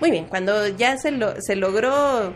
Muy 0.00 0.10
bien, 0.10 0.24
cuando 0.26 0.66
ya 0.68 0.96
se, 0.96 1.10
lo, 1.10 1.40
se 1.40 1.56
logró 1.56 2.32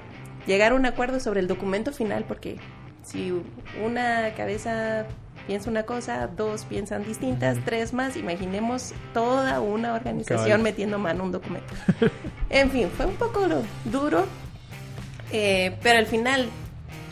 llegar 0.47 0.73
a 0.73 0.75
un 0.75 0.85
acuerdo 0.85 1.19
sobre 1.19 1.41
el 1.41 1.49
documento 1.49 1.93
final, 1.93 2.25
porque 2.25 2.59
si 3.03 3.33
una 3.83 4.35
cabeza 4.35 5.07
piensa 5.47 5.71
una 5.71 5.85
cosa, 5.85 6.27
dos 6.27 6.65
piensan 6.65 7.05
distintas, 7.05 7.59
tres 7.65 7.93
más, 7.93 8.17
imaginemos 8.17 8.93
toda 9.13 9.61
una 9.61 9.95
organización 9.95 10.63
metiendo 10.63 10.99
mano 10.99 11.23
a 11.23 11.27
un 11.27 11.33
documento. 11.33 11.73
en 12.51 12.71
fin, 12.71 12.89
fue 12.95 13.07
un 13.07 13.17
poco 13.17 13.47
duro, 13.85 14.27
eh, 15.33 15.77
pero 15.83 15.99
al 15.99 16.07
final 16.07 16.49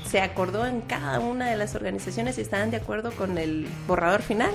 se 0.07 0.21
acordó 0.21 0.67
en 0.67 0.83
cada 0.83 1.21
una 1.21 1.49
de 1.49 1.57
las 1.57 1.75
organizaciones 1.75 2.37
y 2.37 2.43
estaban 2.43 2.71
de 2.71 2.77
acuerdo 2.77 3.13
con 3.13 3.39
el 3.39 3.67
borrador 3.87 4.21
final. 4.21 4.51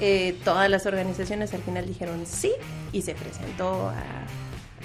Eh, 0.00 0.36
todas 0.44 0.70
las 0.70 0.86
organizaciones 0.86 1.54
al 1.54 1.62
final 1.62 1.86
dijeron 1.86 2.24
sí 2.24 2.52
y 2.92 3.02
se 3.02 3.14
presentó 3.14 3.90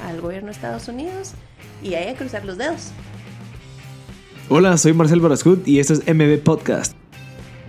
al 0.02 0.22
gobierno 0.22 0.48
de 0.48 0.54
Estados 0.54 0.88
Unidos 0.88 1.34
y 1.82 1.94
ahí 1.96 2.10
a 2.10 2.16
cruzar 2.16 2.46
los 2.46 2.58
dedos. 2.58 2.92
Hola, 4.50 4.78
soy 4.78 4.94
Marcel 4.94 5.20
Barascut 5.20 5.68
y 5.68 5.80
esto 5.80 5.94
es 5.94 6.02
MB 6.08 6.40
Podcast. 6.44 6.96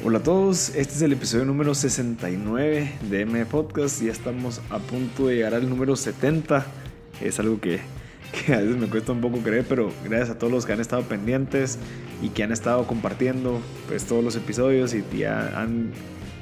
Hola 0.05 0.19
a 0.19 0.23
todos, 0.23 0.71
este 0.71 0.95
es 0.95 1.03
el 1.03 1.13
episodio 1.13 1.45
número 1.45 1.75
69 1.75 2.93
de 3.09 3.27
MB 3.27 3.47
Podcast. 3.47 4.03
Ya 4.03 4.13
estamos 4.13 4.61
a 4.71 4.79
punto 4.79 5.29
de 5.29 5.37
llegar 5.37 5.55
al 5.55 5.69
número 5.69 5.97
70. 5.97 6.67
Es 7.23 7.39
algo 7.39 7.61
que, 7.61 7.81
que 8.47 8.55
a 8.55 8.59
veces 8.59 8.77
me 8.77 8.87
cuesta 8.89 9.13
un 9.13 9.21
poco 9.21 9.39
creer, 9.39 9.65
pero 9.69 9.91
gracias 10.05 10.31
a 10.31 10.39
todos 10.39 10.53
los 10.53 10.67
que 10.67 10.73
han 10.73 10.81
estado 10.81 11.03
pendientes 11.05 11.79
y 12.23 12.29
que 12.29 12.43
han 12.43 12.53
estado 12.53 12.87
compartiendo 12.87 13.61
pues, 13.89 14.05
todos 14.05 14.23
los 14.23 14.37
episodios 14.37 14.95
y 14.95 15.05
ya 15.17 15.59
han 15.59 15.93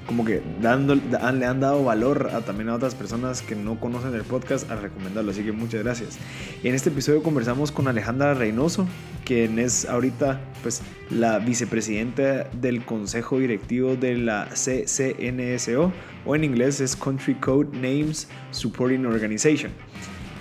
como 0.07 0.25
que 0.25 0.43
dando, 0.61 0.95
le 0.95 1.47
han 1.47 1.61
dado 1.61 1.85
valor 1.85 2.31
a, 2.33 2.41
también 2.41 2.69
a 2.69 2.75
otras 2.75 2.95
personas 2.95 3.43
que 3.43 3.55
no 3.55 3.79
conocen 3.79 4.15
el 4.15 4.23
podcast 4.23 4.71
a 4.71 4.77
recomendarlo. 4.77 5.31
Así 5.31 5.43
que 5.43 5.53
muchas 5.53 5.83
gracias. 5.83 6.19
En 6.63 6.75
este 6.75 6.91
episodio 6.91 7.23
conversamos 7.23 7.73
con 7.73 7.89
Alejandra 7.89 8.35
Reynoso, 8.35 8.87
quien 9.25 9.59
es 9.59 9.85
ahorita 9.85 10.41
pues 10.63 10.83
la 11.11 11.39
vicepresidenta 11.39 12.45
del 12.53 12.85
consejo 12.85 13.39
directivo 13.39 13.97
de 13.97 14.17
la 14.17 14.49
CCNSO 14.53 15.93
o 16.25 16.37
en 16.37 16.45
inglés 16.45 16.81
es 16.81 16.97
Country 16.97 17.35
Code 17.35 17.71
Names 17.73 18.29
Supporting 18.51 19.07
Organization. 19.07 19.73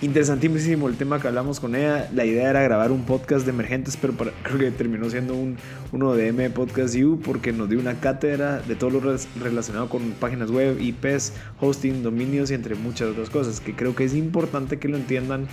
Interesantísimo 0.01 0.89
el 0.89 0.97
tema 0.97 1.21
que 1.21 1.27
hablamos 1.27 1.59
con 1.59 1.75
ella. 1.75 2.09
La 2.11 2.25
idea 2.25 2.49
era 2.49 2.63
grabar 2.63 2.91
un 2.91 3.03
podcast 3.03 3.45
de 3.45 3.51
emergentes, 3.51 3.97
pero 3.97 4.15
creo 4.15 4.57
que 4.57 4.71
terminó 4.71 5.07
siendo 5.11 5.35
un, 5.35 5.57
uno 5.91 6.15
de 6.15 6.29
M 6.29 6.49
Podcast 6.49 6.95
U 6.95 7.19
porque 7.23 7.53
nos 7.53 7.69
dio 7.69 7.79
una 7.79 7.99
cátedra 7.99 8.61
de 8.61 8.75
todo 8.75 8.89
lo 8.89 9.15
relacionado 9.39 9.89
con 9.89 10.13
páginas 10.13 10.49
web, 10.49 10.81
IPs, 10.81 11.33
hosting, 11.59 12.01
dominios 12.01 12.49
y 12.49 12.55
entre 12.55 12.73
muchas 12.73 13.09
otras 13.09 13.29
cosas 13.29 13.59
que 13.59 13.75
creo 13.75 13.95
que 13.95 14.03
es 14.05 14.15
importante 14.15 14.79
que 14.79 14.87
lo 14.87 14.97
entiendan 14.97 15.47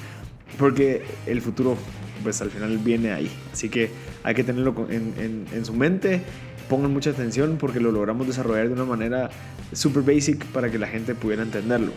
porque 0.58 1.02
el 1.26 1.42
futuro 1.42 1.76
pues 2.22 2.40
al 2.40 2.50
final 2.50 2.78
viene 2.78 3.12
ahí. 3.12 3.30
Así 3.52 3.68
que 3.68 3.90
hay 4.22 4.34
que 4.34 4.44
tenerlo 4.44 4.86
en, 4.88 5.44
en 5.52 5.64
su 5.66 5.74
mente 5.74 6.22
pongan 6.70 6.92
mucha 6.92 7.10
atención 7.10 7.56
porque 7.58 7.80
lo 7.80 7.90
logramos 7.90 8.26
desarrollar 8.26 8.68
de 8.68 8.74
una 8.74 8.84
manera 8.84 9.30
super 9.72 10.02
basic 10.02 10.44
para 10.46 10.70
que 10.70 10.78
la 10.78 10.86
gente 10.86 11.14
pudiera 11.14 11.42
entenderlo 11.42 11.92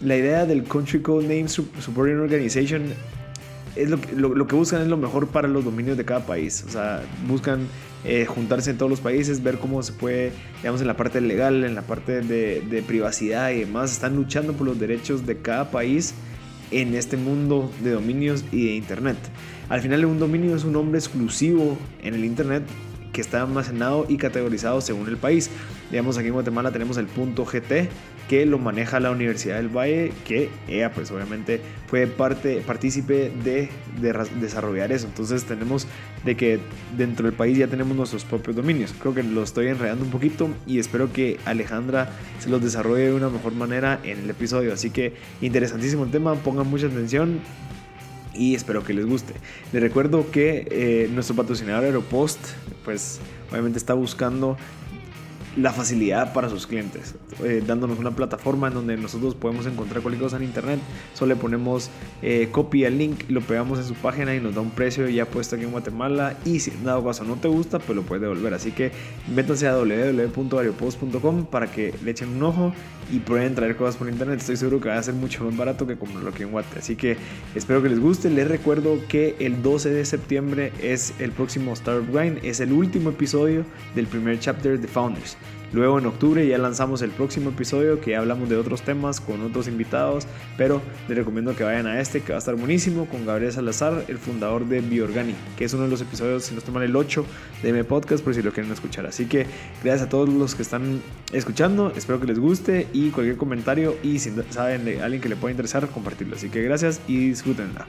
la 0.00 0.16
idea 0.16 0.46
del 0.46 0.64
Country 0.64 1.00
Code 1.00 1.26
Name 1.26 1.48
Supporting 1.48 2.18
Organization 2.18 2.92
es 3.76 3.90
lo 3.90 4.00
que, 4.00 4.54
buscan 4.54 4.82
es 4.82 4.88
lo 4.88 4.96
mejor 4.96 5.28
para 5.28 5.48
los 5.48 5.64
dominios 5.64 5.96
de 5.96 6.04
cada 6.04 6.24
país. 6.24 6.64
O 6.66 6.70
sea, 6.70 7.02
buscan 7.28 7.66
eh, 8.04 8.24
juntarse 8.24 8.70
en 8.70 8.78
todos 8.78 8.90
los 8.90 9.00
países, 9.00 9.42
ver 9.42 9.58
cómo 9.58 9.82
se 9.82 9.92
puede, 9.92 10.32
digamos, 10.58 10.80
en 10.80 10.86
la 10.86 10.96
parte 10.96 11.20
legal, 11.20 11.62
en 11.62 11.74
la 11.74 11.82
parte 11.82 12.22
de, 12.22 12.62
de, 12.62 12.82
privacidad 12.82 13.50
y 13.50 13.60
demás. 13.60 13.92
Están 13.92 14.16
luchando 14.16 14.54
por 14.54 14.66
los 14.66 14.78
derechos 14.78 15.26
de 15.26 15.38
cada 15.38 15.70
país 15.70 16.14
en 16.70 16.94
este 16.94 17.16
mundo 17.16 17.70
de 17.82 17.90
dominios 17.90 18.44
y 18.50 18.66
de 18.66 18.74
Internet. 18.76 19.18
Al 19.68 19.80
final, 19.82 20.04
un 20.06 20.18
dominio 20.18 20.56
es 20.56 20.64
un 20.64 20.72
nombre 20.72 20.98
exclusivo 20.98 21.76
en 22.02 22.14
el 22.14 22.24
Internet 22.24 22.62
que 23.16 23.22
está 23.22 23.40
almacenado 23.40 24.04
y 24.10 24.18
categorizado 24.18 24.82
según 24.82 25.08
el 25.08 25.16
país. 25.16 25.50
Digamos, 25.90 26.18
aquí 26.18 26.26
en 26.26 26.34
Guatemala 26.34 26.70
tenemos 26.70 26.98
el 26.98 27.06
punto 27.06 27.46
GT, 27.46 27.88
que 28.28 28.44
lo 28.44 28.58
maneja 28.58 29.00
la 29.00 29.10
Universidad 29.10 29.56
del 29.56 29.74
Valle, 29.74 30.12
que 30.26 30.50
ella 30.68 30.92
pues 30.92 31.10
obviamente 31.10 31.62
fue 31.86 32.06
parte, 32.08 32.62
partícipe 32.66 33.32
de, 33.42 33.70
desarrollar 34.38 34.92
eso. 34.92 35.06
Entonces 35.06 35.44
tenemos 35.44 35.86
de 36.26 36.36
que 36.36 36.60
dentro 36.94 37.24
del 37.24 37.34
país 37.34 37.56
ya 37.56 37.68
tenemos 37.68 37.96
nuestros 37.96 38.26
propios 38.26 38.54
dominios. 38.54 38.92
Creo 39.00 39.14
que 39.14 39.22
lo 39.22 39.42
estoy 39.42 39.68
enredando 39.68 40.04
un 40.04 40.10
poquito 40.10 40.50
y 40.66 40.78
espero 40.78 41.10
que 41.10 41.38
Alejandra 41.46 42.10
se 42.38 42.50
los 42.50 42.62
desarrolle 42.62 43.04
de 43.04 43.14
una 43.14 43.30
mejor 43.30 43.54
manera 43.54 43.98
en 44.04 44.18
el 44.18 44.28
episodio. 44.28 44.74
Así 44.74 44.90
que 44.90 45.14
interesantísimo 45.40 46.04
el 46.04 46.10
tema, 46.10 46.34
pongan 46.34 46.66
mucha 46.66 46.88
atención 46.88 47.40
y 48.36 48.54
espero 48.54 48.84
que 48.84 48.94
les 48.94 49.06
guste. 49.06 49.34
Les 49.72 49.82
recuerdo 49.82 50.30
que 50.30 50.66
eh, 50.70 51.08
nuestro 51.12 51.36
patrocinador 51.36 51.84
Aeropost, 51.84 52.38
pues 52.84 53.20
obviamente 53.50 53.78
está 53.78 53.94
buscando 53.94 54.56
la 55.56 55.72
facilidad 55.72 56.32
para 56.32 56.50
sus 56.50 56.66
clientes, 56.66 57.14
eh, 57.42 57.62
dándonos 57.66 57.98
una 57.98 58.10
plataforma 58.10 58.68
en 58.68 58.74
donde 58.74 58.96
nosotros 58.96 59.34
podemos 59.34 59.66
encontrar 59.66 60.02
cualquier 60.02 60.22
cosa 60.22 60.36
en 60.36 60.44
internet. 60.44 60.80
Solo 61.14 61.34
le 61.34 61.40
ponemos 61.40 61.90
eh, 62.22 62.48
copy 62.52 62.84
al 62.84 62.98
link, 62.98 63.24
lo 63.28 63.40
pegamos 63.40 63.78
en 63.78 63.84
su 63.84 63.94
página 63.94 64.34
y 64.34 64.40
nos 64.40 64.54
da 64.54 64.60
un 64.60 64.70
precio 64.70 65.08
ya 65.08 65.24
puesto 65.24 65.56
aquí 65.56 65.64
en 65.64 65.70
Guatemala. 65.70 66.36
Y 66.44 66.60
si 66.60 66.72
dado 66.84 67.04
caso 67.04 67.24
no 67.24 67.36
te 67.36 67.48
gusta, 67.48 67.78
pues 67.78 67.96
lo 67.96 68.02
puedes 68.02 68.20
devolver. 68.20 68.52
Así 68.52 68.72
que 68.72 68.92
métanse 69.34 69.66
a 69.66 69.76
www.variopost.com 69.76 71.46
para 71.46 71.70
que 71.70 71.94
le 72.04 72.10
echen 72.10 72.28
un 72.36 72.42
ojo 72.42 72.72
y 73.10 73.20
pueden 73.20 73.54
traer 73.54 73.76
cosas 73.76 73.96
por 73.96 74.08
internet. 74.08 74.40
Estoy 74.40 74.56
seguro 74.56 74.80
que 74.80 74.88
va 74.88 74.98
a 74.98 75.02
ser 75.02 75.14
mucho 75.14 75.44
más 75.44 75.56
barato 75.56 75.86
que 75.86 75.96
comprarlo 75.96 76.30
aquí 76.30 76.42
en 76.42 76.50
Guate. 76.50 76.78
Así 76.78 76.96
que 76.96 77.16
espero 77.54 77.82
que 77.82 77.88
les 77.88 78.00
guste. 78.00 78.28
Les 78.28 78.46
recuerdo 78.46 78.98
que 79.08 79.36
el 79.38 79.62
12 79.62 79.90
de 79.90 80.04
septiembre 80.04 80.72
es 80.82 81.14
el 81.18 81.32
próximo 81.32 81.72
Startup 81.72 82.06
Grind. 82.12 82.44
Es 82.44 82.60
el 82.60 82.72
último 82.72 83.10
episodio 83.10 83.64
del 83.94 84.06
primer 84.06 84.38
chapter 84.38 84.78
de 84.78 84.88
Founders. 84.88 85.36
Luego 85.72 85.98
en 85.98 86.06
octubre 86.06 86.46
ya 86.46 86.58
lanzamos 86.58 87.02
el 87.02 87.10
próximo 87.10 87.50
episodio 87.50 88.00
que 88.00 88.16
hablamos 88.16 88.48
de 88.48 88.56
otros 88.56 88.82
temas 88.82 89.20
con 89.20 89.42
otros 89.42 89.66
invitados, 89.66 90.26
pero 90.56 90.80
les 91.08 91.18
recomiendo 91.18 91.56
que 91.56 91.64
vayan 91.64 91.86
a 91.86 92.00
este 92.00 92.20
que 92.20 92.32
va 92.32 92.36
a 92.36 92.38
estar 92.38 92.54
buenísimo 92.54 93.06
con 93.06 93.26
Gabriel 93.26 93.52
Salazar, 93.52 94.04
el 94.08 94.18
fundador 94.18 94.66
de 94.66 94.80
Biorgani, 94.80 95.34
que 95.56 95.64
es 95.64 95.74
uno 95.74 95.84
de 95.84 95.90
los 95.90 96.00
episodios, 96.00 96.44
si 96.44 96.54
nos 96.54 96.64
toman 96.64 96.84
el 96.84 96.94
8 96.94 97.26
de 97.62 97.72
mi 97.72 97.82
podcast 97.82 98.22
por 98.22 98.34
si 98.34 98.42
lo 98.42 98.52
quieren 98.52 98.72
escuchar. 98.72 99.06
Así 99.06 99.26
que 99.26 99.46
gracias 99.82 100.02
a 100.02 100.08
todos 100.08 100.28
los 100.28 100.54
que 100.54 100.62
están 100.62 101.02
escuchando, 101.32 101.92
espero 101.96 102.20
que 102.20 102.26
les 102.26 102.38
guste 102.38 102.86
y 102.92 103.10
cualquier 103.10 103.36
comentario 103.36 103.96
y 104.02 104.20
si 104.20 104.32
saben 104.50 104.84
de 104.84 105.02
alguien 105.02 105.20
que 105.20 105.28
le 105.28 105.36
pueda 105.36 105.50
interesar, 105.50 105.88
compartirlo. 105.88 106.36
Así 106.36 106.48
que 106.48 106.62
gracias 106.62 107.00
y 107.08 107.28
disfrútenla. 107.28 107.86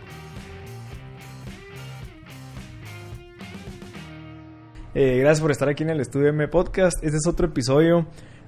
Eh, 5.00 5.20
gracias 5.20 5.42
por 5.42 5.52
estar 5.52 5.70
aquí 5.70 5.84
en 5.84 5.92
el 5.92 6.00
estudio 6.00 6.30
M 6.30 6.48
Podcast. 6.48 7.04
Este 7.04 7.18
es 7.18 7.28
otro 7.28 7.46
episodio. 7.46 8.08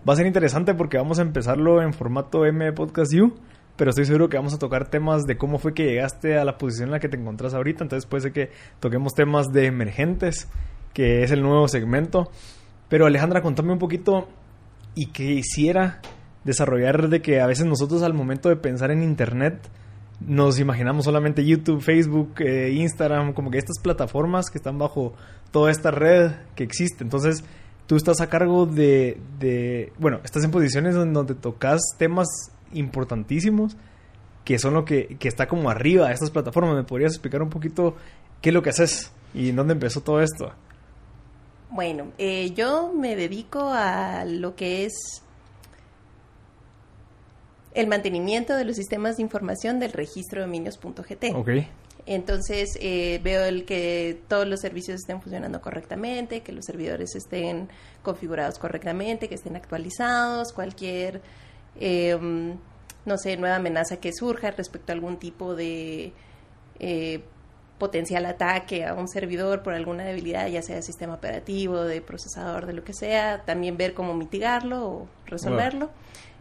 Va 0.10 0.14
a 0.14 0.16
ser 0.16 0.26
interesante 0.26 0.74
porque 0.74 0.98
vamos 0.98 1.20
a 1.20 1.22
empezarlo 1.22 1.80
en 1.84 1.94
formato 1.94 2.44
M 2.44 2.74
Podcast 2.74 3.14
U. 3.14 3.36
Pero 3.76 3.92
estoy 3.92 4.06
seguro 4.06 4.30
que 4.30 4.38
vamos 4.38 4.56
a 4.56 4.58
tocar 4.58 4.90
temas 4.90 5.26
de 5.28 5.38
cómo 5.38 5.60
fue 5.60 5.76
que 5.76 5.84
llegaste 5.84 6.40
a 6.40 6.46
la 6.46 6.58
posición 6.58 6.88
en 6.88 6.94
la 6.94 7.00
que 7.00 7.08
te 7.08 7.18
encontrás 7.18 7.54
ahorita. 7.54 7.84
Entonces 7.84 8.10
puede 8.10 8.24
ser 8.24 8.32
que 8.32 8.50
toquemos 8.80 9.14
temas 9.14 9.46
de 9.54 9.68
emergentes, 9.68 10.48
que 10.92 11.22
es 11.22 11.30
el 11.30 11.44
nuevo 11.44 11.68
segmento. 11.68 12.32
Pero 12.88 13.06
Alejandra, 13.06 13.44
contame 13.44 13.72
un 13.72 13.78
poquito 13.78 14.28
y 14.96 15.12
que 15.12 15.26
hiciera 15.26 16.02
desarrollar 16.46 17.10
de 17.10 17.22
que 17.22 17.42
a 17.42 17.46
veces 17.46 17.68
nosotros 17.68 18.02
al 18.02 18.16
momento 18.16 18.50
de 18.50 18.56
pensar 18.56 18.90
en 18.90 19.04
Internet 19.04 19.70
nos 20.19 20.59
imaginamos 20.59 21.06
solamente 21.06 21.46
YouTube, 21.46 21.81
Facebook, 21.81 22.41
eh, 22.41 22.72
Instagram, 22.72 23.34
como 23.34 23.52
que 23.52 23.57
estas 23.57 23.80
plataformas 23.81 24.50
que 24.50 24.57
están 24.57 24.78
bajo 24.78 25.13
toda 25.52 25.72
esta 25.72 25.91
red 25.91 26.31
que 26.56 26.63
existe. 26.63 27.03
Entonces, 27.03 27.44
tú 27.88 27.96
estás 27.96 28.22
a 28.22 28.28
cargo 28.28 28.66
de, 28.66 29.19
de 29.40 29.94
bueno, 29.97 30.19
estás 30.24 30.44
en 30.44 30.52
posiciones 30.52 30.96
donde 30.96 31.35
tocas 31.35 31.81
temas 31.97 32.28
importantísimos 32.74 33.75
que 34.50 34.57
son 34.57 34.74
lo 34.74 34.83
que, 34.83 35.18
que 35.19 35.27
está 35.27 35.48
como 35.48 35.69
arriba 35.69 36.07
de 36.07 36.13
estas 36.13 36.31
plataformas. 36.31 36.75
¿Me 36.75 36.83
podrías 36.83 37.13
explicar 37.13 37.42
un 37.42 37.50
poquito 37.50 37.95
qué 38.42 38.50
es 38.50 38.54
lo 38.54 38.63
que 38.63 38.71
haces 38.71 39.12
y 39.33 39.51
dónde 39.51 39.74
empezó 39.74 40.01
todo 40.01 40.21
esto? 40.21 40.51
Bueno, 41.69 42.07
eh, 42.18 42.51
yo 42.56 42.92
me 42.92 43.16
dedico 43.16 43.69
a 43.71 44.25
lo 44.25 44.56
que 44.56 44.86
es 44.86 45.24
el 47.80 47.88
mantenimiento 47.88 48.56
de 48.56 48.66
los 48.66 48.76
sistemas 48.76 49.18
de 49.18 49.24
información 49.24 49.80
del 49.80 49.92
registro 49.92 50.42
de 50.42 50.48
dominios.gt. 50.48 51.36
Ok. 51.36 51.50
Entonces 52.06 52.78
eh, 52.81 53.20
veo 53.24 53.46
el 53.46 53.66
que 53.66 54.20
todos 54.28 54.48
los 54.48 54.62
servicios 54.62 55.00
estén 55.00 55.22
funcionando 55.22 55.62
correctamente, 55.62 56.42
que 56.42 56.52
los 56.52 56.66
servidores 56.66 57.16
estén 57.16 57.70
configurados 58.02 58.58
correctamente, 58.58 59.30
que 59.30 59.36
estén 59.36 59.56
actualizados, 59.56 60.52
cualquier, 60.52 61.22
em, 61.80 62.58
no 63.06 63.18
sé, 63.18 63.38
nueva 63.38 63.58
amenaza 63.58 63.98
que 63.98 64.12
surja 64.12 64.50
respecto 64.52 64.92
a 64.92 64.96
algún 64.96 65.18
tipo 65.18 65.54
de 65.56 66.14
eh, 66.80 67.22
potencial 67.78 68.26
ataque 68.26 68.86
a 68.86 68.94
un 68.94 69.08
servidor 69.08 69.62
por 69.62 69.74
alguna 69.74 70.04
debilidad, 70.04 70.48
ya 70.48 70.62
sea 70.62 70.78
de 70.78 70.81
sistema 70.81 71.14
operativo, 71.14 71.84
de 71.84 72.02
procesador, 72.02 72.66
de 72.66 72.74
lo 72.74 72.84
que 72.84 72.94
sea, 72.94 73.44
también 73.46 73.78
ver 73.78 73.94
cómo 73.94 74.16
mitigarlo 74.16 74.88
o 74.88 75.08
resolverlo. 75.26 75.92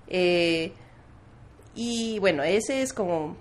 Eh, 0.09 0.73
y 1.81 2.19
bueno, 2.19 2.43
ese 2.43 2.83
es 2.83 2.93
como 2.93 3.37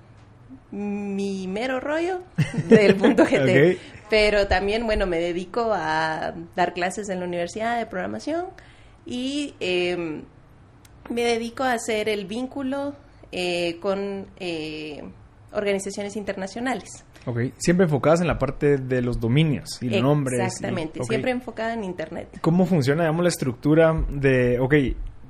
mi 0.70 1.48
mero 1.48 1.80
rollo 1.80 2.22
del 2.70 2.96
punto 2.96 3.24
GT. 3.26 3.80
Pero 4.12 4.48
también, 4.48 4.86
bueno, 4.86 5.08
me 5.08 5.18
dedico 5.18 5.72
a 5.74 6.36
dar 6.56 6.74
clases 6.76 7.10
en 7.10 7.20
la 7.20 7.26
universidad 7.26 7.80
de 7.80 7.88
programación 7.88 8.46
y 9.08 9.56
em, 9.60 10.22
me 11.10 11.24
dedico 11.24 11.64
a 11.64 11.74
hacer 11.74 12.10
el 12.10 12.28
vínculo 12.28 12.94
eh, 13.32 13.80
con 13.80 14.28
eh, 14.40 15.04
organizaciones 15.52 16.16
internacionales. 16.16 17.06
Ok, 17.26 17.40
siempre 17.58 17.86
enfocadas 17.86 18.22
en 18.22 18.28
la 18.28 18.38
parte 18.38 18.78
de 18.78 19.02
los 19.02 19.20
dominios 19.20 19.82
y 19.82 19.90
los 19.90 20.04
nombres. 20.04 20.40
Exactamente, 20.40 21.04
siempre 21.04 21.32
enfocada 21.32 21.74
en 21.74 21.84
Internet. 21.84 22.38
¿Cómo 22.40 22.68
funciona, 22.68 23.02
digamos, 23.02 23.24
la 23.24 23.30
estructura 23.30 24.00
de, 24.10 24.60
ok, 24.60 24.76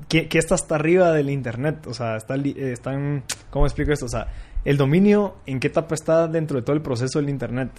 ¿qué, 0.07 0.27
está 0.31 0.56
hasta 0.56 0.75
arriba 0.75 1.12
del 1.12 1.30
Internet? 1.30 1.88
O 1.88 1.94
sea, 1.94 2.18
está, 2.18 2.36
están, 2.36 3.24
¿cómo 3.50 3.65
explico 3.65 3.92
esto? 3.92 4.06
O 4.06 4.09
sea, 4.09 4.27
el 4.65 4.77
dominio, 4.77 5.36
¿en 5.45 5.59
qué 5.59 5.68
etapa 5.68 5.95
está 5.95 6.27
dentro 6.27 6.57
de 6.57 6.63
todo 6.63 6.75
el 6.75 6.81
proceso 6.81 7.19
del 7.19 7.30
Internet? 7.30 7.69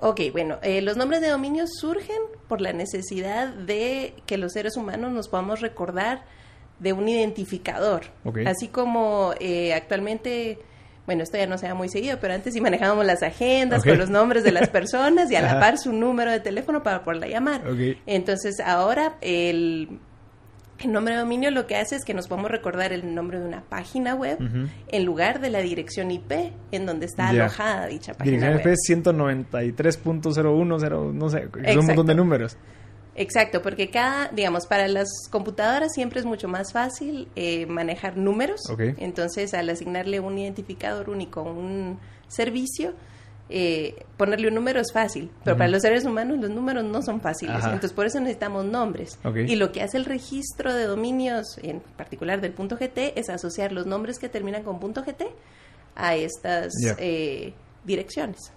Ok, 0.00 0.20
bueno, 0.32 0.58
eh, 0.62 0.82
los 0.82 0.96
nombres 0.96 1.20
de 1.20 1.28
dominio 1.28 1.64
surgen 1.66 2.18
por 2.48 2.60
la 2.60 2.72
necesidad 2.72 3.48
de 3.48 4.14
que 4.26 4.36
los 4.36 4.52
seres 4.52 4.76
humanos 4.76 5.12
nos 5.12 5.28
podamos 5.28 5.60
recordar 5.60 6.24
de 6.78 6.92
un 6.92 7.08
identificador. 7.08 8.02
Así 8.46 8.68
como 8.68 9.32
eh, 9.40 9.72
actualmente 9.72 10.58
bueno, 11.06 11.22
esto 11.22 11.36
ya 11.36 11.46
no 11.46 11.58
se 11.58 11.66
da 11.66 11.74
muy 11.74 11.88
seguido, 11.88 12.18
pero 12.18 12.32
antes 12.32 12.54
sí 12.54 12.60
manejábamos 12.60 13.04
las 13.04 13.22
agendas 13.22 13.84
con 13.84 13.98
los 13.98 14.08
nombres 14.08 14.42
de 14.42 14.52
las 14.52 14.68
personas 14.70 15.30
y 15.30 15.36
a 15.36 15.42
la 15.42 15.60
par 15.60 15.76
su 15.76 15.92
número 15.92 16.30
de 16.30 16.40
teléfono 16.40 16.82
para 16.82 17.04
poderla 17.04 17.28
llamar. 17.28 17.62
Entonces, 18.06 18.58
ahora 18.60 19.16
el, 19.20 20.00
nombre 20.88 21.14
de 21.14 21.20
dominio 21.20 21.50
lo 21.50 21.66
que 21.66 21.76
hace 21.76 21.96
es 21.96 22.04
que 22.04 22.14
nos 22.14 22.28
podemos 22.28 22.50
recordar 22.50 22.92
el 22.92 23.14
nombre 23.14 23.38
de 23.38 23.46
una 23.46 23.62
página 23.62 24.14
web 24.14 24.38
en 24.88 25.04
lugar 25.04 25.40
de 25.40 25.50
la 25.50 25.60
dirección 25.60 26.10
IP 26.10 26.32
en 26.72 26.86
donde 26.86 27.06
está 27.06 27.28
alojada 27.28 27.86
dicha 27.86 28.14
página 28.14 28.50
web. 28.50 28.62
Dirección 28.62 29.00
IP 29.00 29.06
193.010, 29.06 31.12
no 31.12 31.30
sé, 31.30 31.48
es 31.64 31.76
un 31.76 31.86
montón 31.86 32.06
de 32.06 32.14
números. 32.14 32.56
Exacto, 33.16 33.62
porque 33.62 33.90
cada, 33.90 34.28
digamos, 34.28 34.66
para 34.66 34.88
las 34.88 35.08
computadoras 35.30 35.92
siempre 35.94 36.20
es 36.20 36.26
mucho 36.26 36.48
más 36.48 36.72
fácil 36.72 37.28
eh, 37.36 37.66
manejar 37.66 38.16
números. 38.16 38.62
Entonces, 38.78 39.54
al 39.54 39.70
asignarle 39.70 40.20
un 40.20 40.38
identificador 40.38 41.10
único 41.10 41.40
a 41.40 41.44
un 41.44 42.00
servicio, 42.26 42.94
eh, 43.56 44.04
ponerle 44.16 44.48
un 44.48 44.54
número 44.54 44.80
es 44.80 44.92
fácil, 44.92 45.30
pero 45.44 45.56
para 45.56 45.70
los 45.70 45.82
seres 45.82 46.04
humanos 46.04 46.40
los 46.40 46.50
números 46.50 46.82
no 46.82 47.02
son 47.02 47.20
fáciles. 47.20 47.62
Entonces, 47.62 47.92
por 47.92 48.04
eso 48.04 48.18
necesitamos 48.18 48.64
nombres. 48.64 49.16
Y 49.46 49.54
lo 49.54 49.70
que 49.70 49.80
hace 49.80 49.96
el 49.96 50.06
registro 50.06 50.74
de 50.74 50.86
dominios, 50.86 51.58
en 51.62 51.78
particular 51.96 52.40
del 52.40 52.52
punto 52.52 52.76
GT, 52.76 53.16
es 53.16 53.30
asociar 53.30 53.70
los 53.70 53.86
nombres 53.86 54.18
que 54.18 54.28
terminan 54.28 54.64
con 54.64 54.80
punto 54.80 55.04
GT 55.04 55.26
a 55.94 56.16
estas 56.16 56.72
eh, 56.98 57.54
direcciones. 57.84 58.52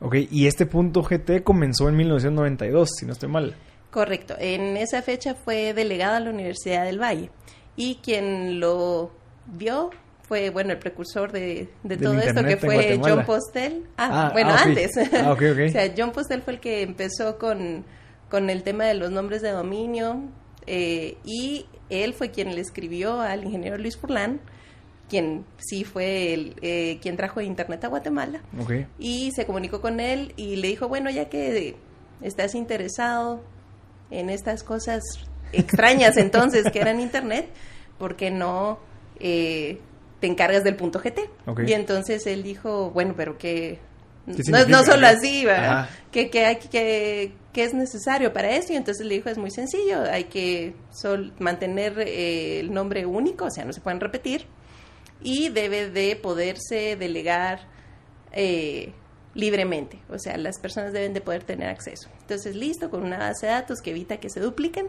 Ok, 0.00 0.16
y 0.28 0.48
este 0.48 0.66
punto 0.66 1.04
GT 1.04 1.44
comenzó 1.44 1.88
en 1.88 1.94
1992, 1.96 2.90
si 2.98 3.06
no 3.06 3.12
estoy 3.12 3.28
mal. 3.28 3.54
Correcto. 3.92 4.34
En 4.40 4.76
esa 4.76 5.00
fecha 5.02 5.36
fue 5.36 5.74
delegado 5.74 6.16
a 6.16 6.20
la 6.20 6.30
Universidad 6.30 6.84
del 6.84 7.00
Valle 7.00 7.30
y 7.76 8.00
quien 8.02 8.58
lo 8.58 9.12
vio 9.46 9.90
fue, 10.26 10.50
bueno, 10.50 10.72
el 10.72 10.78
precursor 10.78 11.32
de, 11.32 11.68
todo 12.02 12.18
esto, 12.18 12.42
que 12.44 12.56
fue 12.56 12.98
John 13.02 13.24
Postel. 13.24 13.86
Ah, 13.96 14.28
ah 14.28 14.30
bueno, 14.32 14.50
ah, 14.52 14.62
antes. 14.62 14.90
Ah, 15.12 15.32
o 15.38 15.70
sea, 15.70 15.92
John 15.96 16.12
Postel 16.12 16.42
fue 16.42 16.54
el 16.54 16.60
que 16.60 16.82
empezó 16.82 17.38
con, 17.38 17.84
con 18.30 18.48
el 18.48 18.62
tema 18.62 18.84
de 18.84 18.94
los 18.94 19.10
nombres 19.10 19.42
de 19.42 19.50
dominio 19.50 20.22
eh, 20.66 21.18
y 21.24 21.66
él 21.90 22.14
fue 22.14 22.30
quien 22.30 22.54
le 22.54 22.60
escribió 22.60 23.20
al 23.20 23.44
ingeniero 23.44 23.76
Luis 23.76 23.98
Furlan, 23.98 24.40
quien 25.10 25.44
sí 25.58 25.84
fue 25.84 26.32
el, 26.32 26.56
eh, 26.62 26.98
quien 27.02 27.16
trajo 27.16 27.42
Internet 27.42 27.84
a 27.84 27.88
Guatemala. 27.88 28.40
Y 28.98 29.30
se 29.32 29.44
comunicó 29.44 29.80
con 29.82 30.00
él 30.00 30.32
y 30.36 30.56
le 30.56 30.68
dijo, 30.68 30.88
bueno, 30.88 31.10
ya 31.10 31.28
que 31.28 31.76
estás 32.22 32.54
interesado 32.54 33.42
en 34.10 34.30
estas 34.30 34.62
cosas 34.62 35.02
extrañas 35.52 36.16
entonces 36.16 36.64
que 36.72 36.80
eran 36.80 36.98
Internet, 36.98 37.48
porque 37.98 38.30
no 38.30 38.78
eh, 39.20 39.80
te 40.24 40.30
encargas 40.30 40.64
del 40.64 40.74
punto 40.74 41.00
GT? 41.00 41.20
Y 41.66 41.74
entonces 41.74 42.26
él 42.26 42.42
dijo, 42.42 42.90
bueno, 42.92 43.12
pero 43.14 43.36
que 43.36 43.78
no, 44.24 44.64
no 44.64 44.82
solo 44.82 45.06
así. 45.06 45.44
Que, 46.10 46.30
que, 46.30 46.46
hay, 46.46 46.56
que, 46.56 47.34
que, 47.52 47.62
es 47.62 47.74
necesario 47.74 48.32
para 48.32 48.52
eso. 48.52 48.72
Y 48.72 48.76
entonces 48.76 49.04
le 49.04 49.16
dijo, 49.16 49.28
es 49.28 49.36
muy 49.36 49.50
sencillo, 49.50 50.00
hay 50.10 50.24
que 50.24 50.74
sol 50.90 51.34
mantener 51.38 51.98
eh, 51.98 52.60
el 52.60 52.72
nombre 52.72 53.04
único, 53.04 53.44
o 53.44 53.50
sea, 53.50 53.66
no 53.66 53.74
se 53.74 53.82
pueden 53.82 54.00
repetir, 54.00 54.46
y 55.22 55.50
debe 55.50 55.90
de 55.90 56.16
poderse 56.16 56.96
delegar 56.96 57.68
eh, 58.32 58.94
libremente, 59.34 60.00
o 60.08 60.18
sea, 60.18 60.38
las 60.38 60.58
personas 60.58 60.94
deben 60.94 61.12
de 61.12 61.20
poder 61.20 61.44
tener 61.44 61.68
acceso. 61.68 62.08
Entonces, 62.22 62.56
listo, 62.56 62.88
con 62.88 63.02
una 63.02 63.18
base 63.18 63.44
de 63.44 63.52
datos 63.52 63.82
que 63.82 63.90
evita 63.90 64.16
que 64.16 64.30
se 64.30 64.40
dupliquen, 64.40 64.88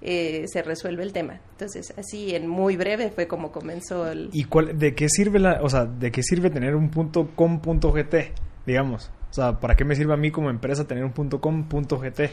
eh, 0.00 0.44
se 0.46 0.62
resuelve 0.62 1.02
el 1.02 1.12
tema. 1.12 1.40
Entonces, 1.52 1.94
así 1.96 2.34
en 2.34 2.46
muy 2.46 2.76
breve 2.76 3.10
fue 3.10 3.26
como 3.26 3.50
comenzó 3.50 4.10
el... 4.10 4.30
¿Y 4.32 4.44
cuál, 4.44 4.78
de 4.78 4.94
qué 4.94 5.08
sirve 5.08 5.38
la, 5.38 5.60
o 5.62 5.68
sea, 5.68 5.84
de 5.84 6.10
qué 6.10 6.22
sirve 6.22 6.50
tener 6.50 6.74
un 6.74 6.90
punto 6.90 7.30
com 7.34 7.60
punto 7.60 7.92
gt, 7.92 8.32
digamos? 8.66 9.10
O 9.30 9.34
sea, 9.34 9.58
¿para 9.58 9.74
qué 9.74 9.84
me 9.84 9.94
sirve 9.94 10.14
a 10.14 10.16
mí 10.16 10.30
como 10.30 10.50
empresa 10.50 10.86
tener 10.86 11.04
un 11.04 11.12
punto 11.12 11.40
com 11.40 11.68
punto 11.68 11.98
gt? 11.98 12.30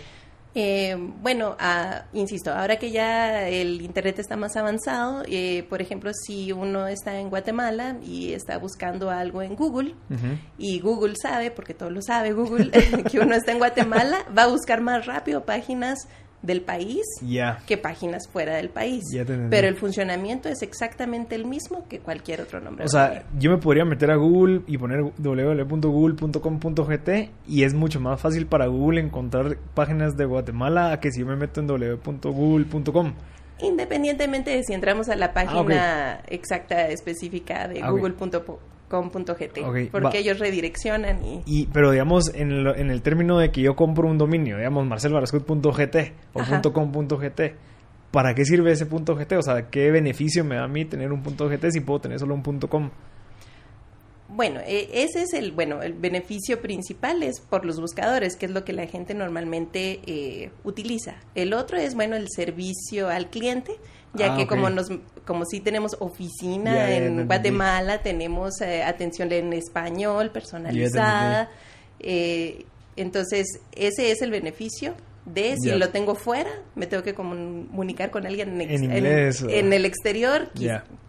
Eh, 0.56 0.96
bueno, 1.22 1.56
ah, 1.60 2.04
insisto, 2.14 2.54
ahora 2.54 2.78
que 2.78 2.92
ya 2.92 3.48
el 3.48 3.82
Internet 3.82 4.20
está 4.20 4.38
más 4.38 4.56
avanzado, 4.56 5.24
eh, 5.28 5.66
por 5.68 5.82
ejemplo, 5.82 6.12
si 6.14 6.52
uno 6.52 6.88
está 6.88 7.20
en 7.20 7.30
Guatemala 7.30 7.98
y 8.04 8.34
está 8.34 8.60
buscando 8.60 9.10
algo 9.10 9.42
en 9.42 9.56
Google, 9.56 9.96
y 10.60 10.80
Google 10.80 11.16
sabe, 11.20 11.50
porque 11.50 11.74
todo 11.74 11.90
lo 11.90 12.04
sabe 12.04 12.34
Google, 12.34 12.70
que 13.12 13.20
uno 13.20 13.34
está 13.34 13.52
en 13.52 13.58
Guatemala, 13.58 14.20
va 14.38 14.44
a 14.44 14.48
buscar 14.48 14.82
más 14.82 15.08
rápido 15.08 15.44
páginas 15.44 16.08
del 16.44 16.62
país 16.62 17.02
que 17.66 17.78
páginas 17.78 18.28
fuera 18.28 18.56
del 18.56 18.70
país. 18.70 19.02
Pero 19.50 19.68
el 19.68 19.76
funcionamiento 19.76 20.50
es 20.50 20.62
exactamente 20.62 21.34
el 21.36 21.46
mismo 21.46 21.88
que 21.88 22.00
cualquier 22.00 22.42
otro 22.42 22.60
nombre. 22.60 22.86
O 22.86 22.90
sea, 22.90 23.24
yo 23.40 23.50
me 23.50 23.58
podría 23.58 23.86
meter 23.86 24.12
a 24.12 24.18
Google 24.18 24.62
y 24.68 24.78
poner 24.78 25.02
www.google.com.gt 25.18 27.10
y 27.48 27.64
es 27.64 27.74
mucho 27.74 28.00
más 28.00 28.22
fácil 28.22 28.46
para 28.46 28.68
Google 28.68 29.02
encontrar 29.02 29.58
páginas 29.74 30.16
de 30.18 30.26
Guatemala 30.26 30.92
a 30.92 31.00
que 31.00 31.12
si 31.12 31.22
yo 31.22 31.26
me 31.26 31.36
meto 31.36 31.62
en 31.62 31.68
www.google.com. 31.68 33.14
Independientemente 33.60 34.52
de 34.52 34.64
si 34.64 34.74
entramos 34.74 35.08
a 35.10 35.16
la 35.16 35.28
ah, 35.28 35.34
página 35.34 36.20
exacta 36.28 36.90
específica 36.90 37.68
de 37.70 37.82
ah, 37.82 37.90
google.com 37.90 38.58
com.gt 38.94 39.92
porque 39.92 40.20
ellos 40.20 40.38
redireccionan 40.38 41.20
y... 41.46 41.68
Pero 41.74 41.92
digamos, 41.92 42.34
en, 42.36 42.52
en, 42.68 42.92
el 42.92 43.02
término 43.02 43.40
de 43.40 43.52
que 43.52 43.62
yo 43.62 43.76
compro 43.76 44.08
un 44.08 44.20
dominio, 44.20 44.58
digamos, 44.58 44.86
marcelbarascut.gt 44.86 45.96
o 46.34 46.72
.com.gt, 46.72 47.42
¿para 48.12 48.36
qué 48.36 48.46
sirve 48.46 48.72
ese 48.72 48.86
.gt? 48.86 49.32
O 49.34 49.42
sea, 49.42 49.70
¿qué 49.70 49.90
beneficio 49.90 50.44
me 50.44 50.56
da 50.56 50.66
a 50.66 50.68
mí 50.68 50.86
tener 50.86 51.12
un 51.12 51.24
.gt 51.24 51.72
si 51.72 51.80
puedo 51.80 52.02
tener 52.02 52.20
solo 52.20 52.36
un 52.36 52.60
.com? 52.60 52.92
Bueno, 54.30 54.60
e, 54.66 54.90
ese 55.04 55.24
es 55.24 55.34
el, 55.34 55.52
bueno, 55.52 55.82
el 55.82 55.94
beneficio 55.94 56.62
principal 56.62 57.24
es 57.24 57.40
por 57.40 57.66
los 57.66 57.80
buscadores, 57.80 58.36
que 58.36 58.46
es 58.46 58.52
lo 58.52 58.64
que 58.64 58.74
la 58.74 58.86
gente 58.88 59.16
normalmente 59.16 60.02
eh, 60.06 60.52
utiliza. 60.64 61.16
El 61.34 61.54
otro 61.54 61.78
es, 61.78 61.96
bueno, 61.96 62.16
el 62.16 62.28
servicio 62.30 63.10
al 63.10 63.30
cliente, 63.30 63.74
ya 64.14 64.34
ah, 64.34 64.38
que 64.38 64.48
como 64.48 64.70
nos 64.70 64.90
como 65.26 65.46
sí 65.46 65.60
tenemos 65.60 65.96
oficina 66.00 66.92
en 66.96 67.26
Guatemala, 67.26 68.02
tenemos 68.02 68.62
eh, 68.62 68.84
atención 68.84 69.32
en 69.32 69.54
español 69.54 70.32
personalizada. 70.32 71.50
Eh, 72.00 72.66
entonces, 72.96 73.60
ese 73.72 74.12
es 74.12 74.22
el 74.22 74.30
beneficio 74.30 74.94
de 75.26 75.56
si 75.58 75.72
lo 75.72 75.90
tengo 75.90 76.16
fuera, 76.16 76.50
me 76.76 76.86
tengo 76.86 77.04
que 77.04 77.14
comunicar 77.14 78.12
con 78.12 78.26
alguien 78.26 78.60
en, 78.60 78.84
en, 78.92 79.74
el 79.74 79.86
exterior, 79.86 80.50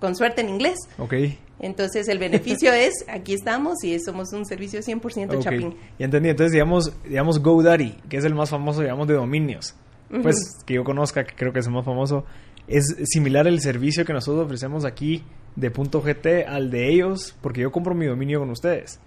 con 0.01 0.15
suerte 0.15 0.41
en 0.43 0.49
inglés. 0.51 0.79
Okay. 0.99 1.39
Entonces 1.61 2.09
el 2.09 2.19
beneficio 2.19 2.73
es, 2.75 2.93
aquí 3.09 3.35
estamos 3.35 3.83
y 3.83 3.99
somos 4.01 4.33
un 4.33 4.45
servicio 4.47 4.81
100% 4.81 5.27
okay. 5.27 5.41
Chapín. 5.41 5.77
Ya 5.99 6.05
entendí, 6.05 6.29
entonces 6.29 6.53
digamos, 6.53 6.93
digamos 7.05 7.43
GoDaddy, 7.43 7.97
que 8.09 8.19
es 8.19 8.25
el 8.25 8.35
más 8.35 8.51
famoso, 8.51 8.83
digamos, 8.83 9.09
de 9.09 9.15
dominios, 9.15 9.75
pues 10.23 10.37
que 10.65 10.75
yo 10.75 10.85
conozca, 10.85 11.25
que 11.25 11.35
creo 11.35 11.53
que 11.53 11.59
es 11.59 11.67
el 11.67 11.73
más 11.73 11.85
famoso, 11.85 12.25
es 12.67 12.95
similar 13.05 13.47
el 13.47 13.61
servicio 13.61 14.05
que 14.05 14.13
nosotros 14.13 14.45
ofrecemos 14.45 14.85
aquí 14.85 15.23
de 15.57 15.71
punto 15.71 16.01
.gt 16.01 16.47
al 16.47 16.71
de 16.71 16.89
ellos, 16.89 17.35
porque 17.41 17.61
yo 17.61 17.71
compro 17.71 17.95
mi 17.95 18.07
dominio 18.07 18.41
con 18.41 18.51
ustedes. 18.51 18.99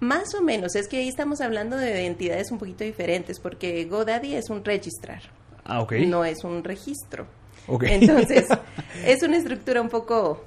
Más 0.00 0.34
o 0.34 0.42
menos, 0.42 0.74
es 0.74 0.88
que 0.88 0.98
ahí 0.98 1.08
estamos 1.08 1.40
hablando 1.40 1.76
de 1.76 2.06
entidades 2.06 2.50
un 2.50 2.58
poquito 2.58 2.84
diferentes, 2.84 3.40
porque 3.40 3.84
GoDaddy 3.84 4.34
es 4.34 4.50
un 4.50 4.64
registrar. 4.64 5.22
Ah, 5.64 5.80
ok. 5.80 5.92
No 6.06 6.24
es 6.24 6.44
un 6.44 6.62
registro. 6.62 7.26
Ok. 7.66 7.84
Entonces, 7.88 8.46
es 9.06 9.22
una 9.22 9.38
estructura 9.38 9.80
un 9.80 9.88
poco, 9.88 10.44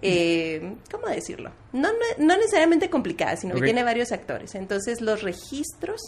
eh, 0.00 0.74
¿cómo 0.90 1.06
decirlo? 1.06 1.52
No, 1.72 1.90
no, 2.18 2.36
necesariamente 2.36 2.90
complicada, 2.90 3.36
sino 3.36 3.54
que 3.54 3.62
tiene 3.62 3.84
varios 3.84 4.10
actores. 4.10 4.54
Entonces, 4.56 5.00
los 5.00 5.22
registros 5.22 6.00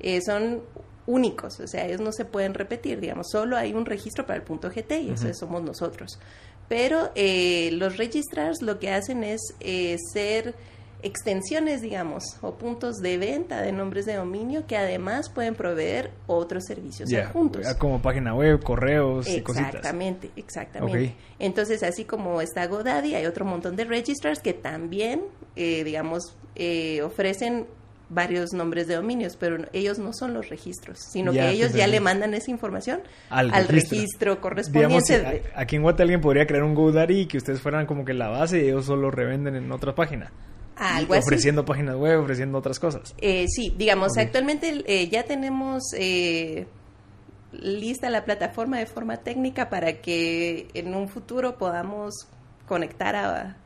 eh, 0.00 0.20
son 0.22 0.62
únicos, 1.06 1.60
o 1.60 1.66
sea, 1.66 1.86
ellos 1.86 2.00
no 2.00 2.12
se 2.12 2.24
pueden 2.24 2.54
repetir, 2.54 3.00
digamos, 3.00 3.28
solo 3.30 3.56
hay 3.56 3.72
un 3.74 3.86
registro 3.86 4.26
para 4.26 4.36
el 4.38 4.42
punto 4.42 4.68
GT 4.70 4.92
y 5.02 5.10
eso 5.10 5.32
somos 5.34 5.62
nosotros. 5.62 6.18
pero 6.68 7.10
eh, 7.14 7.70
los 7.72 7.96
registrars 7.96 8.60
lo 8.60 8.78
que 8.80 8.90
hacen 8.90 9.22
es 9.22 9.40
eh, 9.60 9.96
ser 10.12 10.54
extensiones, 11.02 11.82
digamos, 11.82 12.24
o 12.40 12.54
puntos 12.54 12.96
de 12.96 13.18
venta 13.18 13.60
de 13.62 13.70
nombres 13.70 14.06
de 14.06 14.14
dominio 14.14 14.66
que 14.66 14.76
además 14.76 15.28
pueden 15.30 15.54
proveer 15.54 16.10
otros 16.26 16.64
servicios 16.64 17.08
Ya, 17.08 17.26
juntos. 17.28 17.64
Como 17.78 18.00
página 18.02 18.34
web, 18.34 18.62
correos 18.62 19.28
y 19.28 19.40
cositas. 19.42 19.74
Exactamente, 19.74 20.30
exactamente. 20.36 21.14
Entonces, 21.38 21.82
así 21.82 22.04
como 22.04 22.40
está 22.40 22.66
GoDaddy, 22.66 23.14
hay 23.14 23.26
otro 23.26 23.44
montón 23.44 23.76
de 23.76 23.84
registrars 23.84 24.40
que 24.40 24.54
también, 24.54 25.22
eh, 25.54 25.84
digamos, 25.84 26.34
eh, 26.56 27.02
ofrecen 27.02 27.66
varios 28.08 28.52
nombres 28.52 28.86
de 28.86 28.94
dominios, 28.94 29.36
pero 29.36 29.66
ellos 29.72 29.98
no 29.98 30.12
son 30.12 30.32
los 30.32 30.48
registros, 30.48 30.98
sino 31.10 31.32
Ya, 31.32 31.42
que 31.42 31.50
ellos 31.56 31.72
ya 31.72 31.86
le 31.88 31.98
mandan 32.00 32.34
esa 32.34 32.50
información 32.52 33.00
Al 33.30 33.52
al, 33.52 33.66
registro. 33.66 33.96
registro, 33.98 34.34
Digamos, 34.34 34.42
correspondiente. 35.04 35.50
a- 35.56 35.60
aquí 35.60 35.76
en 35.76 35.82
Guate 35.82 36.02
alguien 36.04 36.20
podría 36.20 36.46
crear 36.46 36.62
un 36.62 36.74
GoDaddy 36.74 37.20
y 37.22 37.26
que 37.26 37.38
ustedes 37.38 37.60
fueran 37.60 37.86
como 37.86 38.04
que 38.04 38.14
la 38.14 38.28
base 38.28 38.58
y 38.58 38.68
ellos 38.68 38.84
solo 38.86 39.10
revenden 39.10 39.56
en 39.56 39.72
otra 39.72 39.94
página. 39.94 40.30
algo 40.78 41.14
así. 41.14 41.22
ofreciendo 41.24 41.64
páginas 41.64 41.96
web, 41.96 42.20
ofreciendo 42.20 42.58
otras 42.58 42.78
cosas. 42.78 43.14
Eh, 43.18 43.46
sí, 43.48 43.74
digamos, 43.78 44.16
actualmente 44.18 44.84
eh, 44.86 45.08
ya 45.08 45.22
tenemos 45.24 45.82
eh, 45.96 46.66
lista 47.52 48.10
la 48.10 48.24
plataforma 48.24 48.78
de 48.78 48.86
forma 48.86 49.16
técnica 49.16 49.68
para 49.70 49.94
que 50.02 50.68
en 50.74 50.94
un 50.94 51.08
futuro 51.08 51.56
podamos 51.56 52.12
conectar 52.68 53.16
a, 53.16 53.56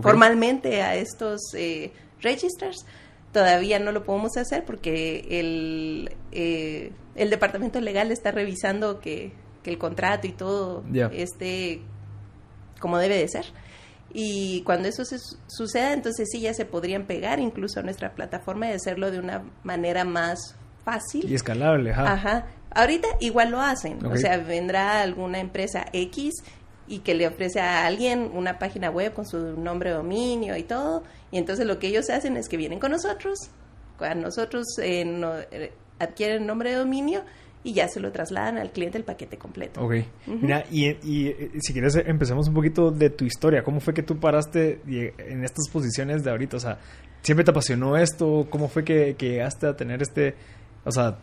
formalmente 0.00 0.82
a 0.82 0.94
estos 0.94 1.40
eh, 1.54 1.92
registers. 2.20 2.86
Todavía 3.32 3.78
no 3.78 3.92
lo 3.92 4.04
podemos 4.04 4.36
hacer 4.36 4.64
porque 4.64 5.26
el, 5.30 6.14
eh, 6.32 6.92
el 7.14 7.30
departamento 7.30 7.80
legal 7.80 8.10
está 8.12 8.30
revisando 8.30 9.00
que, 9.00 9.32
que 9.62 9.70
el 9.70 9.78
contrato 9.78 10.26
y 10.26 10.32
todo 10.32 10.84
esté 11.12 11.80
como 12.80 12.98
debe 12.98 13.16
de 13.16 13.28
ser. 13.28 13.46
Y 14.12 14.62
cuando 14.64 14.88
eso 14.88 15.04
se 15.06 15.18
su- 15.18 15.38
suceda, 15.46 15.94
entonces 15.94 16.28
sí 16.30 16.40
ya 16.40 16.52
se 16.52 16.66
podrían 16.66 17.06
pegar 17.06 17.40
incluso 17.40 17.80
a 17.80 17.82
nuestra 17.82 18.14
plataforma 18.14 18.68
y 18.68 18.72
hacerlo 18.72 19.10
de 19.10 19.18
una 19.18 19.44
manera 19.62 20.04
más 20.04 20.54
fácil. 20.84 21.30
Y 21.30 21.34
escalable, 21.34 21.92
ajá. 21.92 22.12
Ajá. 22.12 22.46
Ahorita 22.74 23.08
igual 23.20 23.50
lo 23.50 23.60
hacen. 23.60 24.04
O 24.04 24.16
sea, 24.16 24.36
vendrá 24.38 25.00
alguna 25.00 25.40
empresa 25.40 25.86
X 25.92 26.34
y 26.92 26.98
que 26.98 27.14
le 27.14 27.26
ofrece 27.26 27.58
a 27.60 27.86
alguien 27.86 28.30
una 28.34 28.58
página 28.58 28.90
web 28.90 29.14
con 29.14 29.24
su 29.26 29.38
nombre 29.58 29.90
de 29.90 29.96
dominio 29.96 30.56
y 30.58 30.62
todo. 30.62 31.02
Y 31.30 31.38
entonces 31.38 31.66
lo 31.66 31.78
que 31.78 31.86
ellos 31.88 32.10
hacen 32.10 32.36
es 32.36 32.48
que 32.48 32.56
vienen 32.58 32.78
con 32.78 32.90
nosotros, 32.92 33.38
a 33.98 34.14
nosotros 34.14 34.66
eh, 34.82 35.04
no- 35.04 35.38
eh, 35.50 35.72
adquieren 35.98 36.46
nombre 36.46 36.70
de 36.70 36.76
dominio 36.76 37.22
y 37.64 37.72
ya 37.72 37.88
se 37.88 38.00
lo 38.00 38.10
trasladan 38.12 38.58
al 38.58 38.72
cliente 38.72 38.98
el 38.98 39.04
paquete 39.04 39.38
completo. 39.38 39.80
Ok. 39.80 39.94
Mira, 40.26 40.64
y, 40.70 40.88
y, 41.02 41.28
eh, 41.28 41.50
si 41.62 41.72
quieres 41.72 41.96
eh, 41.96 42.04
empecemos 42.06 42.48
un 42.48 42.54
poquito 42.54 42.90
de 42.90 43.08
tu 43.08 43.24
historia. 43.24 43.62
¿Cómo 43.62 43.80
fue 43.80 43.94
que 43.94 44.02
tú 44.02 44.18
paraste 44.20 44.80
en 44.86 45.44
estas 45.44 45.68
posiciones 45.72 46.22
de 46.24 46.30
ahorita? 46.30 46.56
O 46.58 46.60
sea, 46.60 46.78
¿siempre 47.22 47.44
te 47.44 47.52
apasionó 47.52 47.96
esto? 47.96 48.46
¿Cómo 48.50 48.68
fue 48.68 48.84
que, 48.84 49.14
que 49.16 49.30
llegaste 49.30 49.66
a 49.68 49.76
tener 49.76 50.02
este, 50.02 50.34
o 50.84 50.90
sea, 50.90 51.16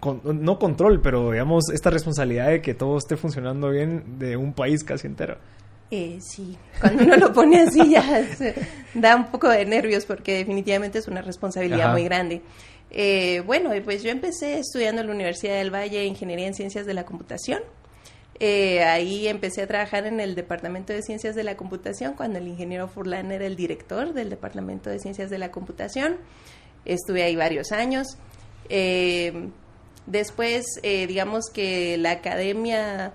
con- 0.00 0.20
no 0.24 0.58
control, 0.58 1.00
pero 1.02 1.30
digamos 1.30 1.64
esta 1.72 1.90
responsabilidad 1.90 2.48
de 2.48 2.62
que 2.62 2.74
todo 2.74 2.98
esté 2.98 3.16
funcionando 3.16 3.70
bien 3.70 4.18
de 4.18 4.36
un 4.36 4.52
país 4.52 4.82
casi 4.84 5.06
entero? 5.06 5.38
Eh, 5.90 6.18
sí, 6.20 6.56
cuando 6.80 7.04
uno 7.04 7.16
lo 7.16 7.32
pone 7.32 7.60
así 7.60 7.90
ya 7.90 8.02
se- 8.36 8.54
da 8.94 9.14
un 9.16 9.26
poco 9.30 9.48
de 9.48 9.64
nervios 9.64 10.04
porque 10.04 10.38
definitivamente 10.38 10.98
es 10.98 11.06
una 11.08 11.22
responsabilidad 11.22 11.80
Ajá. 11.86 11.92
muy 11.92 12.04
grande. 12.04 12.42
Eh, 12.90 13.40
bueno, 13.46 13.74
y 13.74 13.80
pues 13.80 14.02
yo 14.02 14.10
empecé 14.10 14.58
estudiando 14.58 15.00
en 15.02 15.08
la 15.08 15.14
Universidad 15.14 15.54
del 15.56 15.72
Valle 15.74 16.04
Ingeniería 16.04 16.46
en 16.46 16.54
Ciencias 16.54 16.86
de 16.86 16.94
la 16.94 17.04
Computación. 17.04 17.60
Eh, 18.38 18.82
ahí 18.84 19.28
empecé 19.28 19.62
a 19.62 19.66
trabajar 19.66 20.06
en 20.06 20.20
el 20.20 20.34
Departamento 20.34 20.92
de 20.92 21.02
Ciencias 21.02 21.34
de 21.34 21.42
la 21.42 21.56
Computación 21.56 22.14
cuando 22.14 22.38
el 22.38 22.46
ingeniero 22.48 22.86
Furlan 22.86 23.32
era 23.32 23.46
el 23.46 23.56
director 23.56 24.12
del 24.12 24.28
Departamento 24.28 24.90
de 24.90 24.98
Ciencias 24.98 25.30
de 25.30 25.38
la 25.38 25.50
Computación. 25.50 26.16
Estuve 26.84 27.22
ahí 27.22 27.34
varios 27.34 27.72
años. 27.72 28.06
Eh, 28.68 29.48
después, 30.06 30.64
eh, 30.82 31.06
digamos 31.06 31.50
que 31.52 31.96
la 31.98 32.12
academia 32.12 33.12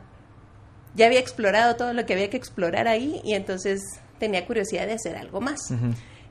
ya 0.95 1.05
había 1.05 1.19
explorado 1.19 1.75
todo 1.75 1.93
lo 1.93 2.05
que 2.05 2.13
había 2.13 2.29
que 2.29 2.37
explorar 2.37 2.87
ahí 2.87 3.21
y 3.23 3.33
entonces 3.33 3.81
tenía 4.19 4.45
curiosidad 4.45 4.85
de 4.87 4.93
hacer 4.93 5.15
algo 5.15 5.41
más. 5.41 5.59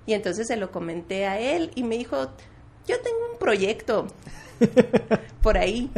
Y 0.06 0.14
entonces 0.14 0.46
se 0.46 0.56
lo 0.56 0.70
comenté 0.70 1.26
a 1.26 1.38
él 1.38 1.70
y 1.74 1.82
me 1.82 1.96
dijo, 1.96 2.30
yo 2.86 3.00
tengo 3.00 3.32
un 3.32 3.38
proyecto 3.38 4.06
por 5.42 5.58
ahí 5.58 5.90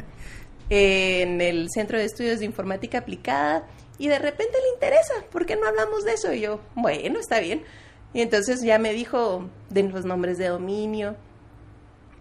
en 0.71 1.41
el 1.41 1.69
Centro 1.71 1.99
de 1.99 2.05
Estudios 2.05 2.39
de 2.39 2.47
Informática 2.47 2.99
Aplicada 2.99 3.67
y 3.99 4.09
de 4.09 4.19
repente 4.19 4.53
le 4.53 4.75
interesa, 4.75 5.15
¿por 5.31 5.45
qué 5.45 5.57
no 5.57 5.67
hablamos 5.67 6.05
de 6.05 6.15
eso? 6.15 6.33
Y 6.33 6.41
yo, 6.41 6.61
bueno, 6.75 7.21
está 7.21 7.41
bien. 7.41 7.63
Y 8.15 8.21
entonces 8.21 8.61
ya 8.63 8.79
me 8.79 8.93
dijo 8.93 9.49
de 9.71 9.83
los 9.85 10.05
nombres 10.05 10.39
de 10.39 10.49
dominio, 10.49 11.17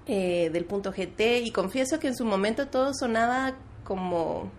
eh, 0.07 0.49
del 0.51 0.65
punto 0.65 0.91
GT 0.91 1.41
y 1.43 1.51
confieso 1.51 1.99
que 1.99 2.07
en 2.07 2.15
su 2.15 2.25
momento 2.25 2.67
todo 2.67 2.93
sonaba 2.93 3.55
como 3.83 4.51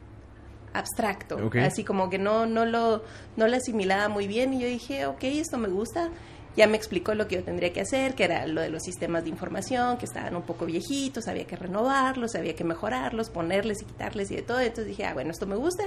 abstracto, 0.73 1.51
así 1.61 1.85
como 1.85 2.09
que 2.09 2.19
no, 2.19 2.47
no, 2.47 2.65
lo, 2.65 3.03
no 3.37 3.47
lo 3.47 3.57
asimilaba 3.57 4.09
muy 4.09 4.27
bien 4.27 4.55
y 4.55 4.61
yo 4.61 4.69
dije, 4.69 5.07
ok, 5.07 5.23
esto 5.25 5.59
me 5.59 5.69
gusta. 5.69 6.11
Ya 6.55 6.67
me 6.67 6.77
explicó 6.77 7.15
lo 7.15 7.29
que 7.29 7.37
yo 7.37 7.45
tendría 7.45 7.73
que 7.73 7.81
hacer, 7.81 8.15
que 8.15 8.25
era 8.25 8.47
lo 8.47 8.61
de 8.61 8.69
los 8.69 8.83
sistemas 8.83 9.25
de 9.25 9.31
información, 9.31 9.97
que 9.97 10.05
estaban 10.05 10.37
un 10.37 10.43
poco 10.43 10.67
viejitos, 10.67 11.27
había 11.27 11.47
que 11.47 11.57
renovarlos, 11.57 12.35
había 12.35 12.55
que 12.55 12.63
mejorarlos, 12.63 13.31
ponerles 13.31 13.81
y 13.81 13.87
quitarles 13.87 14.31
y 14.31 14.37
de 14.37 14.43
todo. 14.43 14.61
Entonces 14.61 14.87
dije, 14.87 15.07
ah, 15.07 15.15
bueno, 15.15 15.31
esto 15.31 15.47
me 15.47 15.57
gusta. 15.57 15.85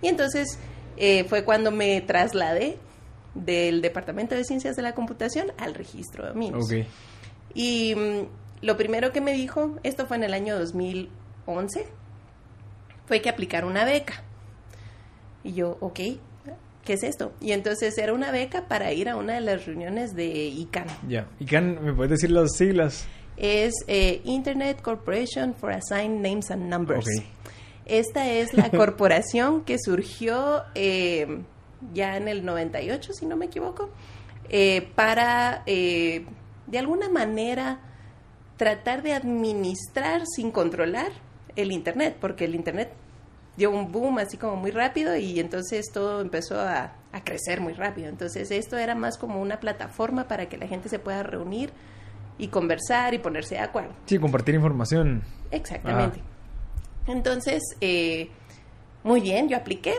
Y 0.00 0.08
entonces 0.08 0.58
eh, 0.96 1.24
fue 1.24 1.44
cuando 1.44 1.70
me 1.70 2.00
trasladé 2.00 2.78
del 3.34 3.82
Departamento 3.82 4.34
de 4.34 4.44
Ciencias 4.44 4.74
de 4.74 4.82
la 4.82 4.94
Computación 4.94 5.52
al 5.58 5.74
registro 5.74 6.24
de 6.24 6.30
dominios. 6.30 6.64
Ok. 6.64 6.86
Y 7.54 7.94
mm, 7.94 8.45
lo 8.62 8.76
primero 8.76 9.12
que 9.12 9.20
me 9.20 9.32
dijo, 9.32 9.76
esto 9.82 10.06
fue 10.06 10.16
en 10.16 10.24
el 10.24 10.34
año 10.34 10.58
2011, 10.58 11.86
fue 13.06 13.20
que 13.20 13.28
aplicar 13.28 13.64
una 13.64 13.84
beca. 13.84 14.22
Y 15.44 15.54
yo, 15.54 15.76
ok, 15.80 16.00
¿qué 16.84 16.92
es 16.94 17.02
esto? 17.02 17.32
Y 17.40 17.52
entonces 17.52 17.96
era 17.98 18.12
una 18.12 18.30
beca 18.30 18.66
para 18.66 18.92
ir 18.92 19.08
a 19.08 19.16
una 19.16 19.34
de 19.34 19.40
las 19.42 19.66
reuniones 19.66 20.14
de 20.14 20.26
ICANN. 20.26 20.86
Ya. 21.08 21.28
¿Y 21.38 21.44
Can, 21.44 21.84
me 21.84 21.92
puedes 21.92 22.10
decir 22.10 22.30
las 22.30 22.56
siglas? 22.56 23.06
Es 23.36 23.74
eh, 23.86 24.22
Internet 24.24 24.80
Corporation 24.80 25.54
for 25.54 25.70
Assigned 25.72 26.20
Names 26.20 26.50
and 26.50 26.64
Numbers. 26.70 27.06
Ok. 27.06 27.24
Esta 27.84 28.28
es 28.30 28.54
la 28.54 28.70
corporación 28.76 29.62
que 29.62 29.76
surgió 29.78 30.64
eh, 30.74 31.42
ya 31.92 32.16
en 32.16 32.28
el 32.28 32.44
98, 32.44 33.12
si 33.12 33.26
no 33.26 33.36
me 33.36 33.46
equivoco, 33.46 33.90
eh, 34.48 34.88
para 34.94 35.62
de 35.64 36.78
alguna 36.78 37.08
manera 37.08 37.80
tratar 38.56 39.02
de 39.02 39.12
administrar 39.12 40.22
sin 40.26 40.50
controlar 40.50 41.12
el 41.56 41.72
Internet, 41.72 42.16
porque 42.20 42.44
el 42.44 42.54
Internet 42.54 42.92
dio 43.56 43.70
un 43.70 43.90
boom 43.90 44.18
así 44.18 44.36
como 44.36 44.56
muy 44.56 44.70
rápido 44.70 45.16
y 45.16 45.40
entonces 45.40 45.86
todo 45.92 46.20
empezó 46.20 46.60
a, 46.60 46.92
a 47.12 47.24
crecer 47.24 47.60
muy 47.60 47.72
rápido. 47.72 48.08
Entonces 48.08 48.50
esto 48.50 48.76
era 48.76 48.94
más 48.94 49.16
como 49.18 49.40
una 49.40 49.60
plataforma 49.60 50.28
para 50.28 50.48
que 50.48 50.58
la 50.58 50.66
gente 50.66 50.88
se 50.88 50.98
pueda 50.98 51.22
reunir 51.22 51.72
y 52.38 52.48
conversar 52.48 53.14
y 53.14 53.18
ponerse 53.18 53.54
de 53.54 53.62
acuerdo. 53.62 53.94
Sí, 54.06 54.18
compartir 54.18 54.54
información. 54.54 55.22
Exactamente. 55.50 56.20
Entonces, 57.06 57.62
eh, 57.80 58.28
muy 59.04 59.20
bien, 59.20 59.48
yo 59.48 59.56
apliqué, 59.56 59.94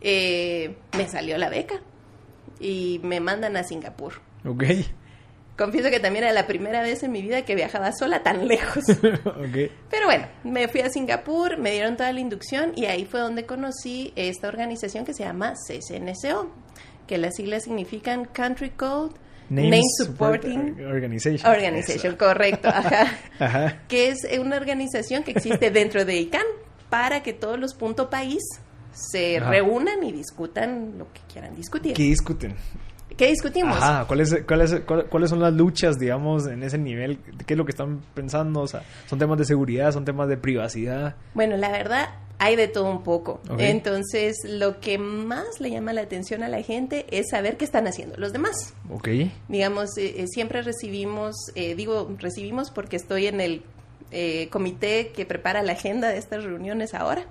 eh, 0.00 0.76
me 0.96 1.08
salió 1.08 1.38
la 1.38 1.48
beca 1.48 1.80
y 2.58 3.00
me 3.04 3.20
mandan 3.20 3.56
a 3.56 3.62
Singapur. 3.62 4.14
Ok. 4.44 4.64
Confieso 5.56 5.88
que 5.88 6.00
también 6.00 6.24
era 6.24 6.34
la 6.34 6.46
primera 6.46 6.82
vez 6.82 7.02
en 7.02 7.12
mi 7.12 7.22
vida 7.22 7.42
que 7.42 7.54
viajaba 7.54 7.90
sola 7.92 8.22
tan 8.22 8.46
lejos. 8.46 8.84
Pero 9.00 10.06
bueno, 10.06 10.26
me 10.44 10.68
fui 10.68 10.82
a 10.82 10.90
Singapur, 10.90 11.56
me 11.58 11.72
dieron 11.72 11.96
toda 11.96 12.12
la 12.12 12.20
inducción 12.20 12.72
y 12.76 12.84
ahí 12.84 13.06
fue 13.06 13.20
donde 13.20 13.46
conocí 13.46 14.12
esta 14.16 14.48
organización 14.48 15.06
que 15.06 15.14
se 15.14 15.24
llama 15.24 15.54
CCNSO, 15.54 16.50
que 17.06 17.16
las 17.16 17.36
siglas 17.36 17.64
significan 17.64 18.26
Country 18.26 18.70
Code 18.70 19.14
Name, 19.48 19.80
Supporting 19.96 20.84
Organization. 20.84 21.50
Organization, 21.50 22.16
correcto, 22.16 22.68
ajá. 22.68 23.16
Ajá. 23.38 23.82
que 23.88 24.08
es 24.08 24.26
una 24.38 24.56
organización 24.56 25.22
que 25.22 25.30
existe 25.30 25.70
dentro 25.70 26.04
de 26.04 26.16
ICANN 26.16 26.46
para 26.90 27.22
que 27.22 27.32
todos 27.32 27.58
los 27.58 27.74
punto 27.74 28.10
país 28.10 28.42
se 28.92 29.38
Ajá. 29.38 29.50
reúnan 29.50 30.02
y 30.02 30.12
discutan 30.12 30.98
lo 30.98 31.12
que 31.12 31.20
quieran 31.32 31.54
discutir. 31.54 31.94
¿Qué 31.94 32.02
discuten? 32.02 32.56
¿Qué 33.16 33.28
discutimos? 33.28 33.76
Ajá, 33.78 34.04
¿cuáles, 34.06 34.42
cuáles, 34.46 34.80
cuál- 34.86 35.06
¿cuáles 35.06 35.30
son 35.30 35.40
las 35.40 35.52
luchas, 35.54 35.98
digamos, 35.98 36.46
en 36.46 36.62
ese 36.62 36.76
nivel? 36.78 37.18
¿Qué 37.46 37.54
es 37.54 37.58
lo 37.58 37.64
que 37.64 37.70
están 37.70 38.00
pensando? 38.14 38.60
O 38.60 38.66
sea, 38.66 38.82
¿son 39.06 39.18
temas 39.18 39.38
de 39.38 39.44
seguridad? 39.46 39.92
¿Son 39.92 40.04
temas 40.04 40.28
de 40.28 40.36
privacidad? 40.36 41.16
Bueno, 41.32 41.56
la 41.56 41.70
verdad, 41.70 42.10
hay 42.38 42.56
de 42.56 42.68
todo 42.68 42.90
un 42.90 43.02
poco. 43.02 43.40
Entonces, 43.58 44.36
lo 44.44 44.80
que 44.80 44.98
más 44.98 45.60
le 45.60 45.70
llama 45.70 45.94
la 45.94 46.02
atención 46.02 46.42
a 46.42 46.48
la 46.48 46.62
gente 46.62 47.06
es 47.10 47.30
saber 47.30 47.56
qué 47.56 47.64
están 47.64 47.86
haciendo 47.86 48.16
los 48.18 48.32
demás. 48.34 48.74
Ok. 48.90 49.08
Digamos, 49.48 49.96
eh, 49.96 50.14
eh, 50.20 50.26
siempre 50.28 50.60
recibimos, 50.60 51.34
eh, 51.54 51.74
digo, 51.74 52.14
recibimos 52.18 52.70
porque 52.70 52.96
estoy 52.96 53.28
en 53.28 53.40
el 53.40 53.62
eh, 54.10 54.48
comité 54.50 55.08
que 55.16 55.24
prepara 55.24 55.62
la 55.62 55.72
agenda 55.72 56.08
de 56.08 56.18
estas 56.18 56.44
reuniones 56.44 56.92
ahora. 56.92 57.24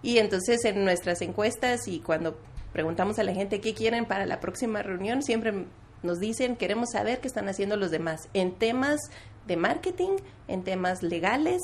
Y 0.00 0.18
entonces 0.18 0.64
en 0.64 0.84
nuestras 0.84 1.20
encuestas 1.22 1.88
y 1.88 1.98
cuando 1.98 2.38
preguntamos 2.72 3.18
a 3.18 3.24
la 3.24 3.34
gente 3.34 3.60
qué 3.60 3.74
quieren 3.74 4.04
para 4.04 4.26
la 4.26 4.40
próxima 4.40 4.82
reunión, 4.82 5.22
siempre 5.22 5.66
nos 6.02 6.20
dicen, 6.20 6.56
queremos 6.56 6.90
saber 6.92 7.20
qué 7.20 7.28
están 7.28 7.48
haciendo 7.48 7.76
los 7.76 7.90
demás 7.90 8.28
en 8.34 8.52
temas 8.52 9.00
de 9.46 9.56
marketing, 9.56 10.16
en 10.46 10.62
temas 10.62 11.02
legales, 11.02 11.60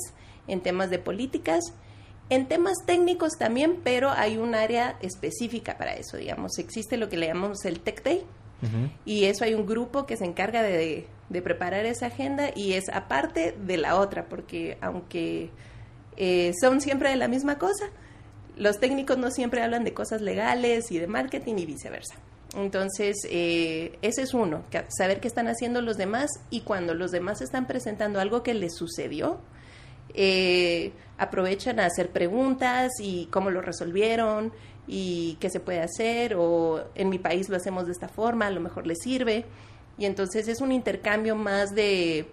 en 0.47 0.61
temas 0.61 0.89
de 0.89 0.99
políticas, 0.99 1.63
en 2.29 2.47
temas 2.47 2.77
técnicos 2.85 3.33
también, 3.37 3.79
pero 3.83 4.09
hay 4.09 4.37
un 4.37 4.55
área 4.55 4.97
específica 5.01 5.77
para 5.77 5.93
eso, 5.93 6.17
digamos. 6.17 6.57
Existe 6.57 6.97
lo 6.97 7.07
que 7.07 7.17
le 7.17 7.27
llamamos 7.27 7.63
el 7.65 7.79
Tech 7.79 8.03
Day, 8.03 8.25
y 9.05 9.25
eso 9.25 9.43
hay 9.43 9.53
un 9.53 9.67
grupo 9.67 10.07
que 10.07 10.17
se 10.17 10.25
encarga 10.25 10.63
de, 10.63 11.07
preparar 11.43 11.85
esa 11.85 12.07
agenda 12.07 12.49
y 12.55 12.73
es 12.73 12.89
aparte 12.89 13.55
de 13.65 13.77
la 13.77 13.99
otra, 13.99 14.25
porque 14.25 14.77
aunque 14.81 15.51
eh, 16.17 16.51
son 16.59 16.81
siempre 16.81 17.09
de 17.09 17.15
la 17.15 17.27
misma 17.27 17.57
cosa, 17.57 17.85
los 18.55 18.79
técnicos 18.79 19.17
no 19.17 19.31
siempre 19.31 19.61
hablan 19.61 19.83
de 19.83 19.93
cosas 19.93 20.21
legales 20.21 20.91
y 20.91 20.99
de 20.99 21.07
marketing 21.07 21.55
y 21.57 21.65
viceversa. 21.65 22.15
Entonces, 22.55 23.17
eh, 23.29 23.97
ese 24.01 24.21
es 24.21 24.33
uno, 24.33 24.63
saber 24.87 25.19
qué 25.19 25.27
están 25.27 25.47
haciendo 25.47 25.81
los 25.81 25.97
demás 25.97 26.29
y 26.49 26.61
cuando 26.61 26.93
los 26.93 27.11
demás 27.11 27.41
están 27.41 27.67
presentando 27.67 28.19
algo 28.19 28.43
que 28.43 28.53
les 28.53 28.75
sucedió, 28.75 29.39
eh, 30.13 30.93
aprovechan 31.17 31.79
a 31.79 31.85
hacer 31.85 32.11
preguntas 32.11 32.93
y 32.99 33.27
cómo 33.31 33.49
lo 33.49 33.61
resolvieron 33.61 34.53
y 34.87 35.37
qué 35.41 35.49
se 35.49 35.59
puede 35.59 35.81
hacer 35.81 36.35
o 36.37 36.85
en 36.95 37.09
mi 37.09 37.19
país 37.19 37.49
lo 37.49 37.57
hacemos 37.57 37.87
de 37.87 37.91
esta 37.91 38.07
forma, 38.07 38.47
a 38.47 38.51
lo 38.51 38.61
mejor 38.61 38.87
les 38.87 38.99
sirve. 38.99 39.45
Y 39.97 40.05
entonces 40.05 40.47
es 40.47 40.61
un 40.61 40.71
intercambio 40.71 41.35
más 41.35 41.73
de 41.73 42.27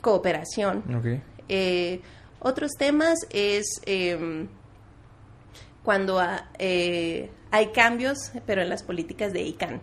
cooperación. 0.00 0.82
Eh, 1.48 2.00
otros 2.40 2.72
temas 2.78 3.18
es 3.30 3.66
em, 3.84 4.48
cuando 5.82 6.20
eh, 6.58 7.30
hay 7.50 7.68
cambios, 7.68 8.32
pero 8.46 8.62
en 8.62 8.68
las 8.68 8.82
políticas 8.82 9.32
de 9.32 9.42
ICANN. 9.42 9.80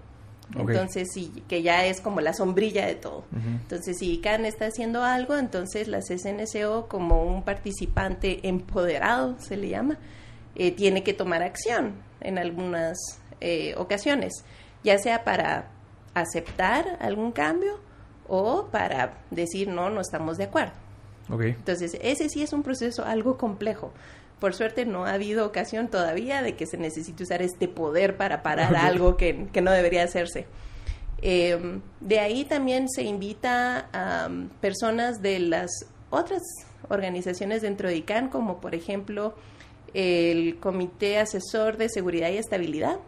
Entonces, 0.56 1.10
sí, 1.12 1.44
que 1.48 1.64
ya 1.64 1.86
es 1.86 2.02
como 2.02 2.22
la 2.22 2.34
sombrilla 2.34 2.86
de 2.86 2.96
todo. 2.96 3.26
Entonces, 3.34 3.98
si 3.98 4.14
ICANN 4.14 4.46
está 4.46 4.68
haciendo 4.68 5.04
algo, 5.04 5.36
entonces 5.38 5.88
la 5.88 6.02
SNCO, 6.02 6.88
como 6.88 7.24
un 7.24 7.44
participante 7.44 8.48
empoderado, 8.48 9.36
se 9.40 9.58
le 9.58 9.70
llama, 9.70 9.98
eh, 10.56 10.72
tiene 10.72 11.04
que 11.04 11.14
tomar 11.14 11.42
acción 11.42 11.96
en 12.22 12.38
algunas 12.38 12.98
eh, 13.42 13.74
ocasiones, 13.78 14.46
ya 14.84 14.98
sea 14.98 15.24
para 15.24 15.72
aceptar 16.14 16.98
algún 17.02 17.32
cambio 17.32 17.80
o 18.28 18.68
para 18.72 19.18
decir 19.32 19.68
no, 19.68 19.90
no 19.90 20.02
estamos 20.02 20.38
de 20.38 20.46
acuerdo. 20.46 20.74
Entonces, 21.30 21.98
ese 22.02 22.30
sí 22.30 22.44
es 22.44 22.54
un 22.54 22.64
proceso 22.64 23.04
algo 23.04 23.38
complejo. 23.38 23.92
Por 24.40 24.54
suerte 24.54 24.86
no 24.86 25.06
ha 25.06 25.14
habido 25.14 25.46
ocasión 25.46 25.88
todavía 25.88 26.42
de 26.42 26.56
que 26.56 26.66
se 26.66 26.78
necesite 26.78 27.24
usar 27.24 27.42
este 27.42 27.68
poder 27.68 28.18
para 28.18 28.44
parar 28.44 28.76
algo 28.76 29.18
que, 29.18 29.48
no 29.62 29.72
debería 29.72 30.04
hacerse. 30.04 30.46
Em, 31.22 31.82
de 32.02 32.20
ahí 32.20 32.46
también 32.46 32.90
se 32.90 33.04
invita 33.04 33.90
a 33.94 34.28
um, 34.28 34.50
personas 34.62 35.22
de 35.22 35.40
las 35.40 35.72
otras 36.10 36.42
organizaciones 36.90 37.62
dentro 37.62 37.90
de 37.90 37.96
ICANN, 37.98 38.30
como 38.30 38.60
por 38.60 38.76
ejemplo 38.76 39.34
el 39.94 40.60
Comité 40.60 41.20
Asesor 41.20 41.78
de 41.78 41.90
Seguridad 41.90 42.30
y 42.30 42.38
Estabilidad, 42.38 43.00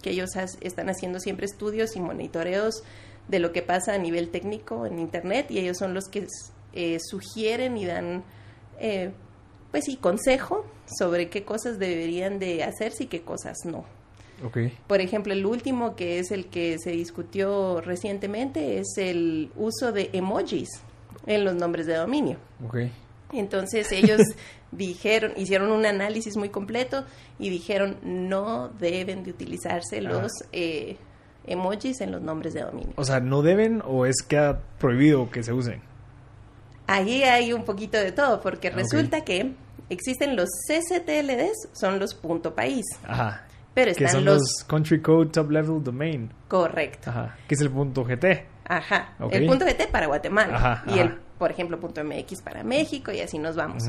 que 0.00 0.10
ellos 0.10 0.30
están 0.60 0.88
haciendo 0.88 1.20
siempre 1.20 1.44
estudios 1.46 1.94
y 1.94 2.00
monitoreos 2.00 2.82
de 3.28 3.38
lo 3.38 3.52
que 3.52 3.62
pasa 3.62 3.94
a 3.94 3.98
nivel 3.98 4.30
técnico 4.30 4.86
en 4.86 4.98
Internet 4.98 5.50
y 5.50 5.58
ellos 5.58 5.78
son 5.78 5.94
los 5.94 6.08
que 6.08 6.26
eh, 6.72 6.98
sugieren 7.00 7.76
y 7.76 7.86
dan, 7.86 8.24
eh, 8.78 9.12
pues 9.72 9.86
sí, 9.86 9.96
consejo 9.96 10.64
sobre 10.98 11.28
qué 11.28 11.44
cosas 11.44 11.78
deberían 11.78 12.38
de 12.38 12.62
hacerse 12.62 13.04
y 13.04 13.06
qué 13.06 13.22
cosas 13.22 13.56
no. 13.64 13.84
Okay. 14.44 14.76
Por 14.86 15.00
ejemplo, 15.00 15.32
el 15.32 15.46
último, 15.46 15.96
que 15.96 16.18
es 16.18 16.30
el 16.30 16.46
que 16.46 16.76
se 16.78 16.90
discutió 16.90 17.80
recientemente, 17.80 18.78
es 18.78 18.98
el 18.98 19.50
uso 19.56 19.92
de 19.92 20.10
emojis 20.12 20.68
en 21.26 21.44
los 21.44 21.54
nombres 21.54 21.86
de 21.86 21.94
dominio. 21.94 22.36
Okay. 22.66 22.92
Entonces 23.32 23.90
ellos 23.92 24.20
dijeron, 24.72 25.32
hicieron 25.36 25.70
un 25.70 25.86
análisis 25.86 26.36
muy 26.36 26.50
completo 26.50 27.04
y 27.38 27.48
dijeron 27.48 27.96
no 28.02 28.68
deben 28.68 29.24
de 29.24 29.30
utilizarse 29.30 30.02
los 30.02 30.30
eh, 30.52 30.96
emojis 31.46 32.00
en 32.00 32.12
los 32.12 32.20
nombres 32.20 32.52
de 32.52 32.62
dominio. 32.62 32.92
O 32.96 33.04
sea, 33.04 33.20
¿no 33.20 33.42
deben 33.42 33.82
o 33.86 34.04
es 34.06 34.22
que 34.22 34.36
ha 34.36 34.60
prohibido 34.78 35.30
que 35.30 35.42
se 35.42 35.52
usen? 35.52 35.80
Ahí 36.92 37.22
hay 37.22 37.52
un 37.52 37.64
poquito 37.64 37.98
de 37.98 38.12
todo, 38.12 38.40
porque 38.40 38.70
resulta 38.70 39.22
que 39.22 39.54
existen 39.88 40.36
los 40.36 40.48
CCTLDs, 40.68 41.70
son 41.72 41.98
los 41.98 42.14
punto 42.14 42.54
país. 42.54 42.84
Ajá. 43.04 43.46
Pero 43.74 43.90
están 43.90 44.06
que 44.06 44.12
son 44.12 44.24
los... 44.24 44.42
Country 44.66 45.00
Code 45.00 45.30
Top 45.30 45.50
Level 45.50 45.82
Domain. 45.82 46.30
Correcto. 46.48 47.10
Ajá. 47.10 47.36
Que 47.48 47.54
es 47.54 47.60
el 47.62 47.70
punto 47.70 48.04
GT. 48.04 48.46
Ajá. 48.68 49.14
El 49.30 49.46
punto 49.46 49.64
GT 49.64 49.90
para 49.90 50.06
Guatemala. 50.06 50.56
Ajá, 50.56 50.84
y 50.94 50.98
el 50.98 51.18
por 51.42 51.50
ejemplo, 51.50 51.76
.mx 51.76 52.40
para 52.40 52.62
México 52.62 53.10
y 53.10 53.18
así 53.20 53.36
nos 53.36 53.56
vamos. 53.56 53.82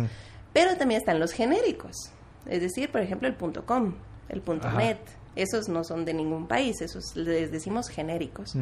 Pero 0.54 0.76
también 0.76 1.00
están 1.00 1.20
los 1.20 1.34
genéricos, 1.34 1.96
es 2.48 2.62
decir, 2.62 2.92
por 2.92 3.02
ejemplo, 3.02 3.28
el 3.28 3.36
.com, 3.64 3.94
el 4.28 4.42
.net. 4.76 4.98
Esos 5.36 5.68
no 5.68 5.84
son 5.84 6.06
de 6.06 6.14
ningún 6.14 6.48
país, 6.48 6.82
esos 6.82 7.16
les 7.16 7.52
decimos 7.52 7.90
genéricos. 7.90 8.56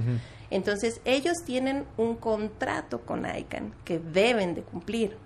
Entonces, 0.49 1.01
ellos 1.05 1.38
tienen 1.45 1.86
un 1.97 2.15
contrato 2.15 3.01
con 3.01 3.25
ICANN 3.25 3.73
que 3.84 3.99
deben 3.99 4.55
de 4.55 4.62
cumplir. 4.62 5.17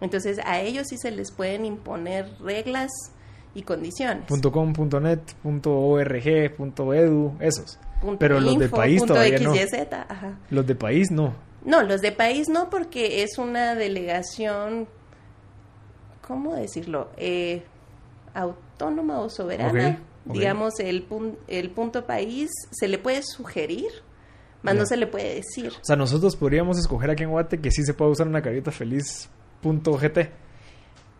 Entonces, 0.00 0.38
a 0.44 0.60
ellos 0.60 0.88
sí 0.88 0.96
se 0.98 1.10
les 1.10 1.32
pueden 1.32 1.64
imponer 1.64 2.28
reglas 2.40 2.90
y 3.54 3.62
condiciones. 3.62 4.24
.com, 4.52 4.72
.net, 5.00 5.20
.org, 5.44 6.26
.edu, 6.26 7.36
esos. 7.40 7.78
Pero 8.18 8.40
los 8.40 8.58
de 8.58 8.68
país 8.68 9.04
todavía 9.04 9.38
no. 9.38 9.54
Los 10.50 10.66
de 10.66 10.74
país 10.74 11.10
no. 11.10 11.34
No, 11.64 11.82
los 11.82 12.00
de 12.00 12.12
país 12.12 12.48
no, 12.48 12.70
porque 12.70 13.22
es 13.22 13.36
una 13.36 13.74
delegación, 13.74 14.88
¿cómo 16.26 16.54
decirlo? 16.54 17.10
Eh, 17.18 17.62
autónoma 18.32 19.20
o 19.20 19.28
soberana. 19.28 20.00
Digamos, 20.24 20.78
el, 20.80 21.06
el 21.48 21.70
punto 21.70 22.06
país 22.06 22.50
se 22.70 22.88
le 22.88 22.98
puede 22.98 23.22
sugerir, 23.22 23.88
más 24.62 24.74
no. 24.74 24.86
se 24.86 24.96
le 24.96 25.06
puede 25.06 25.34
decir. 25.34 25.72
O 25.80 25.84
sea, 25.84 25.96
nosotros 25.96 26.36
podríamos 26.36 26.78
escoger 26.78 27.10
aquí 27.10 27.22
en 27.22 27.30
Guate 27.30 27.60
que 27.60 27.70
sí 27.70 27.82
se 27.84 27.94
puede 27.94 28.10
usar 28.10 28.28
una 28.28 28.42
carita 28.42 28.70
feliz 28.70 29.30
punto 29.62 29.92
GT. 29.92 30.30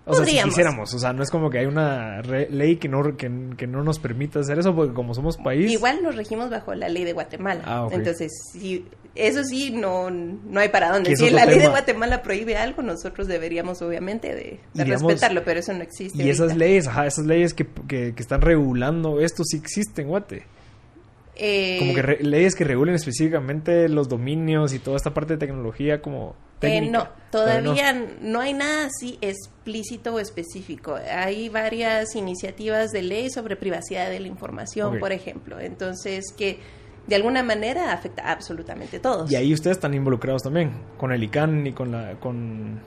O 0.06 0.14
sea, 0.14 0.24
si 0.24 0.42
quisiéramos, 0.42 0.92
o 0.94 0.98
sea, 0.98 1.12
no 1.12 1.22
es 1.22 1.30
como 1.30 1.50
que 1.50 1.58
hay 1.58 1.66
una 1.66 2.22
ley 2.22 2.76
que 2.76 2.88
no, 2.88 3.16
que, 3.16 3.28
no 3.28 3.84
nos 3.84 3.98
permita 3.98 4.40
hacer 4.40 4.58
eso, 4.58 4.74
porque 4.74 4.94
como 4.94 5.14
somos 5.14 5.36
país... 5.36 5.70
Igual 5.70 6.02
nos 6.02 6.16
regimos 6.16 6.50
bajo 6.50 6.74
la 6.74 6.88
ley 6.88 7.04
de 7.04 7.12
Guatemala. 7.12 7.62
Ah, 7.64 7.88
Entonces, 7.92 8.32
si, 8.52 8.86
eso 9.14 9.44
sí, 9.44 9.70
no, 9.70 10.10
no 10.10 10.60
hay 10.60 10.70
para 10.70 10.90
dónde. 10.90 11.14
Si 11.16 11.30
la 11.30 11.44
ley 11.44 11.58
de 11.58 11.68
Guatemala 11.68 12.22
prohíbe 12.22 12.56
algo, 12.56 12.82
nosotros 12.82 13.28
deberíamos 13.28 13.82
obviamente 13.82 14.34
de, 14.34 14.60
respetarlo, 14.84 15.44
pero 15.44 15.60
eso 15.60 15.72
no 15.74 15.82
existe. 15.82 16.22
Y 16.22 16.30
esas 16.30 16.56
leyes, 16.56 16.86
ajá, 16.86 17.06
esas 17.06 17.26
leyes 17.26 17.52
que, 17.52 17.66
que, 17.66 18.14
que, 18.14 18.22
están 18.22 18.40
regulando 18.40 19.20
esto 19.20 19.44
sí 19.44 19.58
existen, 19.58 20.08
Guate. 20.08 20.46
Eh, 21.42 21.78
como 21.78 21.94
que 21.94 22.18
leyes 22.20 22.54
que 22.54 22.64
regulen 22.64 22.94
específicamente 22.94 23.88
los 23.88 24.10
dominios 24.10 24.74
y 24.74 24.78
toda 24.78 24.98
esta 24.98 25.14
parte 25.14 25.34
de 25.34 25.38
tecnología 25.38 26.02
como 26.02 26.36
eh, 26.60 26.82
no, 26.82 27.08
todavía 27.30 27.94
no. 28.20 28.40
hay 28.40 28.52
nada 28.52 28.86
así 28.86 29.18
explícito 29.22 30.14
o 30.14 30.18
específico. 30.18 30.94
Hay 30.94 31.48
varias 31.48 32.14
iniciativas 32.14 32.90
de 32.90 33.02
ley 33.02 33.30
sobre 33.30 33.56
privacidad 33.56 34.10
de 34.10 34.20
la 34.20 34.28
información, 34.28 34.98
por 34.98 35.12
ejemplo. 35.12 35.58
Entonces, 35.58 36.34
que 36.36 36.58
de 37.06 37.16
alguna 37.16 37.42
manera 37.42 37.92
afecta 37.92 38.24
a 38.24 38.32
absolutamente 38.32 39.00
todos. 39.00 39.30
Y 39.30 39.36
ahí 39.36 39.54
ustedes 39.54 39.78
están 39.78 39.94
involucrados 39.94 40.42
también, 40.42 40.72
con 40.98 41.12
el 41.12 41.22
ICANN 41.22 41.66
y 41.68 41.72
con 41.72 41.92
la... 41.92 42.14
Con, 42.20 42.80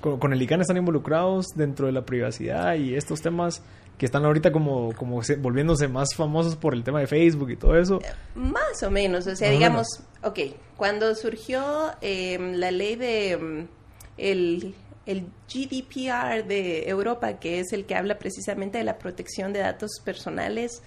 con, 0.00 0.32
el 0.32 0.40
ICANN 0.40 0.60
están 0.60 0.76
involucrados 0.76 1.48
dentro 1.56 1.86
de 1.86 1.92
la 1.92 2.06
privacidad 2.06 2.76
y 2.76 2.94
estos 2.94 3.20
temas 3.20 3.64
que 3.98 4.06
están 4.06 4.24
ahorita 4.24 4.52
como, 4.52 4.94
como 4.94 5.20
volviéndose 5.38 5.88
más 5.88 6.14
famosos 6.14 6.56
por 6.56 6.72
el 6.72 6.84
tema 6.84 7.00
de 7.00 7.08
Facebook 7.08 7.50
y 7.50 7.56
todo 7.56 7.76
eso. 7.76 7.98
Más 8.34 8.82
o 8.82 8.90
menos, 8.90 9.26
o 9.26 9.34
sea, 9.34 9.50
digamos, 9.50 9.86
ok, 10.22 10.38
cuando 10.76 11.14
surgió 11.16 11.90
em, 12.00 12.54
la 12.54 12.70
ley 12.70 12.94
de 12.94 13.32
em, 13.32 13.68
el, 14.16 14.74
el 15.04 15.26
GDPR 15.52 16.46
de 16.46 16.88
Europa, 16.88 17.38
que 17.40 17.58
es 17.58 17.72
el 17.72 17.86
que 17.86 17.96
habla 17.96 18.18
precisamente 18.18 18.78
de 18.78 18.84
la 18.84 18.98
protección 18.98 19.52
de 19.52 19.60
datos 19.60 19.90
personales, 20.04 20.80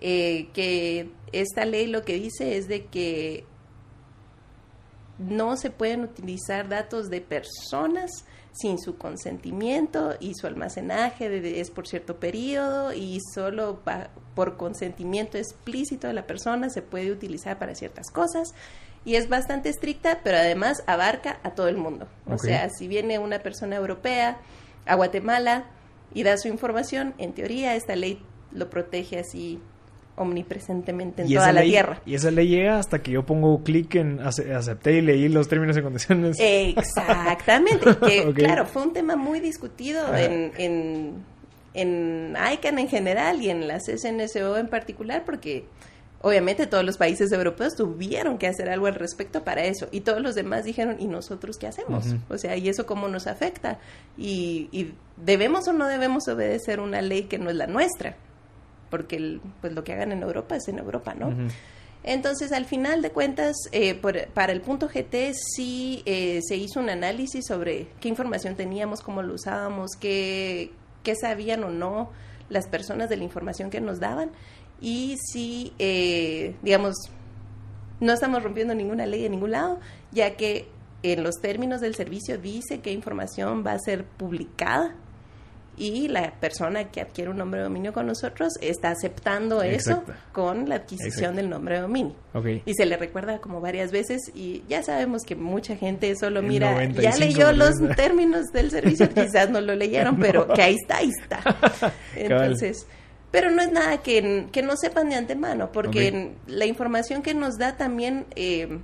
eh, 0.00 0.48
que 0.52 1.10
esta 1.32 1.64
ley 1.64 1.86
lo 1.86 2.02
que 2.02 2.14
dice 2.14 2.56
es 2.56 2.66
de 2.66 2.86
que 2.86 3.44
no 5.18 5.56
se 5.56 5.70
pueden 5.70 6.02
utilizar 6.02 6.68
datos 6.68 7.08
de 7.08 7.20
personas 7.20 8.24
sin 8.60 8.78
su 8.78 8.96
consentimiento 8.96 10.14
y 10.20 10.34
su 10.34 10.46
almacenaje 10.46 11.60
es 11.60 11.70
por 11.70 11.86
cierto 11.86 12.16
periodo 12.16 12.92
y 12.92 13.20
solo 13.34 13.80
por 14.34 14.56
consentimiento 14.56 15.38
explícito 15.38 16.06
de 16.06 16.14
la 16.14 16.26
persona 16.26 16.70
se 16.70 16.82
puede 16.82 17.12
utilizar 17.12 17.58
para 17.58 17.74
ciertas 17.74 18.10
cosas 18.10 18.54
y 19.04 19.14
es 19.14 19.28
bastante 19.28 19.68
estricta, 19.68 20.20
pero 20.22 20.38
además 20.38 20.82
abarca 20.86 21.38
a 21.42 21.52
todo 21.52 21.68
el 21.68 21.76
mundo. 21.76 22.08
O 22.26 22.36
sea, 22.36 22.68
si 22.68 22.88
viene 22.88 23.18
una 23.18 23.38
persona 23.38 23.76
europea 23.76 24.38
a 24.86 24.96
Guatemala 24.96 25.66
y 26.12 26.24
da 26.24 26.36
su 26.36 26.48
información, 26.48 27.14
en 27.18 27.32
teoría 27.32 27.74
esta 27.74 27.96
ley 27.96 28.22
lo 28.50 28.68
protege 28.70 29.18
así 29.18 29.60
omnipresentemente 30.18 31.22
en 31.22 31.30
Y 31.30 31.34
toda 31.34 31.52
la 31.52 31.60
ley- 31.60 31.70
Tierra. 31.70 32.00
Y 32.04 32.14
esa 32.14 32.30
ley 32.30 32.48
llega 32.48 32.78
hasta 32.78 33.00
que 33.02 33.12
yo 33.12 33.24
pongo 33.24 33.62
clic 33.62 33.94
en 33.94 34.20
ace- 34.20 34.52
acepté 34.54 34.94
y 34.98 35.00
leí 35.00 35.28
los 35.28 35.48
términos 35.48 35.76
y 35.76 35.82
condiciones. 35.82 36.36
Exactamente, 36.38 37.96
que 38.06 38.32
claro, 38.34 38.66
fue 38.66 38.82
un 38.82 38.92
tema 38.92 39.16
muy 39.16 39.40
discutido 39.40 40.02
Ajá. 40.06 40.22
en, 40.22 40.52
en, 40.58 41.24
en 41.74 42.36
ICANN 42.54 42.78
en 42.78 42.88
general 42.88 43.40
y 43.42 43.50
en 43.50 43.68
las 43.68 43.84
SNSO 43.86 44.56
en 44.58 44.68
particular, 44.68 45.24
porque 45.24 45.64
obviamente 46.20 46.66
todos 46.66 46.84
los 46.84 46.96
países 46.98 47.30
europeos 47.30 47.76
tuvieron 47.76 48.38
que 48.38 48.48
hacer 48.48 48.68
algo 48.68 48.86
al 48.86 48.94
respecto 48.96 49.44
para 49.44 49.64
eso, 49.64 49.86
y 49.92 50.00
todos 50.00 50.20
los 50.20 50.34
demás 50.34 50.64
dijeron, 50.64 50.96
¿y 50.98 51.06
nosotros 51.06 51.58
qué 51.58 51.66
hacemos? 51.68 52.06
O 52.28 52.38
sea, 52.38 52.56
¿y 52.56 52.68
eso 52.68 52.86
cómo 52.86 53.08
nos 53.08 53.26
afecta? 53.26 53.78
Y, 54.16 54.68
y 54.72 54.94
debemos 55.16 55.68
o 55.68 55.72
no 55.72 55.86
debemos 55.86 56.26
obedecer 56.28 56.80
una 56.80 57.02
ley 57.02 57.24
que 57.24 57.38
no 57.38 57.50
es 57.50 57.56
la 57.56 57.66
nuestra, 57.68 58.16
porque 58.90 59.16
el- 59.16 59.40
pues 59.60 59.72
lo 59.72 59.84
que 59.84 59.92
hagan 59.92 60.12
en 60.12 60.22
Europa 60.22 60.56
es 60.56 60.68
en 60.68 60.78
Europa, 60.78 61.14
¿no? 61.14 61.28
Entonces, 62.04 62.52
al 62.52 62.64
final 62.64 63.02
de 63.02 63.10
cuentas, 63.10 63.56
eh, 63.72 63.94
por- 63.94 64.28
para 64.28 64.52
el 64.52 64.60
punto 64.60 64.88
GT 64.88 65.32
sí 65.34 66.02
eh, 66.06 66.40
se 66.46 66.56
hizo 66.56 66.80
un 66.80 66.88
análisis 66.90 67.44
sobre 67.46 67.88
qué 68.00 68.08
información 68.08 68.54
teníamos, 68.54 69.00
cómo 69.00 69.22
lo 69.22 69.34
usábamos, 69.34 69.90
qué, 69.98 70.70
qué 71.02 71.14
sabían 71.16 71.64
o 71.64 71.70
no 71.70 72.10
las 72.48 72.66
personas 72.68 73.08
de 73.10 73.16
la 73.16 73.24
información 73.24 73.68
que 73.68 73.80
nos 73.80 73.98
daban. 74.00 74.30
Y 74.80 75.16
sí, 75.32 75.72
eh, 75.78 76.54
digamos, 76.62 76.94
no 78.00 78.12
estamos 78.12 78.42
rompiendo 78.44 78.74
ninguna 78.74 79.04
ley 79.06 79.24
en 79.24 79.32
ningún 79.32 79.50
lado, 79.50 79.80
ya 80.12 80.36
que 80.36 80.68
en 81.02 81.22
los 81.24 81.34
términos 81.42 81.80
del 81.80 81.94
servicio 81.96 82.38
dice 82.38 82.80
qué 82.80 82.92
información 82.92 83.64
va 83.66 83.72
a 83.72 83.78
ser 83.80 84.04
publicada 84.04 84.94
y 85.78 86.08
la 86.08 86.32
persona 86.40 86.90
que 86.90 87.00
adquiere 87.00 87.30
un 87.30 87.38
nombre 87.38 87.60
de 87.60 87.64
dominio 87.64 87.92
con 87.92 88.06
nosotros 88.06 88.54
está 88.60 88.90
aceptando 88.90 89.62
eso 89.62 90.02
con 90.32 90.68
la 90.68 90.76
adquisición 90.76 91.10
Exacto. 91.12 91.36
del 91.36 91.50
nombre 91.50 91.76
de 91.76 91.80
dominio. 91.82 92.14
Ok. 92.34 92.46
Y 92.64 92.74
se 92.74 92.86
le 92.86 92.96
recuerda 92.96 93.38
como 93.38 93.60
varias 93.60 93.92
veces 93.92 94.20
y 94.34 94.62
ya 94.68 94.82
sabemos 94.82 95.22
que 95.22 95.36
mucha 95.36 95.76
gente 95.76 96.14
solo 96.16 96.42
mira, 96.42 96.74
95%. 96.80 97.00
ya 97.00 97.16
leyó 97.16 97.52
los 97.52 97.74
términos 97.96 98.46
del 98.52 98.70
servicio, 98.70 99.08
quizás 99.08 99.50
no 99.50 99.60
lo 99.60 99.74
leyeron, 99.74 100.16
pero 100.20 100.48
que 100.48 100.62
ahí 100.62 100.76
está, 100.80 100.98
ahí 100.98 101.10
está. 101.10 101.92
Entonces, 102.16 102.86
pero 103.30 103.50
no 103.50 103.62
es 103.62 103.70
nada 103.70 103.98
que, 103.98 104.46
que 104.50 104.62
no 104.62 104.76
sepan 104.76 105.10
de 105.10 105.16
antemano, 105.16 105.70
porque 105.72 106.32
la 106.46 106.66
información 106.66 107.22
que 107.22 107.34
nos 107.34 107.58
da 107.58 107.76
también 107.76 108.26
eh, 108.36 108.78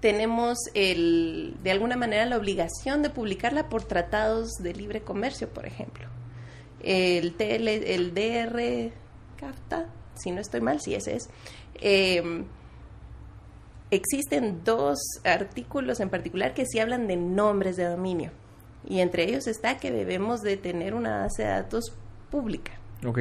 tenemos 0.00 0.58
el, 0.74 1.56
de 1.62 1.70
alguna 1.70 1.96
manera 1.96 2.26
la 2.26 2.36
obligación 2.36 3.02
de 3.02 3.10
publicarla 3.10 3.68
por 3.68 3.84
tratados 3.84 4.52
de 4.60 4.74
libre 4.74 5.00
comercio, 5.02 5.48
por 5.48 5.66
ejemplo. 5.66 6.06
El, 6.82 7.34
TL, 7.34 7.68
el 7.68 8.14
DR 8.14 8.92
CAFTA, 9.36 9.86
si 10.14 10.30
no 10.30 10.40
estoy 10.40 10.60
mal, 10.60 10.80
si 10.80 10.94
ese 10.94 11.16
es. 11.16 11.28
eh, 11.80 12.44
existen 13.90 14.62
dos 14.64 14.98
artículos 15.24 16.00
en 16.00 16.10
particular 16.10 16.54
que 16.54 16.66
sí 16.66 16.78
hablan 16.78 17.06
de 17.06 17.16
nombres 17.16 17.76
de 17.76 17.84
dominio. 17.84 18.30
Y 18.88 19.00
entre 19.00 19.24
ellos 19.24 19.46
está 19.46 19.78
que 19.78 19.90
debemos 19.90 20.42
de 20.42 20.56
tener 20.56 20.94
una 20.94 21.22
base 21.22 21.42
de 21.42 21.48
datos 21.48 21.92
pública. 22.30 22.72
Ok. 23.04 23.18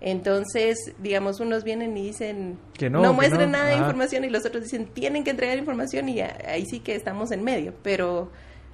Entonces, 0.00 0.76
digamos, 0.98 1.40
unos 1.40 1.64
vienen 1.64 1.96
y 1.96 2.04
dicen 2.04 2.58
Que 2.74 2.88
no, 2.88 3.00
no. 3.02 3.46
nada 3.46 3.66
de 3.70 3.76
información 3.76 4.24
y 4.24 4.30
los 4.30 4.46
otros 4.46 4.62
dicen 4.64 4.86
tienen 4.86 5.24
que 5.24 5.30
entregar 5.30 5.58
información 5.58 6.08
y 6.08 6.20
ahí 6.20 6.64
sí 6.66 6.80
que 6.80 6.94
estamos 6.94 7.30
en 7.32 7.42
medio. 7.42 7.74
Pero 7.82 8.30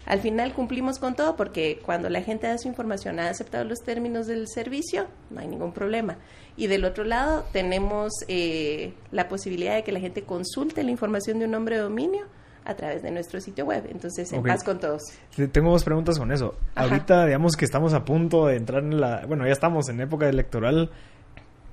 al 0.07 0.21
final 0.21 0.53
cumplimos 0.53 0.99
con 0.99 1.15
todo 1.15 1.35
porque 1.35 1.81
cuando 1.85 2.11
la 2.11 2.21
gente 2.23 2.47
da 2.47 2.59
su 2.59 2.69
información, 2.69 3.19
ha 3.21 3.29
aceptado 3.31 3.65
los 3.65 3.81
términos 3.81 4.27
del 4.27 4.49
servicio, 4.49 5.07
no 5.31 5.41
hay 5.41 5.49
ningún 5.49 5.73
problema. 5.73 6.19
Y 6.57 6.67
del 6.67 6.85
otro 6.85 7.05
lado 7.05 7.45
tenemos 7.53 8.13
eh, 8.29 8.93
la 9.11 9.29
posibilidad 9.29 9.75
de 9.75 9.83
que 9.83 9.93
la 9.93 10.01
gente 10.01 10.23
consulte 10.25 10.83
la 10.85 10.91
información 10.91 11.39
de 11.39 11.47
un 11.47 11.53
nombre 11.53 11.77
de 11.77 11.83
dominio 11.83 12.27
a 12.67 12.75
través 12.77 13.03
de 13.03 13.11
nuestro 13.11 13.41
sitio 13.41 13.65
web. 13.67 13.85
Entonces, 13.91 14.33
en 14.33 14.43
paz 14.43 14.63
con 14.65 14.79
todos. 14.81 15.03
Te- 15.37 15.49
Tengo 15.49 15.71
dos 15.71 15.85
preguntas 15.85 16.19
con 16.19 16.33
eso. 16.33 16.55
Ajá. 16.75 16.89
Ahorita, 16.89 17.27
digamos 17.27 17.57
que 17.57 17.65
estamos 17.67 17.93
a 17.93 18.05
punto 18.07 18.47
de 18.47 18.57
entrar 18.57 18.83
en 18.83 19.01
la... 19.01 19.25
Bueno, 19.27 19.45
ya 19.47 19.53
estamos 19.53 19.89
en 19.91 20.01
época 20.01 20.29
electoral. 20.31 20.91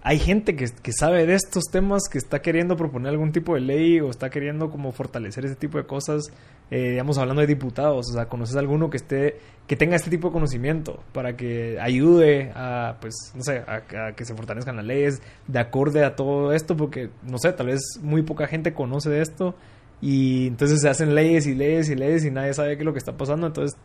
Hay 0.03 0.17
gente 0.17 0.55
que, 0.55 0.65
que 0.81 0.91
sabe 0.93 1.25
de 1.27 1.35
estos 1.35 1.65
temas, 1.71 2.03
que 2.11 2.17
está 2.17 2.41
queriendo 2.41 2.75
proponer 2.75 3.11
algún 3.11 3.31
tipo 3.31 3.53
de 3.53 3.61
ley 3.61 3.99
o 3.99 4.09
está 4.09 4.29
queriendo 4.29 4.71
como 4.71 4.91
fortalecer 4.91 5.45
ese 5.45 5.55
tipo 5.55 5.77
de 5.77 5.85
cosas. 5.85 6.23
Eh, 6.71 6.91
digamos, 6.91 7.17
hablando 7.17 7.41
de 7.41 7.47
diputados, 7.47 8.09
o 8.09 8.13
sea, 8.13 8.27
¿conoces 8.27 8.55
alguno 8.55 8.89
que 8.89 8.97
esté 8.97 9.39
que 9.67 9.75
tenga 9.75 9.95
este 9.95 10.09
tipo 10.09 10.29
de 10.29 10.33
conocimiento 10.33 11.03
para 11.13 11.35
que 11.35 11.77
ayude 11.79 12.51
a, 12.55 12.97
pues, 12.99 13.13
no 13.35 13.43
sé, 13.43 13.59
a, 13.59 14.07
a 14.07 14.15
que 14.15 14.25
se 14.25 14.33
fortalezcan 14.33 14.77
las 14.77 14.85
leyes 14.85 15.21
de 15.47 15.59
acorde 15.59 16.03
a 16.03 16.15
todo 16.15 16.53
esto? 16.53 16.75
Porque, 16.75 17.09
no 17.23 17.37
sé, 17.37 17.53
tal 17.53 17.67
vez 17.67 17.81
muy 18.01 18.21
poca 18.23 18.47
gente 18.47 18.73
conoce 18.73 19.09
de 19.09 19.21
esto 19.21 19.55
y 20.01 20.47
entonces 20.47 20.81
se 20.81 20.89
hacen 20.89 21.13
leyes 21.13 21.45
y 21.45 21.53
leyes 21.53 21.89
y 21.89 21.95
leyes 21.95 22.25
y 22.25 22.31
nadie 22.31 22.53
sabe 22.53 22.75
qué 22.75 22.81
es 22.81 22.85
lo 22.85 22.93
que 22.93 22.99
está 22.99 23.15
pasando, 23.15 23.47
entonces 23.47 23.77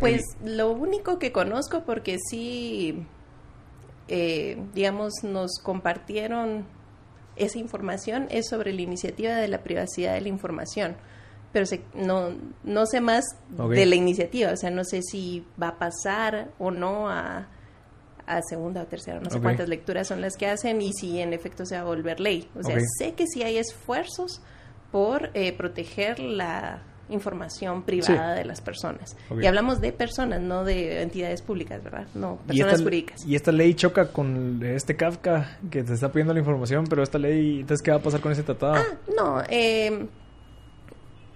Pues 0.00 0.22
lo 0.44 0.72
único 0.72 1.18
que 1.18 1.30
conozco, 1.32 1.84
porque 1.86 2.16
sí, 2.30 3.06
eh, 4.08 4.56
digamos, 4.74 5.12
nos 5.22 5.58
compartieron 5.62 6.64
esa 7.36 7.58
información, 7.58 8.26
es 8.30 8.48
sobre 8.48 8.72
la 8.72 8.80
iniciativa 8.82 9.34
de 9.34 9.48
la 9.48 9.62
privacidad 9.62 10.14
de 10.14 10.20
la 10.22 10.28
información. 10.28 10.96
Pero 11.52 11.66
se- 11.66 11.82
no, 11.94 12.30
no 12.64 12.86
sé 12.86 13.00
más 13.00 13.24
de 13.80 13.86
la 13.86 13.94
iniciativa, 13.96 14.52
o 14.52 14.56
sea, 14.56 14.70
no 14.70 14.84
sé 14.84 15.02
si 15.02 15.44
va 15.62 15.68
a 15.68 15.78
pasar 15.78 16.50
o 16.58 16.70
no 16.70 17.08
a, 17.08 17.48
a 18.26 18.42
segunda 18.42 18.82
o 18.82 18.86
tercera, 18.86 19.20
no 19.20 19.30
sé 19.30 19.36
cuántas 19.42 19.68
lecturas 19.68 20.08
son 20.08 20.20
las 20.20 20.36
que 20.36 20.46
hacen 20.48 20.80
y 20.82 20.92
si 20.92 21.20
en 21.20 21.32
efecto 21.32 21.64
se 21.66 21.76
va 21.76 21.82
a 21.82 21.84
volver 21.84 22.20
ley. 22.20 22.48
O 22.58 22.62
sea, 22.62 22.76
sé 22.98 23.14
que 23.14 23.26
sí 23.26 23.42
hay 23.42 23.58
esfuerzos 23.58 24.40
por 24.92 25.30
eh, 25.34 25.52
proteger 25.52 26.18
la 26.20 26.82
información 27.08 27.82
privada 27.82 28.34
de 28.34 28.44
las 28.44 28.60
personas. 28.60 29.16
Y 29.40 29.46
hablamos 29.46 29.80
de 29.80 29.92
personas, 29.92 30.40
no 30.40 30.64
de 30.64 31.02
entidades 31.02 31.40
públicas, 31.42 31.82
¿verdad? 31.82 32.06
No, 32.14 32.38
y 32.44 32.48
personas 32.48 32.72
esta, 32.74 32.84
jurídicas. 32.84 33.24
y 33.26 33.34
esta 33.36 33.52
ley 33.52 33.74
choca 33.74 34.12
con 34.12 34.60
este 34.64 34.96
Kafka 34.96 35.58
que 35.70 35.82
te 35.84 35.94
está 35.94 36.10
pidiendo 36.10 36.32
la 36.34 36.40
información, 36.40 36.84
pero 36.88 37.02
esta 37.02 37.18
ley, 37.18 37.60
entonces, 37.60 37.82
¿qué 37.82 37.90
va 37.92 37.98
a 37.98 38.02
pasar 38.02 38.20
con 38.20 38.32
ese 38.32 38.42
tratado? 38.42 38.74
Ah, 38.74 38.84
no, 39.16 39.42
eh, 39.48 40.06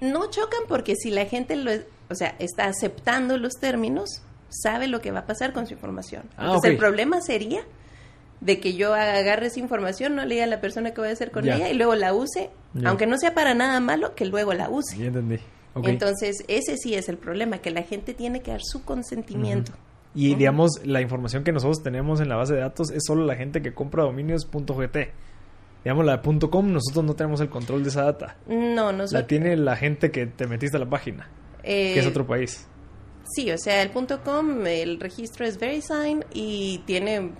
no 0.00 0.30
chocan 0.30 0.60
porque 0.68 0.96
si 0.96 1.10
la 1.10 1.26
gente 1.26 1.56
lo, 1.56 1.70
o 2.08 2.14
sea, 2.14 2.34
está 2.38 2.64
aceptando 2.66 3.36
los 3.38 3.54
términos, 3.54 4.22
sabe 4.48 4.88
lo 4.88 5.00
que 5.00 5.10
va 5.12 5.20
a 5.20 5.26
pasar 5.26 5.52
con 5.52 5.66
su 5.66 5.74
información. 5.74 6.22
Ah, 6.36 6.46
Entonces 6.46 6.72
el 6.72 6.76
problema 6.78 7.20
sería 7.20 7.62
de 8.40 8.58
que 8.58 8.72
yo 8.72 8.94
agarre 8.94 9.46
esa 9.48 9.60
información, 9.60 10.16
no 10.16 10.24
le 10.24 10.34
diga 10.36 10.44
a 10.44 10.48
la 10.48 10.62
persona 10.62 10.92
que 10.94 11.00
voy 11.02 11.10
a 11.10 11.12
hacer 11.12 11.30
con 11.30 11.44
Ya. 11.44 11.56
ella 11.56 11.68
y 11.70 11.74
luego 11.74 11.94
la 11.94 12.14
use, 12.14 12.48
Ya. 12.72 12.88
aunque 12.88 13.06
no 13.06 13.18
sea 13.18 13.34
para 13.34 13.52
nada 13.52 13.78
malo, 13.80 14.14
que 14.14 14.24
luego 14.24 14.54
la 14.54 14.70
use. 14.70 14.96
Ya 14.96 15.06
entendí. 15.06 15.38
Entonces, 15.76 16.44
ese 16.48 16.76
sí 16.76 16.94
es 16.94 17.08
el 17.08 17.16
problema, 17.16 17.58
que 17.58 17.70
la 17.70 17.82
gente 17.82 18.14
tiene 18.14 18.40
que 18.40 18.50
dar 18.50 18.60
su 18.62 18.84
consentimiento. 18.84 19.72
y 20.14 20.34
digamos, 20.34 20.80
la 20.84 21.00
información 21.00 21.44
que 21.44 21.52
nosotros 21.52 21.82
tenemos 21.82 22.20
en 22.20 22.28
la 22.28 22.36
base 22.36 22.54
de 22.54 22.60
datos 22.60 22.90
es 22.90 23.04
solo 23.06 23.24
la 23.24 23.36
gente 23.36 23.62
que 23.62 23.72
compra 23.72 24.02
dominios.gt. 24.02 24.96
Digamos, 25.84 26.04
la 26.04 26.18
de 26.18 26.48
.com, 26.50 26.72
nosotros 26.72 27.04
no 27.04 27.14
tenemos 27.14 27.40
el 27.40 27.48
control 27.48 27.82
de 27.82 27.88
esa 27.88 28.02
data. 28.04 28.36
No, 28.46 28.90
La 28.90 28.98
nosotros... 28.98 29.26
tiene 29.28 29.56
la 29.56 29.76
gente 29.76 30.10
que 30.10 30.26
te 30.26 30.46
metiste 30.46 30.76
a 30.76 30.80
la 30.80 30.90
página, 30.90 31.30
eh, 31.62 31.94
que 31.94 32.00
es 32.00 32.06
otro 32.06 32.26
país. 32.26 32.66
Sí, 33.34 33.50
o 33.50 33.56
sea, 33.56 33.82
el 33.82 33.90
.com, 33.92 34.66
el 34.66 34.98
registro 35.00 35.46
es 35.46 35.58
VeriSign 35.58 36.24
y 36.34 36.82
tiene 36.86 37.30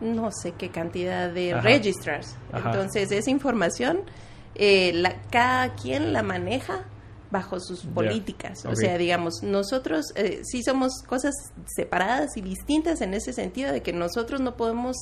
no 0.00 0.30
sé 0.30 0.52
qué 0.52 0.70
cantidad 0.70 1.30
de 1.30 1.52
Ajá. 1.54 1.62
registrars. 1.62 2.36
Ajá. 2.52 2.70
Entonces, 2.70 3.10
esa 3.10 3.30
información, 3.30 4.00
eh, 4.54 4.92
la, 4.94 5.20
cada 5.30 5.74
quien 5.74 6.12
la 6.12 6.22
maneja 6.22 6.84
bajo 7.34 7.58
sus 7.58 7.84
políticas. 7.84 8.64
O 8.64 8.76
sea, 8.76 8.96
digamos, 8.96 9.42
nosotros 9.42 10.12
eh, 10.14 10.42
sí 10.44 10.62
somos 10.62 11.02
cosas 11.02 11.34
separadas 11.66 12.36
y 12.36 12.42
distintas 12.42 13.00
en 13.00 13.12
ese 13.12 13.32
sentido 13.32 13.72
de 13.72 13.82
que 13.82 13.92
nosotros 13.92 14.40
no 14.40 14.56
podemos 14.56 14.96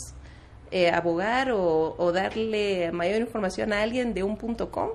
eh, 0.70 0.90
abogar 0.90 1.52
o, 1.52 1.94
o 1.98 2.10
darle 2.10 2.90
mayor 2.90 3.20
información 3.20 3.74
a 3.74 3.82
alguien 3.82 4.14
de 4.14 4.22
un 4.22 4.38
punto 4.38 4.70
.com 4.70 4.88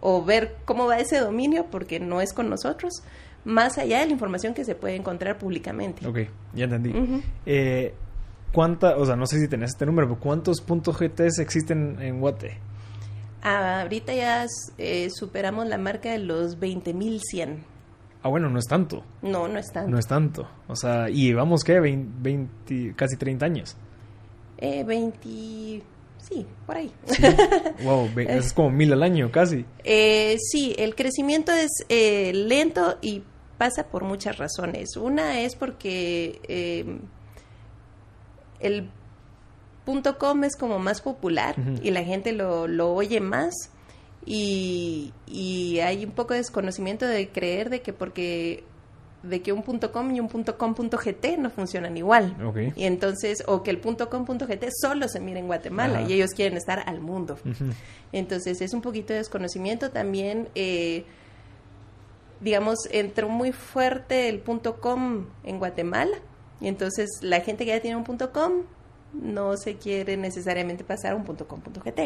o 0.00 0.24
ver 0.24 0.54
cómo 0.64 0.86
va 0.86 0.98
ese 1.00 1.18
dominio 1.18 1.66
porque 1.68 1.98
no 1.98 2.20
es 2.20 2.32
con 2.32 2.48
nosotros, 2.48 3.02
más 3.44 3.76
allá 3.78 3.98
de 3.98 4.06
la 4.06 4.12
información 4.12 4.54
que 4.54 4.64
se 4.64 4.76
puede 4.76 4.94
encontrar 4.94 5.38
públicamente. 5.38 6.06
Ok, 6.06 6.18
ya 6.54 6.64
entendí. 6.64 6.92
Eh, 7.44 7.92
¿Cuánta, 8.52 8.96
o 8.96 9.04
sea, 9.04 9.16
no 9.16 9.26
sé 9.26 9.40
si 9.40 9.48
tenés 9.48 9.70
este 9.70 9.84
número, 9.84 10.06
pero 10.06 10.20
¿cuántos 10.20 10.60
puntos 10.60 10.96
GTs 10.96 11.40
existen 11.40 11.96
en 12.00 12.20
Guate? 12.20 12.58
Ah, 13.42 13.82
ahorita 13.82 14.14
ya 14.14 14.46
eh, 14.78 15.08
superamos 15.10 15.66
la 15.66 15.78
marca 15.78 16.10
de 16.10 16.18
los 16.18 16.58
20.100. 16.58 17.58
Ah, 18.22 18.28
bueno, 18.28 18.48
no 18.48 18.58
es 18.58 18.66
tanto. 18.66 19.02
No, 19.20 19.48
no 19.48 19.58
es 19.58 19.72
tanto. 19.72 19.90
No 19.90 19.98
es 19.98 20.06
tanto. 20.06 20.48
O 20.68 20.76
sea, 20.76 21.10
y 21.10 21.26
llevamos, 21.26 21.64
¿qué? 21.64 21.80
20, 21.80 22.12
20 22.20 22.94
casi 22.94 23.16
30 23.16 23.46
años. 23.46 23.76
Eh, 24.58 24.84
20... 24.84 25.82
Sí, 26.22 26.46
por 26.66 26.76
ahí. 26.76 26.92
Wow, 27.82 28.08
es 28.16 28.52
como 28.52 28.70
mil 28.70 28.92
al 28.92 29.02
año 29.02 29.32
casi. 29.32 29.66
Eh, 29.82 30.36
sí, 30.38 30.72
el 30.78 30.94
crecimiento 30.94 31.50
es 31.50 31.70
eh, 31.88 32.32
lento 32.32 32.96
y 33.02 33.24
pasa 33.58 33.88
por 33.88 34.04
muchas 34.04 34.38
razones. 34.38 34.96
Una 34.96 35.40
es 35.40 35.56
porque 35.56 36.40
eh, 36.46 36.98
el 38.60 38.88
.com 39.84 40.44
es 40.44 40.56
como 40.56 40.78
más 40.78 41.00
popular 41.00 41.56
y 41.82 41.90
la 41.90 42.04
gente 42.04 42.32
lo, 42.32 42.68
lo 42.68 42.92
oye 42.94 43.20
más 43.20 43.54
y, 44.24 45.12
y, 45.26 45.80
hay 45.80 46.04
un 46.04 46.12
poco 46.12 46.34
de 46.34 46.38
desconocimiento 46.38 47.06
de 47.06 47.28
creer 47.28 47.70
de 47.70 47.82
que 47.82 47.92
porque 47.92 48.62
de 49.22 49.40
que 49.40 49.52
un 49.52 49.62
.com 49.62 50.14
y 50.14 50.20
un 50.20 50.28
.com.gt 50.28 51.38
no 51.38 51.50
funcionan 51.50 51.96
igual. 51.96 52.36
Y 52.76 52.84
entonces, 52.84 53.42
o 53.46 53.62
que 53.62 53.70
el 53.70 53.80
.com.gt 53.80 54.64
solo 54.80 55.08
se 55.08 55.20
mira 55.20 55.38
en 55.38 55.46
Guatemala 55.46 56.02
y 56.02 56.12
ellos 56.12 56.30
quieren 56.30 56.56
estar 56.56 56.82
al 56.86 57.00
mundo. 57.00 57.38
Entonces, 58.12 58.60
es 58.60 58.74
un 58.74 58.82
poquito 58.82 59.12
de 59.12 59.20
desconocimiento 59.20 59.90
también. 59.90 60.48
Eh, 60.54 61.04
digamos, 62.40 62.78
entró 62.90 63.28
muy 63.28 63.52
fuerte 63.52 64.28
el 64.28 64.42
.com 64.80 65.26
en 65.44 65.58
Guatemala 65.58 66.16
y 66.60 66.68
entonces 66.68 67.08
la 67.22 67.40
gente 67.40 67.64
que 67.64 67.70
ya 67.70 67.80
tiene 67.80 67.96
un 67.96 68.04
.com 68.04 68.52
no 69.12 69.56
se 69.56 69.76
quiere 69.76 70.16
necesariamente 70.16 70.84
pasar 70.84 71.12
a 71.12 71.16
un 71.16 71.24
.com.gt. 71.24 72.00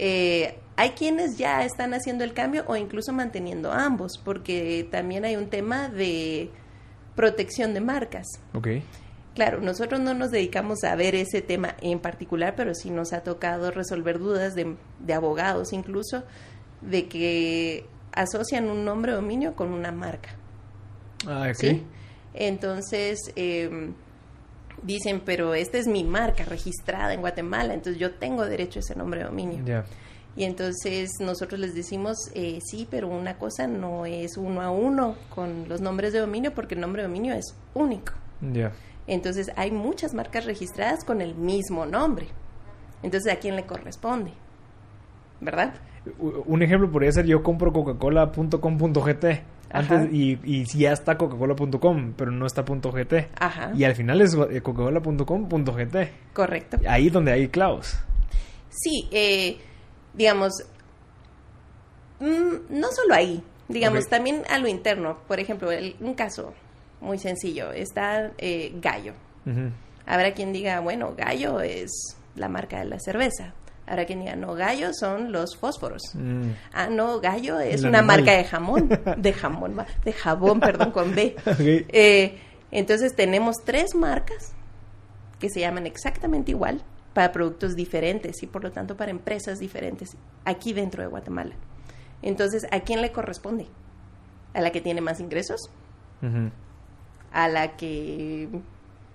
Eh, 0.00 0.58
hay 0.76 0.90
quienes 0.90 1.38
ya 1.38 1.64
están 1.64 1.92
haciendo 1.92 2.22
el 2.22 2.32
cambio 2.32 2.64
o 2.66 2.76
incluso 2.76 3.12
manteniendo 3.12 3.72
ambos, 3.72 4.18
porque 4.24 4.86
también 4.90 5.24
hay 5.24 5.36
un 5.36 5.48
tema 5.48 5.88
de 5.88 6.50
protección 7.16 7.74
de 7.74 7.80
marcas. 7.80 8.26
Ok. 8.54 8.68
Claro, 9.34 9.60
nosotros 9.60 10.00
no 10.00 10.14
nos 10.14 10.30
dedicamos 10.30 10.82
a 10.84 10.94
ver 10.96 11.14
ese 11.14 11.42
tema 11.42 11.76
en 11.80 12.00
particular, 12.00 12.54
pero 12.56 12.74
sí 12.74 12.90
nos 12.90 13.12
ha 13.12 13.22
tocado 13.22 13.70
resolver 13.70 14.18
dudas 14.18 14.54
de, 14.54 14.76
abogados 15.12 15.72
incluso, 15.72 16.24
de 16.80 17.06
que 17.06 17.86
asocian 18.12 18.68
un 18.68 18.84
nombre 18.84 19.12
de 19.12 19.16
dominio 19.16 19.54
con 19.54 19.72
una 19.72 19.92
marca. 19.92 20.30
Ah, 21.26 21.52
ok. 21.52 21.82
Entonces, 22.34 23.32
em, 23.36 23.94
dicen, 24.82 25.22
pero 25.24 25.54
esta 25.54 25.78
es 25.78 25.86
mi 25.86 26.04
marca 26.04 26.44
registrada 26.44 27.12
en 27.14 27.20
Guatemala, 27.20 27.74
entonces 27.74 28.00
yo 28.00 28.12
tengo 28.12 28.44
derecho 28.46 28.78
a 28.78 28.80
ese 28.80 28.96
nombre 28.96 29.20
de 29.20 29.26
dominio. 29.26 29.84
Y 30.36 30.44
entonces 30.44 31.10
nosotros 31.20 31.58
les 31.58 31.74
decimos, 31.74 32.16
eh, 32.34 32.60
sí, 32.64 32.86
pero 32.88 33.08
una 33.08 33.38
cosa 33.38 33.66
no 33.66 34.06
es 34.06 34.36
uno 34.36 34.60
a 34.60 34.70
uno 34.70 35.16
con 35.34 35.68
los 35.68 35.80
nombres 35.80 36.12
de 36.12 36.20
dominio 36.20 36.54
porque 36.54 36.74
el 36.74 36.80
nombre 36.80 37.02
de 37.02 37.08
dominio 37.08 37.34
es 37.34 37.56
único. 37.74 38.12
Entonces 39.08 39.50
hay 39.56 39.72
muchas 39.72 40.14
marcas 40.14 40.44
registradas 40.44 41.04
con 41.04 41.20
el 41.22 41.34
mismo 41.34 41.86
nombre. 41.86 42.28
Entonces, 43.02 43.32
¿a 43.32 43.36
quién 43.36 43.56
le 43.56 43.64
corresponde? 43.64 44.32
¿Verdad? 45.40 45.74
Un 46.46 46.62
ejemplo 46.62 46.90
podría 46.90 47.12
ser 47.12 47.26
yo 47.26 47.42
compro 47.42 47.72
coca-cola.com.gt 47.72 49.24
antes, 49.70 50.12
y, 50.12 50.38
y 50.44 50.64
ya 50.64 50.92
está 50.92 51.16
coca-cola.com, 51.16 52.14
pero 52.16 52.30
no 52.30 52.46
está 52.46 52.62
.gt. 52.62 53.28
Ajá. 53.38 53.72
Y 53.74 53.84
al 53.84 53.94
final 53.94 54.20
es 54.20 54.34
eh, 54.34 54.60
coca-cola.com.gt. 54.62 55.96
Correcto. 56.32 56.78
Ahí 56.88 57.10
donde 57.10 57.32
hay 57.32 57.48
clavos. 57.48 57.98
Sí, 58.70 59.08
eh, 59.10 59.58
digamos, 60.14 60.52
mm, 62.20 62.78
no 62.78 62.88
solo 62.92 63.14
ahí, 63.14 63.42
digamos, 63.68 64.06
también 64.08 64.42
a 64.48 64.58
lo 64.58 64.68
interno. 64.68 65.18
Por 65.26 65.40
ejemplo, 65.40 65.70
un 66.00 66.14
caso 66.14 66.54
muy 67.00 67.18
sencillo, 67.18 67.72
está 67.72 68.32
eh, 68.38 68.72
Gallo. 68.80 69.14
Habrá 70.04 70.32
quien 70.34 70.52
diga, 70.52 70.80
bueno, 70.80 71.14
Gallo 71.16 71.60
es 71.60 71.90
la 72.34 72.48
marca 72.48 72.80
de 72.80 72.84
la 72.84 72.98
cerveza. 72.98 73.54
Ahora 73.88 74.04
que 74.04 74.14
diga, 74.14 74.36
no, 74.36 74.54
gallo 74.54 74.90
son 74.92 75.32
los 75.32 75.56
fósforos. 75.56 76.02
Mm. 76.14 76.50
Ah, 76.72 76.88
no, 76.88 77.20
gallo 77.20 77.58
es 77.58 77.84
una 77.84 78.02
marca 78.02 78.32
de 78.32 78.44
jamón, 78.44 78.88
de 79.16 79.32
jamón, 79.32 79.76
de 80.04 80.12
jabón, 80.12 80.60
perdón, 80.60 80.90
con 80.92 81.14
B. 81.14 81.36
Eh, 81.90 82.38
entonces 82.70 83.14
tenemos 83.14 83.56
tres 83.64 83.94
marcas 83.94 84.52
que 85.38 85.48
se 85.48 85.60
llaman 85.60 85.86
exactamente 85.86 86.50
igual 86.50 86.82
para 87.14 87.32
productos 87.32 87.74
diferentes 87.74 88.42
y 88.42 88.46
por 88.46 88.62
lo 88.62 88.72
tanto 88.72 88.96
para 88.96 89.10
empresas 89.10 89.58
diferentes 89.58 90.16
aquí 90.44 90.72
dentro 90.72 91.02
de 91.02 91.08
Guatemala. 91.08 91.54
Entonces, 92.22 92.66
¿a 92.70 92.80
quién 92.80 93.00
le 93.00 93.12
corresponde? 93.12 93.66
¿A 94.54 94.60
la 94.60 94.70
que 94.70 94.80
tiene 94.80 95.00
más 95.00 95.20
ingresos? 95.20 95.70
¿A 97.32 97.48
la 97.48 97.76
que, 97.76 98.48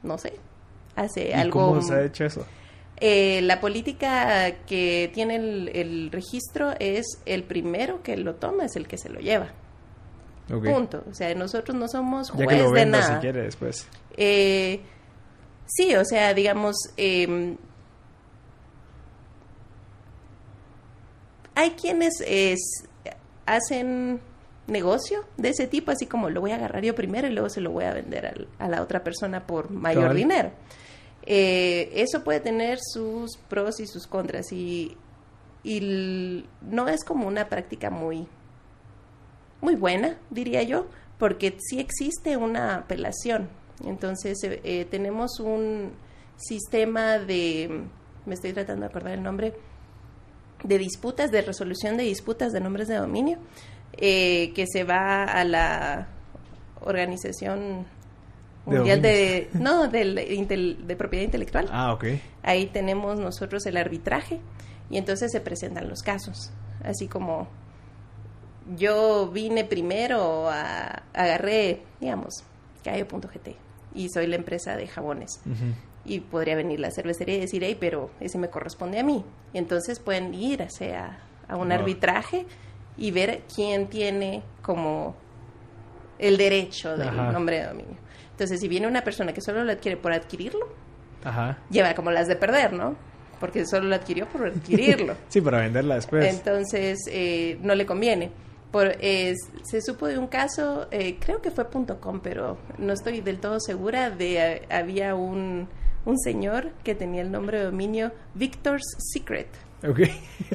no 0.01 0.17
sé, 0.17 0.33
hace 0.95 1.33
algo... 1.33 1.67
¿Cómo 1.67 1.81
se 1.81 1.93
ha 1.93 2.03
hecho 2.03 2.25
eso? 2.25 2.45
Eh, 2.97 3.41
la 3.41 3.59
política 3.59 4.51
que 4.65 5.11
tiene 5.13 5.35
el, 5.35 6.09
registro 6.11 6.73
es 6.79 7.19
el 7.25 7.43
primero 7.43 8.03
que 8.03 8.15
lo 8.17 8.35
toma, 8.35 8.65
es 8.65 8.75
el 8.75 8.87
que 8.87 8.97
se 8.97 9.09
lo 9.09 9.19
lleva. 9.19 9.49
Punto. 10.47 11.03
O 11.09 11.13
sea, 11.13 11.33
nosotros 11.35 11.75
no 11.75 11.87
somos 11.87 12.29
juez 12.29 12.71
de 12.71 12.85
nada. 12.85 13.15
si 13.15 13.21
quiere 13.21 13.43
después. 13.43 13.87
Eh, 14.15 14.81
sí, 15.65 15.95
o 15.95 16.05
sea, 16.05 16.33
digamos, 16.33 16.75
em, 16.97 17.57
hay 21.55 21.71
quienes 21.71 22.21
es, 22.25 22.59
hacen 23.45 24.21
negocio 24.67 25.25
de 25.37 25.49
ese 25.49 25.67
tipo, 25.67 25.91
así 25.91 26.05
como 26.05 26.29
lo 26.29 26.41
voy 26.41 26.51
a 26.51 26.55
agarrar 26.55 26.83
yo 26.83 26.95
primero 26.95 27.27
y 27.27 27.31
luego 27.31 27.49
se 27.49 27.61
lo 27.61 27.71
voy 27.71 27.85
a 27.85 27.93
vender 27.93 28.47
a 28.59 28.67
la 28.67 28.81
otra 28.81 29.03
persona 29.03 29.45
por 29.45 29.71
mayor 29.71 30.13
dinero. 30.13 30.51
Eh, 31.25 31.89
eso 31.95 32.23
puede 32.23 32.41
tener 32.41 32.79
sus 32.81 33.37
pros 33.37 33.79
y 33.79 33.87
sus 33.87 34.07
contras 34.07 34.51
y, 34.51 34.97
no 36.61 36.89
es 36.89 37.05
como 37.05 37.25
una 37.25 37.47
práctica 37.47 37.89
muy, 37.89 38.27
muy 39.61 39.75
buena, 39.75 40.17
diría 40.29 40.61
yo, 40.63 40.87
porque 41.17 41.55
sí 41.59 41.79
existe 41.79 42.35
una 42.35 42.75
apelación. 42.75 43.47
Entonces 43.85 44.43
eh, 44.43 44.59
eh, 44.65 44.85
tenemos 44.91 45.39
un 45.39 45.93
sistema 46.35 47.17
de, 47.17 47.85
me 48.25 48.33
estoy 48.33 48.51
tratando 48.51 48.81
de 48.81 48.87
acordar 48.87 49.13
el 49.13 49.23
nombre, 49.23 49.53
de 50.65 50.77
disputas, 50.77 51.31
de 51.31 51.41
resolución 51.41 51.95
de 51.95 52.03
disputas 52.03 52.51
de 52.51 52.59
nombres 52.59 52.89
de 52.89 52.95
dominio, 52.95 53.37
que 53.97 54.65
se 54.69 54.83
va 54.83 55.23
a 55.23 55.43
la 55.45 56.07
organización 56.81 57.85
mundial 58.65 59.01
de, 59.01 59.49
no 59.53 59.87
de, 59.87 60.77
de 60.79 60.95
propiedad 60.95 61.25
intelectual. 61.25 61.67
Ah 61.71 61.93
ok. 61.93 62.05
Ahí 62.43 62.67
tenemos 62.67 63.19
nosotros 63.19 63.65
el 63.65 63.77
arbitraje 63.77 64.39
y 64.89 64.97
entonces 64.97 65.31
se 65.31 65.41
presentan 65.41 65.89
los 65.89 66.01
casos. 66.01 66.51
Así 66.83 67.07
como 67.07 67.47
yo 68.77 69.29
vine 69.29 69.65
primero 69.65 70.49
a 70.49 71.03
agarré 71.13 71.81
digamos 71.99 72.43
gallo.gt 72.83 73.49
y 73.93 74.09
soy 74.09 74.27
la 74.27 74.35
empresa 74.35 74.75
de 74.75 74.87
jabones. 74.87 75.41
Y 76.05 76.19
podría 76.19 76.55
venir 76.55 76.79
la 76.79 76.91
cervecería 76.91 77.35
y 77.35 77.41
decir 77.41 77.63
hey 77.63 77.77
pero 77.79 78.11
ese 78.19 78.37
me 78.37 78.49
corresponde 78.49 78.99
a 78.99 79.03
mí 79.03 79.23
y 79.53 79.57
entonces 79.57 79.99
pueden 79.99 80.33
ir 80.33 80.63
a, 80.63 80.67
a 81.47 81.55
un 81.55 81.71
arbitraje 81.71 82.45
y 82.97 83.11
ver 83.11 83.43
quién 83.53 83.87
tiene 83.87 84.43
como 84.61 85.15
el 86.19 86.37
derecho 86.37 86.95
del 86.97 87.15
nombre 87.15 87.59
de 87.59 87.67
dominio 87.67 88.02
entonces, 88.43 88.59
si 88.59 88.67
viene 88.67 88.87
una 88.87 89.03
persona 89.05 89.31
que 89.31 89.39
solo 89.39 89.63
lo 89.63 89.71
adquiere 89.71 89.95
por 89.95 90.11
adquirirlo, 90.11 90.67
lleva 91.69 91.93
como 91.95 92.11
las 92.11 92.27
de 92.27 92.35
perder, 92.35 92.73
¿no? 92.73 92.97
Porque 93.39 93.65
solo 93.65 93.87
lo 93.87 93.95
adquirió 93.95 94.27
por 94.27 94.47
adquirirlo. 94.47 95.15
sí, 95.29 95.39
para 95.39 95.59
venderla 95.59 95.95
después. 95.95 96.25
Entonces, 96.25 96.99
eh, 97.07 97.57
no 97.61 97.73
le 97.73 97.85
conviene. 97.85 98.31
Por, 98.69 98.97
se 98.99 99.81
supo 99.85 100.07
de 100.07 100.17
un 100.17 100.27
caso, 100.27 100.87
eh, 100.91 101.17
creo 101.19 101.41
que 101.41 101.51
fue 101.51 101.67
.com, 102.01 102.19
pero 102.21 102.57
no 102.77 102.91
estoy 102.91 103.21
del 103.21 103.39
todo 103.39 103.61
segura, 103.61 104.09
de 104.09 104.55
eh, 104.55 104.61
había 104.69 105.15
un, 105.15 105.69
un 106.03 106.19
señor 106.19 106.71
que 106.83 106.95
tenía 106.95 107.21
el 107.21 107.31
nombre 107.31 107.59
de 107.59 107.65
dominio 107.65 108.11
Victor's 108.33 108.83
Secret. 109.13 109.47
Okay. 109.87 110.11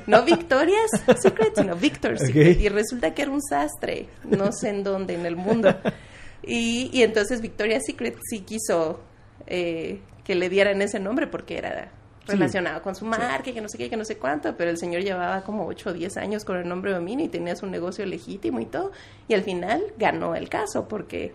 No 0.07 0.25
Victoria's 0.25 0.91
Secret, 1.23 1.55
sino 1.55 1.75
Victor's 1.75 2.21
Secret. 2.21 2.61
Y 2.61 2.69
resulta 2.69 3.15
que 3.15 3.23
era 3.23 3.31
un 3.31 3.43
sastre, 3.43 4.09
no 4.25 4.53
sé 4.53 4.71
en 4.71 4.83
dónde 4.83 5.15
en 5.15 5.25
el 5.25 5.37
mundo. 5.37 5.75
Y, 6.43 6.91
y 6.93 7.03
entonces 7.03 7.41
Victoria's 7.41 7.85
Secret 7.87 8.17
sí 8.29 8.41
quiso 8.41 9.01
eh, 9.47 10.01
que 10.25 10.35
le 10.35 10.49
dieran 10.49 10.81
ese 10.83 11.01
nombre 11.01 11.27
porque 11.27 11.59
era 11.59 11.91
relacionado 12.29 12.83
con 12.83 12.95
su 12.95 13.07
marca, 13.07 13.49
y 13.49 13.53
que 13.53 13.61
no 13.61 13.69
sé 13.69 13.79
qué, 13.79 13.89
que 13.89 13.97
no 13.97 14.05
sé 14.05 14.19
cuánto, 14.19 14.55
pero 14.57 14.71
el 14.71 14.77
señor 14.77 15.03
llevaba 15.03 15.43
como 15.43 15.67
8 15.67 15.91
o 15.91 15.93
10 15.93 16.17
años 16.19 16.45
con 16.45 16.59
el 16.59 16.69
nombre 16.69 16.91
de 16.91 16.99
dominio 16.99 17.25
y 17.25 17.29
tenía 17.29 17.57
su 17.57 17.67
negocio 17.67 18.05
legítimo 18.05 18.61
y 18.61 18.67
todo, 18.67 18.93
y 19.27 19.35
al 19.35 19.43
final 19.43 19.83
ganó 19.97 20.35
el 20.35 20.49
caso 20.49 20.87
porque 20.89 21.33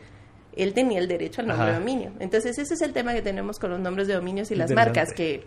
él 0.56 0.74
tenía 0.74 1.00
el 1.00 1.08
derecho 1.08 1.42
al 1.42 1.48
nombre 1.48 1.72
de 1.72 1.80
dominio. 1.80 2.12
Entonces 2.20 2.58
ese 2.60 2.76
es 2.76 2.82
el 2.82 2.94
tema 2.94 3.14
que 3.14 3.24
tenemos 3.24 3.58
con 3.58 3.72
los 3.72 3.80
nombres 3.80 4.08
de 4.08 4.14
dominios 4.14 4.52
y 4.52 4.56
las 4.56 4.72
marcas, 4.72 5.14
que, 5.14 5.44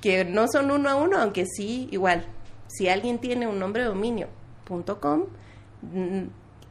que 0.00 0.24
no 0.24 0.46
son 0.46 0.70
uno 0.70 0.88
a 0.88 0.94
uno, 0.94 1.18
aunque 1.18 1.46
sí, 1.46 1.88
igual, 1.90 2.24
si 2.68 2.88
alguien 2.88 3.18
tiene 3.18 3.48
un 3.48 3.58
nombre 3.58 3.82
de 3.82 3.88
dominio.com, 3.88 5.24
mm, 5.82 6.22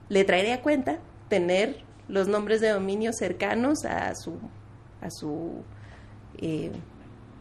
le 0.08 0.24
traería 0.24 0.62
cuenta 0.62 1.00
tener 1.28 1.89
los 2.10 2.28
nombres 2.28 2.60
de 2.60 2.70
dominio 2.70 3.14
cercanos 3.14 3.86
a 3.86 4.14
su, 4.16 4.34
a 5.02 5.10
su 5.10 5.64
eh, 6.40 6.72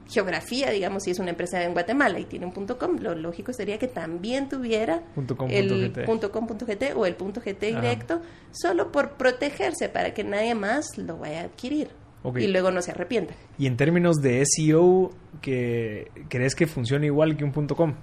geografía, 0.09 0.71
digamos, 0.71 1.03
si 1.03 1.11
es 1.11 1.19
una 1.19 1.31
empresa 1.31 1.63
en 1.63 1.73
Guatemala 1.73 2.19
y 2.19 2.25
tiene 2.25 2.47
un 2.47 2.53
punto 2.53 2.79
.com, 2.79 2.97
lo 3.01 3.15
lógico 3.15 3.53
sería 3.53 3.79
que 3.79 3.89
también 3.89 4.49
tuviera 4.49 5.03
el 5.51 5.93
.com.gt 6.07 6.97
o 6.97 7.07
el 7.07 7.17
.gt 7.17 7.61
directo, 7.61 8.23
solo 8.53 8.91
por 8.91 9.13
protegerse 9.13 9.89
para 9.89 10.15
que 10.15 10.25
nadie 10.25 10.55
más 10.55 10.97
lo 10.97 11.19
vaya 11.19 11.43
a 11.43 11.45
adquirir. 11.45 11.91
Y 12.37 12.49
luego 12.49 12.71
no 12.71 12.83
se 12.83 12.91
arrepientan. 12.91 13.37
Y 13.59 13.67
en 13.67 13.77
términos 13.77 14.17
de 14.17 14.45
SEO, 14.45 15.11
que 15.41 16.11
¿crees 16.29 16.55
que 16.55 16.67
funciona 16.67 17.07
igual 17.07 17.37
que 17.37 17.45
un 17.45 17.53
punto 17.53 17.77
.com? 17.77 17.95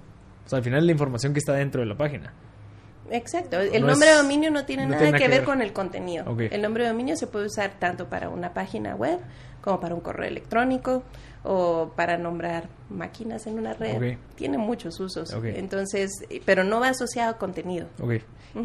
O 0.46 0.50
sea, 0.50 0.58
al 0.58 0.64
final 0.64 0.86
la 0.86 0.92
información 0.92 1.34
que 1.34 1.40
está 1.40 1.54
dentro 1.54 1.82
de 1.82 1.88
la 1.88 1.98
página. 1.98 2.34
Exacto. 3.12 3.60
El 3.60 3.82
No 3.82 3.88
nombre 3.90 4.10
de 4.10 4.16
dominio 4.16 4.52
no 4.52 4.66
tiene 4.66 4.84
no 4.84 4.90
nada 4.92 5.04
tiene 5.04 5.18
que 5.18 5.24
que 5.26 5.30
ver 5.30 5.40
ver. 5.40 5.46
con 5.46 5.62
el 5.62 5.74
contenido. 5.74 6.26
El 6.40 6.62
nombre 6.62 6.84
de 6.84 6.90
dominio 6.90 7.16
se 7.16 7.28
puede 7.28 7.46
usar 7.48 7.72
tanto 7.80 8.08
para 8.10 8.30
una 8.30 8.54
página 8.54 8.96
web 8.96 9.20
como 9.62 9.80
para 9.80 9.96
un 9.96 10.02
correo 10.02 10.28
electrónico 10.28 11.04
o 11.44 11.92
para 11.96 12.18
nombrar 12.18 12.68
máquinas 12.90 13.46
en 13.48 13.60
una 13.60 13.74
red. 13.74 14.18
Tiene 14.36 14.58
muchos 14.58 15.00
usos. 15.00 15.32
Entonces, 15.44 16.12
eh, 16.30 16.42
pero 16.46 16.64
no 16.64 16.80
va 16.80 16.90
asociado 16.90 17.32
a 17.32 17.38
contenido. 17.38 17.88
Ok. 18.02 18.14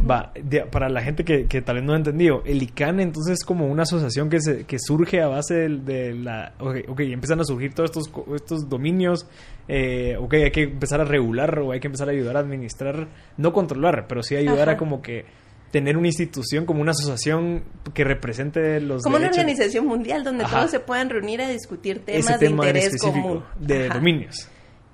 Va, 0.09 0.33
de- 0.40 0.62
para 0.66 0.88
la 0.88 1.03
gente 1.03 1.24
que, 1.24 1.46
que 1.46 1.62
tal 1.62 1.76
vez 1.76 1.85
no 1.85 1.94
ha 1.94 1.96
entendido, 1.96 2.42
el 2.46 2.62
ICANN 2.62 3.00
entonces 3.00 3.38
es 3.40 3.44
como 3.44 3.66
una 3.66 3.83
asociación 3.83 4.31
que, 4.31 4.40
se, 4.40 4.64
que 4.64 4.79
surge 4.79 5.20
a 5.20 5.26
base 5.26 5.68
de, 5.68 6.14
la... 6.14 6.53
Ok, 6.61 6.76
ok, 6.88 7.00
empiezan 7.00 7.40
a 7.40 7.44
surgir 7.44 7.74
todos 7.74 7.90
estos, 7.90 8.11
estos 8.37 8.68
dominios, 8.68 9.26
eh, 9.72 10.16
ok, 10.18 10.35
hay 10.35 10.50
que 10.50 10.62
empezar 10.64 11.00
a 11.00 11.04
regular 11.04 11.61
o 11.61 11.70
hay 11.70 11.78
que 11.78 11.87
empezar 11.87 12.09
a 12.09 12.11
ayudar 12.11 12.37
a 12.37 12.40
administrar, 12.40 13.06
no 13.37 13.52
controlar, 13.52 14.06
pero 14.09 14.20
sí 14.24 14.35
ayudar 14.35 14.68
Ajá. 14.68 14.72
a 14.72 14.76
como 14.76 15.00
que 15.00 15.26
tener 15.70 15.96
una 15.96 16.09
institución, 16.09 16.66
como 16.66 16.80
una 16.80 16.90
asociación 16.90 17.62
que 17.94 18.02
represente 18.02 18.80
los 18.80 19.04
Como 19.04 19.16
una 19.16 19.28
organización 19.28 19.87
mundial 19.87 20.24
donde 20.24 20.42
Ajá. 20.42 20.56
todos 20.59 20.72
se 20.72 20.80
puedan 20.80 21.09
reunir 21.09 21.40
a 21.40 21.48
discutir 21.48 22.04
temas 22.04 22.28
Ese 22.30 22.38
de 22.38 22.46
interés 22.50 22.87
específico 22.87 23.28
común. 23.28 23.44
de 23.61 23.85
Ajá. 23.87 23.94
dominios. 23.94 24.48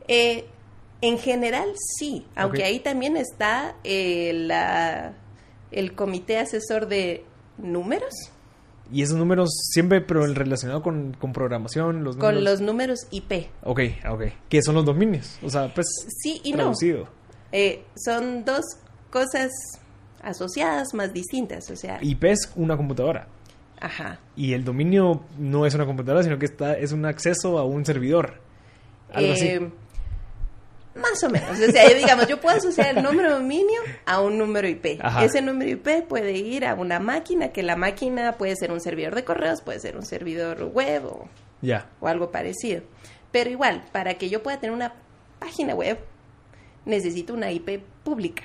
Eh, 0.08 0.44
en 1.00 1.18
general 1.18 1.70
sí, 1.98 2.26
aunque 2.34 2.64
ahí 2.64 2.80
también 2.80 3.16
está 3.16 3.76
eh, 3.82 4.32
la, 4.34 5.14
el 5.70 5.94
comité 5.94 6.36
asesor 6.38 6.86
de 6.86 7.24
números, 7.56 8.12
Y 8.92 9.02
esos 9.02 9.16
números 9.16 9.50
siempre, 9.72 10.00
pero 10.00 10.26
relacionado 10.26 10.82
con, 10.82 11.14
con 11.14 11.32
programación, 11.32 12.04
los 12.04 12.16
con 12.16 12.34
números... 12.34 12.44
los 12.44 12.60
números 12.60 13.06
IP. 13.10 13.48
Ok, 13.62 13.80
ok. 14.08 14.22
¿Qué 14.48 14.62
son 14.62 14.74
los 14.76 14.84
dominios? 14.84 15.38
O 15.42 15.50
sea, 15.50 15.72
pues... 15.74 15.86
Sí 16.22 16.40
y 16.44 16.52
no. 16.52 16.58
traducido. 16.58 17.08
Eh, 17.52 17.84
son 17.96 18.44
dos 18.44 18.64
cosas 19.10 19.50
asociadas 20.22 20.94
más 20.94 21.12
distintas, 21.12 21.70
o 21.70 21.76
sea, 21.76 21.98
IP 22.02 22.24
es 22.24 22.52
una 22.56 22.76
computadora. 22.76 23.28
ajá. 23.80 24.18
Y 24.34 24.52
el 24.52 24.64
dominio 24.64 25.22
no 25.38 25.66
es 25.66 25.74
una 25.74 25.86
computadora, 25.86 26.22
sino 26.22 26.38
que 26.38 26.46
está, 26.46 26.74
es 26.74 26.92
un 26.92 27.04
acceso 27.06 27.58
a 27.58 27.64
un 27.64 27.84
servidor. 27.84 28.40
Algo 29.12 29.32
así. 29.32 29.58
Más 30.96 31.22
o 31.22 31.30
menos. 31.30 31.50
O 31.50 31.72
sea, 31.72 31.88
digamos, 31.90 32.26
yo 32.26 32.40
puedo 32.40 32.56
asociar 32.56 32.96
el 32.96 33.02
número 33.02 33.30
de 33.30 33.34
dominio 33.36 33.80
a 34.06 34.20
un 34.20 34.38
número 34.38 34.68
IP. 34.68 34.98
Ajá. 35.00 35.24
Ese 35.24 35.42
número 35.42 35.70
IP 35.70 36.06
puede 36.08 36.32
ir 36.32 36.64
a 36.64 36.74
una 36.74 36.98
máquina, 36.98 37.48
que 37.48 37.62
la 37.62 37.76
máquina 37.76 38.32
puede 38.32 38.56
ser 38.56 38.72
un 38.72 38.80
servidor 38.80 39.14
de 39.14 39.24
correos, 39.24 39.60
puede 39.60 39.80
ser 39.80 39.96
un 39.96 40.04
servidor 40.04 40.64
web 40.64 41.04
o, 41.06 41.28
algo 42.02 42.30
parecido. 42.30 42.82
Pero 43.30 43.50
igual, 43.50 43.84
para 43.92 44.14
que 44.14 44.30
yo 44.30 44.42
pueda 44.42 44.58
tener 44.58 44.74
una 44.74 44.94
página 45.38 45.74
web, 45.74 45.98
necesito 46.84 47.34
una 47.34 47.50
IP 47.50 47.80
pública 48.02 48.44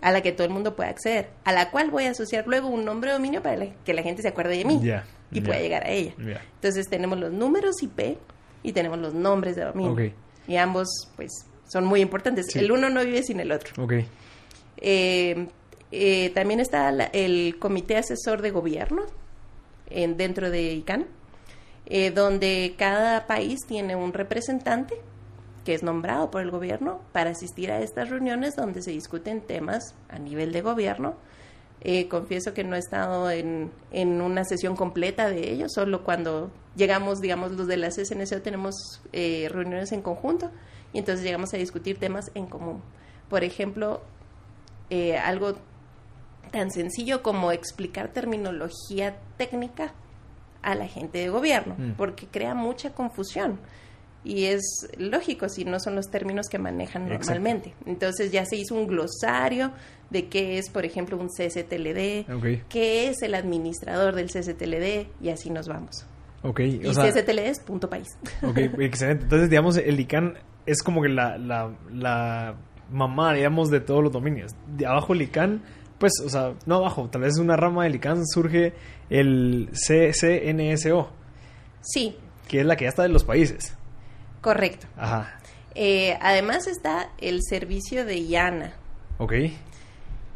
a 0.00 0.12
la 0.12 0.20
que 0.20 0.32
todo 0.32 0.46
el 0.46 0.52
mundo 0.52 0.76
pueda 0.76 0.90
acceder, 0.90 1.30
a 1.44 1.52
la 1.52 1.70
cual 1.70 1.90
voy 1.90 2.04
a 2.04 2.10
asociar 2.10 2.46
luego 2.46 2.68
un 2.68 2.84
nombre 2.84 3.10
de 3.10 3.16
dominio 3.16 3.42
para 3.42 3.66
que 3.84 3.94
la 3.94 4.02
gente 4.02 4.22
se 4.22 4.28
acuerde 4.28 4.56
de 4.58 4.64
mí 4.64 4.80
y 5.32 5.40
pueda 5.40 5.58
llegar 5.58 5.84
a 5.84 5.90
ella. 5.90 6.14
Entonces 6.54 6.88
tenemos 6.88 7.18
los 7.18 7.32
números 7.32 7.82
IP 7.82 8.18
y 8.62 8.72
tenemos 8.72 8.98
los 8.98 9.14
nombres 9.14 9.56
de 9.56 9.64
dominio. 9.64 10.12
Y 10.48 10.56
ambos, 10.56 10.88
pues, 11.14 11.30
son 11.68 11.84
muy 11.84 12.00
importantes. 12.00 12.46
Sí. 12.50 12.58
El 12.58 12.72
uno 12.72 12.88
no 12.90 13.04
vive 13.04 13.22
sin 13.22 13.38
el 13.38 13.52
otro. 13.52 13.72
Eh, 14.78 15.46
eh, 15.92 16.30
también 16.34 16.58
está 16.60 16.90
la- 16.92 17.04
el 17.12 17.56
Comité 17.58 17.96
Asesor 17.96 18.42
de 18.42 18.50
Gobierno 18.50 19.02
en, 19.90 20.16
dentro 20.16 20.50
de 20.50 20.72
ICANN, 20.72 21.06
eh, 21.86 22.10
donde 22.10 22.74
cada 22.76 23.26
país 23.26 23.60
tiene 23.66 23.94
un 23.96 24.12
representante 24.12 24.94
que 25.64 25.74
es 25.74 25.82
nombrado 25.82 26.30
por 26.30 26.40
el 26.42 26.50
gobierno 26.50 27.00
para 27.12 27.30
asistir 27.30 27.70
a 27.70 27.80
estas 27.80 28.08
reuniones 28.08 28.56
donde 28.56 28.80
se 28.82 28.90
discuten 28.90 29.42
temas 29.42 29.94
a 30.08 30.18
nivel 30.18 30.50
de 30.52 30.62
gobierno. 30.62 31.14
Eh, 31.82 32.08
confieso 32.08 32.54
que 32.54 32.64
no 32.64 32.74
he 32.74 32.78
estado 32.78 33.30
en, 33.30 33.70
en 33.92 34.20
una 34.22 34.44
sesión 34.44 34.76
completa 34.76 35.28
de 35.28 35.50
ello, 35.52 35.66
solo 35.68 36.02
cuando 36.04 36.50
llegamos, 36.78 37.20
digamos, 37.20 37.52
los 37.52 37.66
de 37.66 37.76
la 37.76 37.88
CSNCO 37.90 38.40
tenemos 38.40 39.02
eh, 39.12 39.48
reuniones 39.50 39.92
en 39.92 40.00
conjunto 40.00 40.50
y 40.94 40.98
entonces 41.00 41.22
llegamos 41.24 41.52
a 41.52 41.58
discutir 41.58 41.98
temas 41.98 42.30
en 42.34 42.46
común. 42.46 42.80
Por 43.28 43.44
ejemplo, 43.44 44.00
eh, 44.88 45.18
algo 45.18 45.54
tan 46.50 46.70
sencillo 46.70 47.22
como 47.22 47.52
explicar 47.52 48.08
terminología 48.12 49.18
técnica 49.36 49.92
a 50.62 50.74
la 50.74 50.86
gente 50.88 51.18
de 51.18 51.28
gobierno, 51.28 51.74
Mm. 51.76 51.92
porque 51.96 52.26
crea 52.26 52.54
mucha 52.54 52.94
confusión. 52.94 53.60
Y 54.24 54.46
es 54.46 54.88
lógico 54.98 55.48
si 55.48 55.64
no 55.64 55.78
son 55.78 55.94
los 55.94 56.06
términos 56.10 56.48
que 56.48 56.58
manejan 56.58 57.02
Exacto. 57.04 57.26
normalmente. 57.26 57.74
Entonces 57.86 58.32
ya 58.32 58.44
se 58.46 58.56
hizo 58.56 58.74
un 58.74 58.86
glosario 58.88 59.72
de 60.10 60.28
qué 60.28 60.58
es, 60.58 60.70
por 60.70 60.84
ejemplo, 60.84 61.16
un 61.18 61.28
CCTLD, 61.28 62.26
Ok. 62.34 62.66
qué 62.68 63.08
es 63.08 63.22
el 63.22 63.34
administrador 63.34 64.14
del 64.14 64.28
CCTLD, 64.30 65.06
y 65.20 65.28
así 65.28 65.50
nos 65.50 65.68
vamos. 65.68 66.04
Ok. 66.42 66.60
Y 66.60 66.78
CCTLD 66.80 67.38
es 67.48 67.60
punto 67.60 67.88
país. 67.90 68.06
ok, 68.42 68.56
excelente. 68.80 69.24
Entonces, 69.24 69.50
digamos, 69.50 69.76
el 69.76 69.98
ICANN 70.00 70.38
es 70.66 70.82
como 70.82 71.02
que 71.02 71.08
la, 71.08 71.36
la, 71.38 71.74
la 71.92 72.54
mamá, 72.90 73.34
digamos, 73.34 73.70
de 73.70 73.80
todos 73.80 74.02
los 74.02 74.12
dominios. 74.12 74.52
De 74.66 74.86
abajo 74.86 75.12
el 75.14 75.22
ICANN, 75.22 75.62
pues, 75.98 76.12
o 76.24 76.28
sea, 76.28 76.54
no 76.66 76.76
abajo, 76.76 77.08
tal 77.10 77.22
vez 77.22 77.38
una 77.38 77.56
rama 77.56 77.84
del 77.84 77.96
ICANN 77.96 78.26
surge 78.26 78.72
el 79.10 79.70
CCNSO, 79.72 81.10
Sí, 81.80 82.16
que 82.46 82.60
es 82.60 82.66
la 82.66 82.76
que 82.76 82.84
ya 82.84 82.90
está 82.90 83.02
de 83.02 83.08
los 83.08 83.24
países. 83.24 83.74
correcto. 84.40 84.86
Ajá. 84.96 85.38
Eh, 85.74 86.16
además 86.20 86.66
está 86.66 87.10
el 87.18 87.40
servicio 87.42 88.04
de 88.04 88.18
IANA. 88.18 88.72
Ok. 89.18 89.32
Eh, 89.32 89.52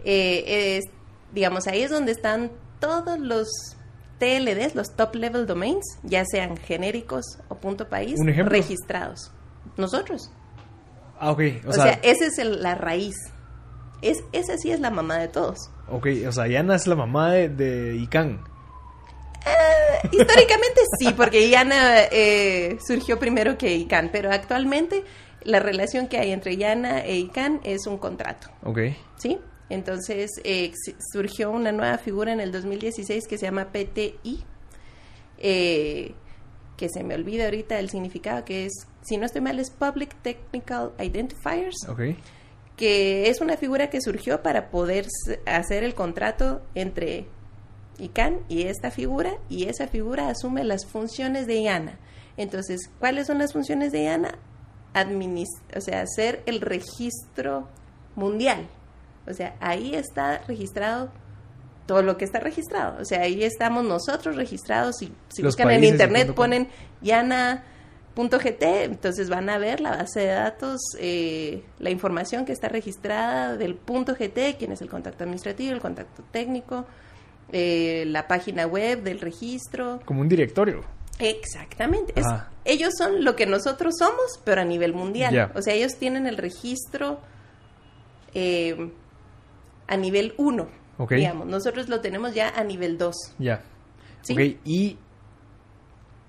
es- 0.04 0.84
digamos, 1.32 1.66
ahí 1.66 1.82
es 1.82 1.90
donde 1.90 2.12
están 2.12 2.50
todos 2.80 3.18
los 3.18 3.48
TLDs, 4.22 4.76
los 4.76 4.94
top 4.94 5.16
level 5.16 5.46
domains, 5.46 5.84
ya 6.04 6.24
sean 6.24 6.56
genéricos 6.56 7.24
o 7.48 7.56
punto 7.56 7.88
país, 7.88 8.14
registrados. 8.46 9.32
Nosotros. 9.76 10.30
Ah, 11.18 11.32
ok. 11.32 11.40
O, 11.66 11.70
O, 11.70 11.72
sea, 11.72 11.82
sea, 11.84 11.92
esa 12.02 12.26
es 12.26 12.38
el- 12.38 12.62
la 12.62 12.76
raíz. 12.76 13.16
Es, 14.00 14.22
esa 14.32 14.56
sí 14.58 14.70
es 14.70 14.78
la 14.80 14.90
mamá 14.90 15.18
de 15.18 15.28
todos. 15.28 15.58
ok, 15.88 16.06
o 16.28 16.32
sea, 16.32 16.46
Yana 16.46 16.76
es 16.76 16.86
la 16.86 16.94
mamá 16.96 17.32
de, 17.32 17.48
de 17.48 17.96
ICANN. 17.96 18.40
Históricamente 20.10 20.80
sí, 20.98 21.12
porque 21.16 21.46
IANA 21.48 22.02
eh, 22.10 22.78
surgió 22.86 23.18
primero 23.18 23.56
que 23.58 23.74
ICANN, 23.74 24.10
pero 24.12 24.30
actualmente 24.30 25.04
la 25.42 25.58
relación 25.60 26.06
que 26.08 26.18
hay 26.18 26.32
entre 26.32 26.54
IANA 26.54 27.00
e 27.04 27.16
ICANN 27.16 27.60
es 27.64 27.86
un 27.86 27.98
contrato. 27.98 28.48
Ok. 28.64 28.78
¿sí? 29.16 29.38
Entonces 29.72 30.30
eh, 30.44 30.70
surgió 31.12 31.50
una 31.50 31.72
nueva 31.72 31.96
figura 31.96 32.30
en 32.32 32.40
el 32.40 32.52
2016 32.52 33.26
que 33.26 33.38
se 33.38 33.46
llama 33.46 33.72
PTI, 33.72 34.44
eh, 35.38 36.12
que 36.76 36.88
se 36.90 37.02
me 37.02 37.14
olvida 37.14 37.44
ahorita 37.46 37.78
el 37.78 37.88
significado, 37.88 38.44
que 38.44 38.66
es, 38.66 38.72
si 39.02 39.16
no 39.16 39.24
estoy 39.24 39.40
mal, 39.40 39.58
es 39.58 39.70
Public 39.70 40.14
Technical 40.22 40.92
Identifiers, 40.98 41.76
que 42.76 43.30
es 43.30 43.40
una 43.40 43.56
figura 43.56 43.88
que 43.88 44.02
surgió 44.02 44.42
para 44.42 44.68
poder 44.70 45.06
hacer 45.46 45.84
el 45.84 45.94
contrato 45.94 46.60
entre 46.74 47.26
ICANN 47.98 48.40
y 48.48 48.62
esta 48.64 48.90
figura, 48.90 49.32
y 49.48 49.64
esa 49.70 49.88
figura 49.88 50.28
asume 50.28 50.64
las 50.64 50.84
funciones 50.84 51.46
de 51.46 51.60
IANA. 51.62 51.98
Entonces, 52.36 52.90
¿cuáles 52.98 53.26
son 53.26 53.38
las 53.38 53.52
funciones 53.54 53.90
de 53.90 54.02
IANA? 54.02 54.38
Adminis- 54.92 55.62
o 55.74 55.80
sea, 55.80 56.02
hacer 56.02 56.42
el 56.44 56.60
registro 56.60 57.68
mundial. 58.16 58.68
O 59.28 59.32
sea, 59.34 59.54
ahí 59.60 59.94
está 59.94 60.38
registrado 60.48 61.10
todo 61.86 62.02
lo 62.02 62.16
que 62.16 62.24
está 62.24 62.38
registrado. 62.40 63.00
O 63.00 63.04
sea, 63.04 63.22
ahí 63.22 63.42
estamos 63.44 63.84
nosotros 63.84 64.36
registrados. 64.36 64.96
Si, 64.98 65.12
si 65.28 65.42
Los 65.42 65.54
buscan 65.54 65.70
en 65.70 65.84
internet, 65.84 66.32
ponen 66.34 66.68
yana.gt, 67.02 68.62
entonces 68.62 69.28
van 69.28 69.48
a 69.50 69.58
ver 69.58 69.80
la 69.80 69.90
base 69.96 70.20
de 70.20 70.26
datos, 70.26 70.80
eh, 70.98 71.64
la 71.78 71.90
información 71.90 72.44
que 72.44 72.52
está 72.52 72.68
registrada 72.68 73.56
del 73.56 73.74
punto 73.74 74.14
GT, 74.14 74.56
quién 74.58 74.72
es 74.72 74.80
el 74.82 74.88
contacto 74.88 75.24
administrativo, 75.24 75.72
el 75.74 75.80
contacto 75.80 76.22
técnico, 76.30 76.84
eh, 77.52 78.04
la 78.06 78.26
página 78.28 78.66
web 78.66 79.02
del 79.02 79.20
registro. 79.20 80.00
Como 80.04 80.20
un 80.20 80.28
directorio. 80.28 80.84
Exactamente. 81.18 82.12
Es- 82.16 82.26
ellos 82.64 82.94
son 82.96 83.24
lo 83.24 83.34
que 83.36 83.46
nosotros 83.46 83.94
somos, 83.98 84.40
pero 84.44 84.60
a 84.60 84.64
nivel 84.64 84.94
mundial. 84.94 85.50
O 85.54 85.62
sea, 85.62 85.74
ellos 85.74 85.96
tienen 85.96 86.26
el 86.26 86.36
registro 86.36 87.20
eh, 88.34 88.90
a 89.92 89.96
nivel 89.96 90.34
1. 90.38 90.68
Ok. 90.98 91.12
Digamos, 91.14 91.46
nosotros 91.46 91.88
lo 91.88 92.00
tenemos 92.00 92.34
ya 92.34 92.48
a 92.50 92.64
nivel 92.64 92.98
2. 92.98 93.14
Ya. 93.38 93.62
¿sí? 94.22 94.32
Ok, 94.34 94.40
y 94.64 94.96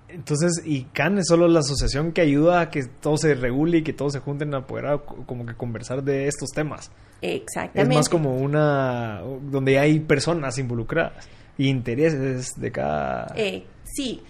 entonces, 0.08 0.62
y 0.64 0.84
CAN 0.92 1.18
es 1.18 1.26
solo 1.26 1.48
la 1.48 1.60
asociación 1.60 2.12
que 2.12 2.20
ayuda 2.20 2.60
a 2.60 2.70
que 2.70 2.84
todo 3.00 3.16
se 3.16 3.34
regule 3.34 3.78
y 3.78 3.82
que 3.82 3.92
todos 3.92 4.12
se 4.12 4.20
junten 4.20 4.54
a 4.54 4.66
poder 4.66 4.86
a- 4.86 4.98
como 4.98 5.44
que 5.46 5.54
conversar 5.54 6.02
de 6.04 6.28
estos 6.28 6.50
temas. 6.50 6.90
Es 7.20 7.40
Exactamente. 7.40 7.94
más 7.96 8.08
como 8.08 8.36
una 8.36 9.22
donde 9.50 9.78
hay 9.78 9.98
personas 10.00 10.58
involucradas 10.58 11.26
y 11.56 11.68
intereses 11.68 12.50
de 12.56 12.70
cada 12.70 13.32
Eh, 13.34 13.64
sí. 13.84 14.22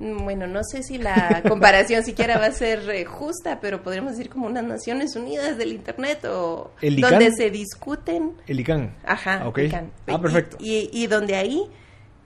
Bueno, 0.00 0.46
no 0.48 0.64
sé 0.64 0.82
si 0.82 0.98
la 0.98 1.42
comparación 1.48 2.02
siquiera 2.04 2.38
va 2.38 2.46
a 2.46 2.52
ser 2.52 2.88
eh, 2.90 3.04
justa, 3.04 3.60
pero 3.60 3.82
podríamos 3.82 4.12
decir 4.16 4.28
como 4.28 4.46
unas 4.46 4.64
Naciones 4.64 5.14
Unidas 5.14 5.56
del 5.56 5.72
Internet 5.72 6.24
o 6.24 6.72
¿El 6.80 7.00
donde 7.00 7.30
se 7.32 7.50
discuten 7.50 8.32
El 8.46 8.60
ICANN. 8.60 8.92
Ajá, 9.04 9.40
Ah, 9.42 9.48
ok. 9.48 9.58
ICANN. 9.58 9.92
Ah, 10.08 10.20
perfecto. 10.20 10.56
Y, 10.60 10.90
y- 10.92 11.04
y 11.04 11.06
donde 11.06 11.36
ahí 11.36 11.62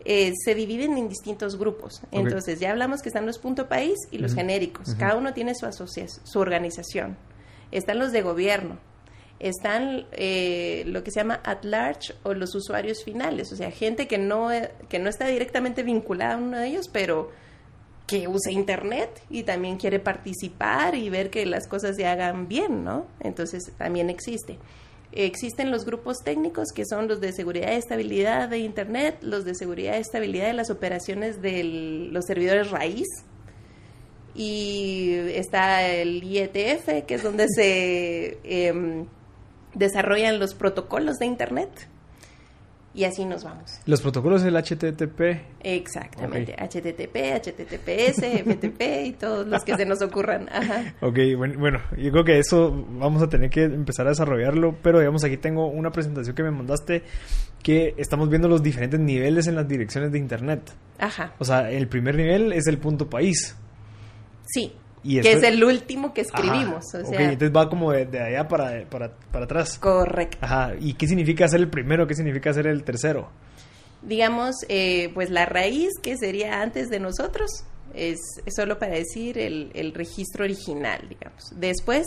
eh, 0.04 0.32
se 0.44 0.54
dividen 0.54 0.96
en 0.96 1.08
distintos 1.10 1.58
grupos. 1.58 2.00
Entonces, 2.12 2.58
ya 2.58 2.70
hablamos 2.70 3.02
que 3.02 3.10
están 3.10 3.26
los 3.26 3.38
punto 3.38 3.68
país 3.68 3.96
y 4.10 4.18
los 4.18 4.34
genéricos. 4.34 4.94
Cada 4.94 5.16
uno 5.16 5.34
tiene 5.34 5.54
su, 5.54 5.66
asocia- 5.66 6.06
su 6.24 6.40
organización. 6.40 7.18
Están 7.70 7.98
los 7.98 8.12
de 8.12 8.22
gobierno. 8.22 8.78
Están 9.40 10.06
eh, 10.12 10.84
lo 10.86 11.04
que 11.04 11.10
se 11.10 11.20
llama 11.20 11.40
at 11.44 11.62
large 11.62 12.14
o 12.22 12.32
los 12.32 12.54
usuarios 12.54 13.04
finales, 13.04 13.52
o 13.52 13.56
sea, 13.56 13.70
gente 13.70 14.08
que 14.08 14.18
no, 14.18 14.50
eh, 14.50 14.72
que 14.88 14.98
no 14.98 15.08
está 15.10 15.26
directamente 15.28 15.82
vinculada 15.84 16.34
a 16.34 16.36
uno 16.38 16.58
de 16.58 16.66
ellos, 16.68 16.88
pero 16.92 17.30
que 18.09 18.26
usa 18.26 18.50
internet 18.50 19.11
y 19.28 19.42
también 19.42 19.76
quiere 19.76 20.00
participar 20.00 20.94
y 20.94 21.11
ver 21.11 21.28
que 21.28 21.44
las 21.44 21.68
cosas 21.68 21.94
se 21.94 22.06
hagan 22.06 22.48
bien, 22.48 22.82
¿no? 22.82 23.06
Entonces 23.20 23.70
también 23.76 24.09
existe. 24.09 24.59
Existen 25.12 25.70
los 25.70 25.84
grupos 25.84 26.18
técnicos 26.24 26.68
que 26.74 26.86
son 26.86 27.06
los 27.06 27.20
de 27.20 27.32
seguridad 27.32 27.70
y 27.72 27.76
estabilidad 27.76 28.48
de 28.48 28.59
internet, 28.59 29.18
los 29.20 29.44
de 29.44 29.54
seguridad 29.54 29.96
y 29.96 30.00
estabilidad 30.00 30.46
de 30.46 30.54
las 30.54 30.70
operaciones 30.70 31.42
de 31.42 31.64
los 32.11 32.24
servidores 32.24 32.70
raíz. 32.70 33.06
Y 34.34 35.12
está 35.34 35.86
el 35.86 36.24
IETF, 36.24 37.04
que 37.06 37.14
es 37.14 37.22
donde 37.22 37.46
se 37.48 38.38
em, 38.44 39.06
desarrollan 39.74 40.38
los 40.38 40.54
protocolos 40.54 41.16
de 41.18 41.26
internet. 41.26 41.70
Y 42.95 43.05
así 43.05 43.24
nos 43.24 43.45
vamos. 43.45 43.78
Los 43.86 44.01
protocolos 44.01 44.43
del 44.43 44.57
HTTP. 44.57 45.20
Exactamente. 45.61 46.55
HTTP, 46.55 47.16
HTTPS, 47.36 48.24
FTP 48.45 49.07
y 49.07 49.12
todos 49.12 49.47
los 49.47 49.62
que 49.62 49.76
se 49.76 49.84
nos 49.84 50.03
ocurran. 50.03 50.49
Ajá. 50.51 50.95
Ok, 51.01 51.18
bueno, 51.36 51.59
bueno, 51.59 51.80
yo 51.97 52.11
creo 52.11 52.24
que 52.24 52.39
eso 52.39 52.86
vamos 52.99 53.22
a 53.22 53.28
tener 53.28 53.51
que 53.51 53.64
empezar 53.64 54.07
a 54.07 54.11
desarrollarlo, 54.11 54.76
pero 54.82 54.99
digamos 54.99 55.22
aquí 55.22 55.36
tengo 55.36 55.68
una 55.68 55.91
presentación 55.93 56.34
que 56.34 56.43
me 56.43 56.51
mandaste 56.51 57.05
que 57.62 57.95
estamos 57.99 58.28
viendo 58.30 58.49
los 58.49 58.62
diferentes 58.62 58.99
niveles 58.99 59.47
en 59.47 59.57
las 59.57 59.68
direcciones 59.68 60.11
de 60.11 60.18
internet. 60.18 60.72
Ajá. 60.99 61.34
O 61.39 61.45
sea, 61.45 61.70
el 61.70 61.89
primer 61.89 62.16
nivel 62.16 62.53
es 62.53 62.66
el 62.66 62.78
punto 62.78 63.09
país. 63.09 63.55
Sí. 64.47 64.72
Y 65.09 65.20
que 65.20 65.32
es 65.32 65.42
el 65.42 65.62
último 65.64 66.12
que 66.12 66.20
escribimos. 66.20 66.94
Ajá, 66.94 67.04
O 67.04 67.09
sea, 67.09 67.22
entonces 67.32 67.56
va 67.56 67.68
como 67.68 67.92
de, 67.92 68.04
de 68.06 68.20
allá 68.20 68.46
para, 68.46 68.84
para, 68.88 69.12
para 69.32 69.44
atrás. 69.46 69.78
correcto. 69.78 70.38
Ajá, 70.40 70.72
¿y 70.78 70.94
qué 70.94 71.06
significa 71.09 71.48
ser 71.48 71.61
el 71.61 71.68
primero? 71.68 72.06
¿Qué 72.06 72.14
significa 72.14 72.52
ser 72.52 72.66
el 72.66 72.84
tercero? 72.84 73.30
Digamos, 74.02 74.54
eh, 74.68 75.11
pues 75.14 75.30
la 75.30 75.46
raíz 75.46 75.90
que 76.02 76.16
sería 76.16 76.61
antes 76.62 76.88
de 76.88 77.00
nosotros 77.00 77.64
es, 77.94 78.18
es 78.46 78.54
solo 78.54 78.78
para 78.78 78.92
decir 78.94 79.38
el, 79.38 79.70
el 79.74 79.92
registro 79.94 80.44
original, 80.44 81.00
digamos. 81.09 81.52
Después 81.56 82.04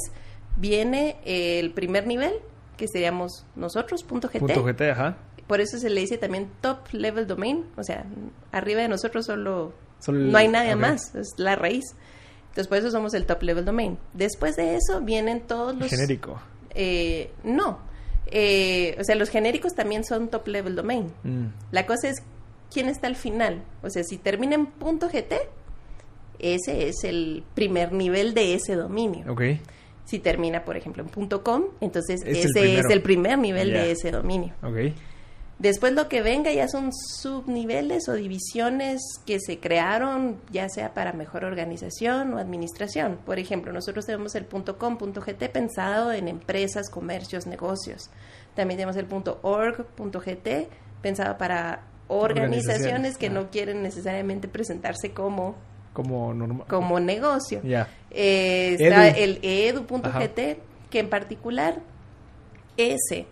viene 0.58 1.18
el 1.26 1.72
primer 1.72 2.08
nivel, 2.08 2.34
que 2.78 2.88
seríamos 2.88 3.46
nosotros, 3.56 4.04
punto 4.04 4.30
.gt. 4.30 4.40
Punto 4.40 4.64
GT, 4.64 4.82
ajá. 4.92 5.18
Por 5.48 5.60
eso 5.60 5.78
se 5.78 5.90
le 5.90 6.02
dice 6.02 6.18
también 6.18 6.50
top 6.62 6.78
level 6.94 7.28
domain, 7.28 7.66
o 7.76 7.84
sea, 7.84 8.06
arriba 8.54 8.82
de 8.82 8.88
nosotros 8.88 9.26
solo, 9.26 9.74
Solo 10.00 10.20
no 10.20 10.38
hay 10.38 10.48
nadie 10.48 10.76
ok. 10.76 10.80
más, 10.80 11.14
es 11.16 11.34
la 11.38 11.56
raíz. 11.58 11.84
Entonces 12.52 12.68
por 12.68 12.78
eso 12.78 12.92
somos 12.92 13.14
el 13.14 13.26
top 13.26 13.44
level 13.44 13.66
domain. 13.66 13.98
Después 14.14 14.56
de 14.56 14.76
eso 14.76 15.02
vienen 15.02 15.42
todos 15.42 15.76
los... 15.76 15.90
Genérico. 15.90 16.40
Eh, 16.76 17.32
no, 17.44 17.80
Eh, 18.34 18.96
o 19.00 19.04
sea, 19.04 19.16
los 19.16 19.30
genéricos 19.30 19.74
también 19.74 20.06
son 20.06 20.30
top 20.30 20.48
level 20.48 20.76
domain. 20.76 21.12
Mm, 21.24 21.48
La 21.72 21.86
cosa 21.86 22.08
es 22.08 22.22
quién 22.72 22.88
está 22.88 23.08
al 23.08 23.16
final. 23.18 23.62
O 23.84 23.90
sea, 23.90 24.04
si 24.04 24.18
termina 24.18 24.56
en 24.56 24.68
punto 24.68 25.10
.gt, 25.10 25.34
ese 26.40 26.88
es 26.88 27.04
el 27.04 27.44
primer 27.56 27.92
nivel 27.92 28.34
de 28.34 28.54
ese 28.56 28.76
dominio. 28.76 29.32
ok. 29.32 29.42
Si 30.06 30.20
termina, 30.20 30.66
por 30.66 30.76
ejemplo, 30.76 31.04
en 31.04 31.10
punto 31.10 31.42
.com, 31.44 31.64
entonces 31.80 32.22
Es 32.26 32.46
ese 32.46 32.80
es 32.80 32.86
el 32.90 33.02
primer 33.02 33.38
nivel 33.38 33.72
de 33.72 33.92
ese 33.92 34.12
dominio. 34.12 34.54
Ok. 34.62 34.94
Después 35.62 35.94
lo 35.94 36.10
que 36.10 36.24
venga 36.24 36.52
ya 36.52 36.68
son 36.68 36.92
subniveles 36.92 38.10
o 38.10 38.14
divisiones 38.14 39.00
que 39.28 39.40
se 39.40 39.60
crearon 39.60 40.42
ya 40.52 40.68
sea 40.70 40.96
para 40.96 41.14
mejor 41.14 41.46
organización 41.46 42.34
o 42.34 42.40
administración. 42.40 43.20
Por 43.24 43.38
ejemplo, 43.38 43.72
nosotros 43.72 44.08
tenemos 44.08 44.34
el 44.34 44.48
.com, 44.48 44.98
.gt 44.98 45.50
pensado 45.50 46.14
en 46.14 46.28
empresas, 46.28 46.90
comercios, 46.90 47.46
negocios. 47.46 48.10
También 48.56 48.80
tenemos 48.80 48.96
el 48.96 49.06
.org, 49.44 49.86
.gt 49.96 50.68
pensado 51.04 51.38
para 51.38 51.84
organizaciones 52.08 53.20
que 53.20 53.28
ah. 53.28 53.32
no 53.32 53.52
quieren 53.52 53.84
necesariamente 53.84 54.48
presentarse 54.48 55.12
como, 55.12 55.58
Como 55.94 56.34
normal. 56.34 56.66
como 56.68 57.00
negocio. 57.00 57.62
Eh, 58.10 58.78
está 58.80 59.10
Edu. 59.10 59.18
el 59.18 59.40
edu.gt, 59.44 60.58
que 60.90 61.00
en 61.00 61.10
particular 61.12 61.84
ese, 62.78 63.28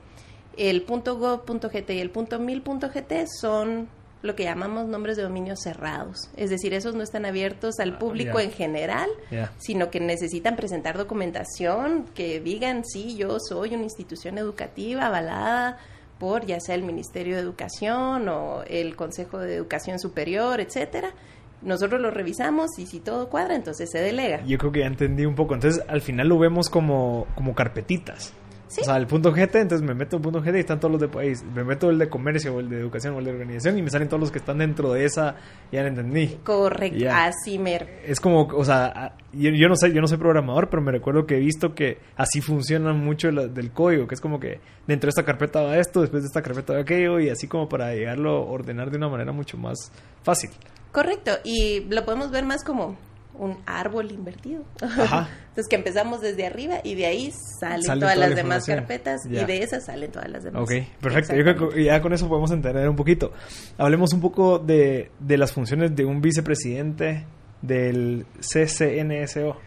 el 0.58 0.86
.gov.gt 0.86 1.89
y 1.91 2.00
el 2.00 2.12
.mil.gt 2.39 3.14
son 3.39 3.88
lo 4.22 4.36
que 4.36 4.43
llamamos 4.43 4.88
nombres 4.88 5.16
de 5.16 5.24
dominio 5.24 5.56
cerrados. 5.56 6.30
Es 6.36 6.50
decir, 6.50 6.74
esos 6.74 6.93
no 6.93 7.04
están 7.04 7.26
abiertos 7.26 7.80
al 7.80 7.93
Ah, 7.93 8.00
público 8.00 8.39
en 8.39 8.52
general, 8.52 9.10
sino 9.58 9.89
que 9.89 10.00
necesitan 10.00 10.56
presentar 10.56 10.97
documentación 10.97 12.06
que 12.14 12.39
digan, 12.39 12.84
sí, 12.86 13.16
yo 13.16 13.38
soy 13.39 13.74
una 13.74 13.84
institución 13.84 14.38
educativa 14.38 15.06
avalada 15.06 15.78
por 16.18 16.45
ya 16.45 16.60
sea 16.60 16.76
el 16.76 16.84
Ministerio 16.84 17.36
de 17.36 17.41
Educación 17.41 18.28
o 18.28 18.64
el 18.68 18.95
Consejo 18.97 19.39
de 19.39 19.56
Educación 19.56 20.00
Superior, 20.00 20.60
etcétera. 20.60 21.14
Nosotros 21.62 22.02
lo 22.02 22.12
revisamos 22.12 22.78
y 22.78 22.86
si 22.86 23.00
todo 23.00 23.30
cuadra, 23.30 23.56
entonces 23.56 23.89
se 23.89 24.00
delega. 24.00 24.43
Yo 24.45 24.58
creo 24.58 24.72
que 24.72 24.80
ya 24.80 24.86
entendí 24.86 25.26
un 25.26 25.36
poco. 25.36 25.54
Entonces, 25.54 25.84
al 25.88 26.02
final 26.02 26.28
lo 26.28 26.38
vemos 26.38 26.70
como, 26.70 27.26
como 27.36 27.54
carpetitas. 27.54 28.34
Sí. 28.70 28.82
O 28.82 28.84
sea, 28.86 28.97
el 28.97 29.07
punto 29.07 29.32
GT, 29.34 29.55
entonces 29.61 29.82
me 29.86 29.95
meto 29.95 30.15
el 30.17 30.22
punto 30.22 30.41
GT 30.41 30.55
y 30.57 30.59
están 30.59 30.80
todos 30.80 30.91
los 30.91 31.01
de 31.01 31.07
país. 31.07 31.43
Me 31.55 31.63
meto 31.63 31.89
el 31.89 31.97
de 31.97 32.07
comercio 32.07 32.53
o 32.55 32.59
el 32.59 32.70
de 32.70 32.80
educación 32.80 33.15
o 33.15 33.20
el 33.20 33.26
de 33.26 33.32
organización 33.32 33.78
y 33.80 33.82
me 33.82 33.89
salen 33.89 34.07
todos 34.07 34.22
los 34.22 34.32
que 34.32 34.38
están 34.38 34.59
dentro 34.59 34.93
de 34.93 35.05
esa. 35.05 35.36
Ya 35.72 35.82
lo 35.82 35.88
entendí. 35.88 36.38
Correcto, 36.43 36.99
Ya. 36.99 37.26
así 37.26 37.57
mero. 37.57 37.88
Es 38.05 38.20
como, 38.20 38.43
o 38.43 38.63
sea, 38.63 39.15
yo 39.34 39.67
no 39.67 39.76
sé, 39.76 39.91
yo 39.91 40.01
no 40.01 40.07
soy 40.07 40.20
programador, 40.20 40.70
pero 40.70 40.84
me 40.84 40.91
recuerdo 40.91 41.26
que 41.26 41.38
he 41.38 41.39
visto 41.39 41.74
que 41.74 41.97
así 42.15 42.41
funciona 42.41 42.93
mucho 42.93 43.32
la- 43.32 43.47
del 43.47 43.72
código, 43.72 44.05
que 44.07 44.13
es 44.13 44.22
como 44.22 44.39
que 44.39 44.59
dentro 44.86 45.07
de 45.07 45.09
esta 45.09 45.26
carpeta 45.26 45.63
va 45.63 45.78
esto, 45.80 46.01
después 46.01 46.22
de 46.22 46.28
esta 46.28 46.43
carpeta 46.43 46.74
va 46.74 46.82
aquello, 46.82 47.20
y 47.20 47.30
así 47.30 47.47
como 47.47 47.67
para 47.67 47.93
llegarlo 47.95 48.30
a 48.38 48.41
ordenar 48.51 48.91
de 48.91 48.97
una 48.97 49.09
manera 49.09 49.32
mucho 49.32 49.57
más 49.57 49.91
fácil. 50.22 50.51
Correcto, 50.91 51.32
y 51.43 51.82
lo 51.89 52.05
podemos 52.05 52.30
ver 52.30 52.45
más 52.45 52.63
como 52.63 52.97
un 53.39 53.57
árbol 53.65 54.11
invertido. 54.11 54.63
Ajá. 54.81 55.29
Entonces 55.49 55.67
que 55.69 55.75
empezamos 55.75 56.21
desde 56.21 56.45
arriba 56.45 56.81
y 56.83 56.95
de 56.95 57.05
ahí 57.07 57.33
salen 57.59 57.83
Sale 57.83 58.01
todas 58.01 58.15
toda 58.15 58.27
las 58.27 58.29
la 58.29 58.35
demás 58.35 58.65
carpetas 58.65 59.21
Ya. 59.29 59.41
y 59.41 59.45
de 59.45 59.63
esas 59.63 59.85
salen 59.85 60.11
todas 60.11 60.29
las 60.29 60.43
demás. 60.43 60.61
Ok, 60.63 60.71
perfecto. 61.01 61.35
Yo 61.35 61.43
creo 61.43 61.69
que 61.69 61.83
ya 61.83 62.01
con 62.01 62.13
eso 62.13 62.27
podemos 62.27 62.51
entender 62.51 62.87
un 62.87 62.95
poquito. 62.95 63.31
Hablemos 63.77 64.13
un 64.13 64.21
poco 64.21 64.59
de, 64.59 65.11
de 65.19 65.37
las 65.37 65.51
funciones 65.53 65.95
de 65.95 66.05
un 66.05 66.21
vicepresidente 66.21 67.25
del 67.61 68.25
CCNSO. 68.39 69.57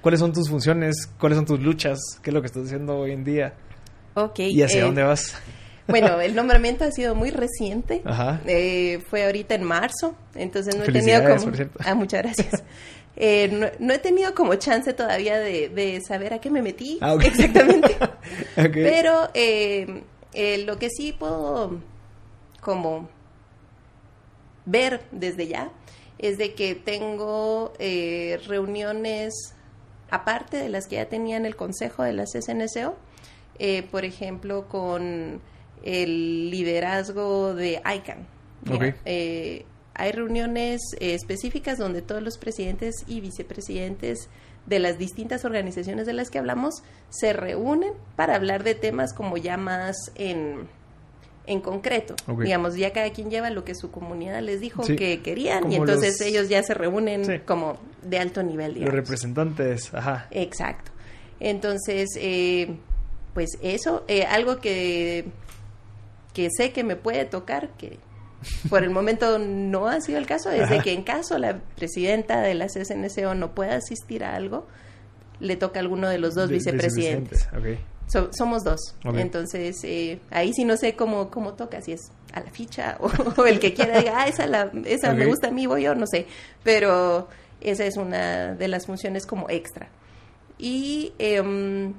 ¿Cuáles 0.00 0.20
son 0.20 0.32
tus 0.32 0.48
funciones? 0.48 1.06
¿Cuáles 1.18 1.36
son 1.36 1.46
tus 1.46 1.60
luchas? 1.60 1.98
¿Qué 2.22 2.30
es 2.30 2.34
lo 2.34 2.40
que 2.40 2.46
estás 2.46 2.64
haciendo 2.64 2.96
hoy 2.98 3.12
en 3.12 3.24
día? 3.24 3.54
Ok, 4.14 4.40
¿Y 4.40 4.62
hacia 4.62 4.80
eh, 4.80 4.84
dónde 4.84 5.02
vas? 5.02 5.36
Bueno, 5.88 6.20
el 6.20 6.34
nombramiento 6.34 6.84
ha 6.84 6.90
sido 6.90 7.14
muy 7.14 7.30
reciente. 7.30 8.02
Ajá. 8.04 8.40
Eh, 8.46 9.00
fue 9.08 9.24
ahorita 9.24 9.54
en 9.54 9.64
marzo, 9.64 10.14
entonces 10.34 10.76
no 10.76 10.84
he 10.84 10.92
tenido 10.92 11.22
como... 11.22 11.44
por 11.44 11.56
cierto. 11.56 11.78
Ah, 11.84 11.94
muchas 11.94 12.22
gracias. 12.22 12.62
Eh, 13.20 13.48
no, 13.48 13.66
no 13.80 13.94
he 13.94 13.98
tenido 13.98 14.32
como 14.32 14.54
chance 14.54 14.92
todavía 14.92 15.38
de, 15.40 15.68
de 15.68 16.00
saber 16.00 16.32
a 16.32 16.40
qué 16.40 16.50
me 16.50 16.62
metí 16.62 16.98
Ah, 17.00 17.16
exactamente. 17.20 17.96
Pero 18.54 19.28
eh, 19.34 20.04
eh, 20.32 20.58
lo 20.58 20.78
que 20.78 20.88
sí 20.88 21.12
puedo 21.12 21.80
como 22.60 23.08
ver 24.66 25.02
desde 25.10 25.48
ya 25.48 25.72
es 26.18 26.38
de 26.38 26.54
que 26.54 26.76
tengo 26.76 27.72
eh, 27.80 28.38
reuniones 28.46 29.34
aparte 30.10 30.56
de 30.56 30.68
las 30.68 30.86
que 30.86 30.96
ya 30.96 31.08
tenía 31.08 31.36
en 31.36 31.44
el 31.44 31.56
consejo 31.56 32.04
de 32.04 32.12
la 32.12 32.24
CSNCO, 32.24 32.96
eh, 33.58 33.82
por 33.90 34.04
ejemplo, 34.04 34.68
con 34.68 35.40
el 35.82 36.50
liderazgo 36.50 37.54
de 37.54 37.82
ICANN. 37.84 38.26
Hay 39.98 40.12
reuniones 40.12 40.80
eh, 41.00 41.12
específicas 41.14 41.76
donde 41.78 42.00
todos 42.02 42.22
los 42.22 42.38
presidentes 42.38 43.04
y 43.06 43.20
vicepresidentes 43.20 44.28
de 44.66 44.78
las 44.78 44.96
distintas 44.98 45.44
organizaciones 45.44 46.06
de 46.06 46.12
las 46.12 46.30
que 46.30 46.38
hablamos 46.38 46.82
se 47.10 47.32
reúnen 47.32 47.92
para 48.16 48.34
hablar 48.36 48.64
de 48.64 48.74
temas 48.74 49.12
como 49.12 49.36
ya 49.36 49.56
más 49.56 49.96
en, 50.14 50.68
en 51.46 51.60
concreto. 51.60 52.14
Digamos, 52.42 52.76
ya 52.76 52.92
cada 52.92 53.10
quien 53.12 53.30
lleva 53.30 53.48
lo 53.50 53.64
que 53.64 53.74
su 53.74 53.90
comunidad 53.90 54.40
les 54.42 54.60
dijo 54.60 54.82
Sí, 54.84 54.96
que 54.96 55.22
querían 55.22 55.72
y 55.72 55.76
entonces 55.76 56.18
los- 56.20 56.28
ellos 56.28 56.48
ya 56.48 56.62
se 56.62 56.74
reúnen 56.74 57.24
Sí. 57.24 57.38
como 57.46 57.78
de 58.02 58.18
alto 58.18 58.42
nivel. 58.42 58.68
Los 58.72 58.74
Digamos. 58.80 58.94
representantes, 58.94 59.94
ajá. 59.94 60.28
Exacto. 60.30 60.90
Entonces, 61.40 62.10
eh, 62.16 62.76
pues 63.32 63.50
eso, 63.62 64.04
eh, 64.08 64.24
algo 64.24 64.58
que, 64.58 65.26
que 66.34 66.48
sé 66.54 66.72
que 66.72 66.84
me 66.84 66.96
puede 66.96 67.24
tocar, 67.24 67.70
que 67.78 67.98
por 68.70 68.82
el 68.84 68.90
momento 68.90 69.38
no 69.38 69.88
ha 69.88 70.00
sido 70.00 70.18
el 70.18 70.26
caso, 70.26 70.50
es 70.50 70.68
de 70.70 70.80
que 70.80 70.92
en 70.92 71.02
caso 71.02 71.38
la 71.38 71.58
presidenta 71.76 72.40
de 72.40 72.54
la 72.54 72.66
CSNCO 72.66 73.34
no 73.34 73.54
pueda 73.54 73.74
asistir 73.76 74.22
a 74.24 74.34
algo, 74.36 74.66
le 75.40 75.56
toca 75.56 75.78
a 75.78 75.82
alguno 75.82 76.08
de 76.08 76.18
los 76.18 76.34
dos 76.34 76.48
De- 76.48 76.54
vicepresidentes. 76.56 77.48
So- 78.08 78.30
somos 78.32 78.64
dos. 78.64 78.80
Entonces, 79.20 79.78
eh, 79.84 80.18
ahí 80.30 80.52
sí 80.54 80.64
no 80.64 80.76
sé 80.78 80.94
cómo, 80.96 81.30
cómo 81.30 81.54
toca, 81.54 81.82
si 81.82 81.92
es 81.92 82.10
a 82.32 82.40
la 82.40 82.50
ficha 82.50 82.96
o, 83.00 83.10
o 83.40 83.46
el 83.46 83.60
que 83.60 83.74
quiera 83.74 83.98
diga, 83.98 84.22
ah, 84.22 84.26
esa, 84.28 84.46
la, 84.46 84.70
esa 84.86 85.12
me 85.12 85.26
gusta 85.26 85.48
a 85.48 85.50
mí, 85.50 85.66
voy 85.66 85.82
yo, 85.82 85.94
no 85.94 86.06
sé. 86.06 86.26
Pero 86.64 87.28
esa 87.60 87.84
es 87.84 87.96
una 87.98 88.54
de 88.54 88.68
las 88.68 88.86
funciones 88.86 89.26
como 89.26 89.50
extra. 89.50 89.88
Y, 90.58 91.12
em, 91.18 91.92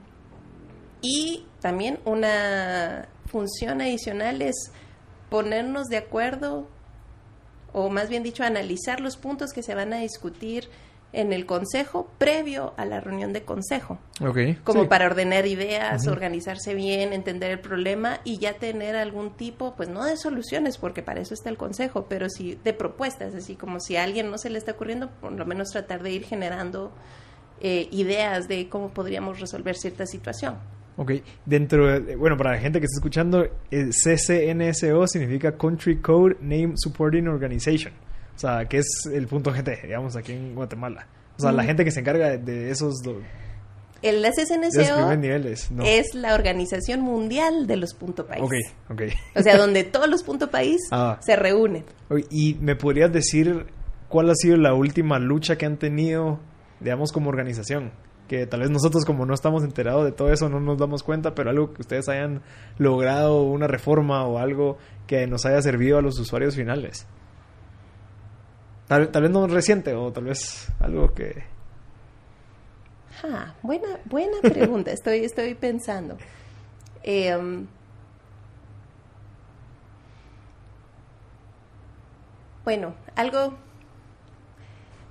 y 1.01 1.45
también 1.61 1.99
una 2.05 3.07
función 3.27 3.79
adicional 3.81 4.41
es 4.41 4.55
ponernos 5.29 5.87
de 5.87 5.97
acuerdo, 5.97 6.67
o 7.73 7.89
más 7.89 8.09
bien 8.09 8.23
dicho, 8.23 8.43
analizar 8.43 8.99
los 8.99 9.17
puntos 9.17 9.53
que 9.53 9.63
se 9.63 9.75
van 9.75 9.93
a 9.93 9.97
discutir 9.97 10.69
en 11.11 11.33
el 11.33 11.45
consejo 11.45 12.07
previo 12.19 12.73
a 12.77 12.85
la 12.85 12.99
reunión 12.99 13.33
de 13.33 13.41
consejo 13.41 13.97
como 14.63 14.83
sí. 14.83 14.87
para 14.87 15.07
ordenar 15.07 15.47
ideas, 15.47 16.05
organizarse 16.07 16.75
bien, 16.75 17.13
entender 17.13 17.49
el 17.49 17.59
problema 17.59 18.19
y 18.23 18.37
ya 18.37 18.53
tener 18.53 18.95
algún 18.95 19.31
tipo, 19.31 19.73
pues 19.75 19.89
no 19.89 20.05
de 20.05 20.17
soluciones, 20.17 20.77
porque 20.77 21.01
para 21.01 21.19
eso 21.21 21.33
está 21.33 21.49
el 21.49 21.57
consejo, 21.57 22.05
pero 22.07 22.29
sí 22.29 22.59
de 22.63 22.73
propuestas, 22.73 23.33
así 23.33 23.55
como 23.55 23.79
si 23.79 23.95
a 23.95 24.03
alguien 24.03 24.29
no 24.29 24.37
se 24.37 24.51
le 24.51 24.59
está 24.59 24.73
ocurriendo, 24.73 25.09
por 25.09 25.31
lo 25.31 25.45
menos 25.45 25.69
tratar 25.69 26.03
de 26.03 26.11
ir 26.11 26.25
generando 26.25 26.91
eh, 27.59 27.87
ideas 27.91 28.47
de 28.47 28.69
cómo 28.69 28.89
podríamos 28.89 29.39
resolver 29.39 29.75
cierta 29.75 30.05
situación. 30.05 30.57
Ok, 31.01 31.13
dentro 31.45 31.99
de, 32.01 32.17
bueno, 32.17 32.35
para 32.35 32.51
la 32.51 32.57
gente 32.59 32.79
que 32.79 32.85
está 32.85 32.97
escuchando, 32.97 33.45
eh, 33.71 33.89
CCNSO 33.89 35.07
significa 35.07 35.53
Country 35.57 36.01
Code 36.01 36.35
Name 36.41 36.73
Supporting 36.75 37.27
Organization. 37.29 37.93
O 38.35 38.39
sea, 38.39 38.65
que 38.67 38.79
es 38.79 38.87
el 39.13 39.25
punto 39.27 39.51
GT, 39.51 39.81
digamos, 39.83 40.17
aquí 40.17 40.33
en 40.33 40.55
Guatemala. 40.55 41.07
O 41.37 41.41
sea, 41.41 41.53
la 41.53 41.63
gente 41.63 41.85
que 41.85 41.91
se 41.91 42.01
encarga 42.01 42.37
de, 42.37 42.69
esos, 42.69 42.95
do- 43.01 43.21
El 44.01 44.25
SSNCO 44.25 45.15
niveles. 45.15 45.71
No. 45.71 45.83
es 45.85 46.13
la 46.15 46.33
organización 46.35 46.99
mundial 46.99 47.65
de 47.65 47.77
los 47.77 47.93
punto 47.93 48.25
país. 48.27 48.43
Ok, 48.43 48.53
ok. 48.89 49.01
O 49.37 49.41
sea, 49.41 49.57
donde 49.57 49.83
todos 49.85 50.09
los 50.09 50.23
punto 50.23 50.51
país 50.51 50.81
Ah. 50.91 51.17
se 51.21 51.37
reúnen. 51.37 51.85
¿Y 52.29 52.55
me 52.55 52.75
podrías 52.75 53.11
decir 53.11 53.67
cuál 54.09 54.29
ha 54.31 54.35
sido 54.35 54.57
la 54.57 54.73
última 54.73 55.17
lucha 55.17 55.57
que 55.57 55.65
han 55.65 55.77
tenido, 55.77 56.39
digamos, 56.81 57.13
como 57.13 57.29
organización? 57.29 57.91
Que 58.29 58.45
tal 58.45 58.61
vez 58.61 58.69
nosotros 58.69 59.03
como 59.05 59.25
no 59.25 59.33
estamos 59.33 59.63
enterados 59.63 60.05
de 60.05 60.11
todo 60.11 60.31
eso 60.31 60.47
no 60.47 60.61
nos 60.61 60.77
damos 60.77 61.03
cuenta, 61.03 61.33
pero 61.33 61.49
algo 61.49 61.73
que 61.73 61.81
ustedes 61.81 62.07
hayan 62.07 62.43
logrado, 62.77 63.41
una 63.41 63.67
reforma 63.67 64.23
o 64.25 64.37
algo 64.37 64.77
que 65.07 65.27
nos 65.27 65.45
haya 65.45 65.61
servido 65.61 65.97
a 65.97 66.01
los 66.01 66.17
usuarios 66.19 66.55
finales. 66.55 67.07
Tal, 68.87 69.07
vez 69.07 69.29
no 69.29 69.45
reciente 69.47 69.93
o 69.93 70.11
tal 70.11 70.25
vez 70.25 70.71
algo 70.79 71.13
que... 71.13 71.43
Ah, 73.23 73.53
buena, 73.61 73.99
buena 74.05 74.39
pregunta. 74.41 74.91
estoy, 74.91 75.25
estoy 75.25 75.55
pensando. 75.55 76.17
Em, 77.03 77.67
bueno, 82.63 82.93
algo 83.15 83.53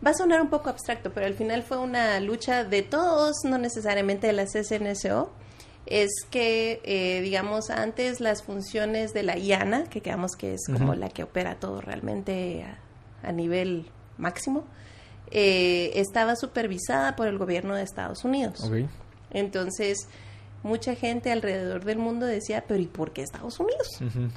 va 0.09 0.13
a 0.13 0.15
sonar 0.15 0.41
un 0.41 0.49
poco 0.49 0.71
abstracto, 0.71 1.13
pero 1.13 1.27
al 1.27 1.35
final 1.35 1.63
fue 1.63 1.77
una 1.77 2.19
lucha 2.21 2.65
de 2.65 2.83
todos, 2.83 3.37
no 3.45 3.59
necesariamente 3.59 4.27
de 4.27 4.33
la 4.33 4.47
CSNSO. 4.47 5.31
Es 5.85 6.11
que, 6.31 6.81
eh, 6.85 7.21
digamos, 7.21 7.71
antes 7.71 8.21
las 8.21 8.43
funciones 8.43 9.13
de 9.13 9.23
la 9.23 9.37
IANA, 9.39 9.85
que 9.85 10.01
digamos 10.01 10.33
que 10.37 10.55
es 10.55 10.67
como 10.67 10.95
la 10.95 11.09
que 11.09 11.23
opera 11.23 11.59
todo 11.61 11.81
realmente 11.81 12.65
a, 12.65 13.29
a 13.29 13.33
nivel 13.33 13.87
máximo, 14.19 14.65
eh, 15.31 15.93
estaba 15.95 16.37
supervisada 16.37 17.15
por 17.17 17.27
el 17.27 17.39
gobierno 17.39 17.75
de 17.75 17.83
Estados 17.83 18.25
Unidos. 18.25 18.71
Entonces, 19.31 20.09
mucha 20.63 20.95
gente 20.95 21.33
alrededor 21.33 21.85
del 21.85 21.99
mundo 21.99 22.27
decía, 22.27 22.65
pero 22.67 22.81
¿y 22.81 22.87
por 22.87 23.13
qué 23.13 23.23
Estados 23.23 23.61
Unidos? 23.61 23.89
Ujú. 24.01 24.29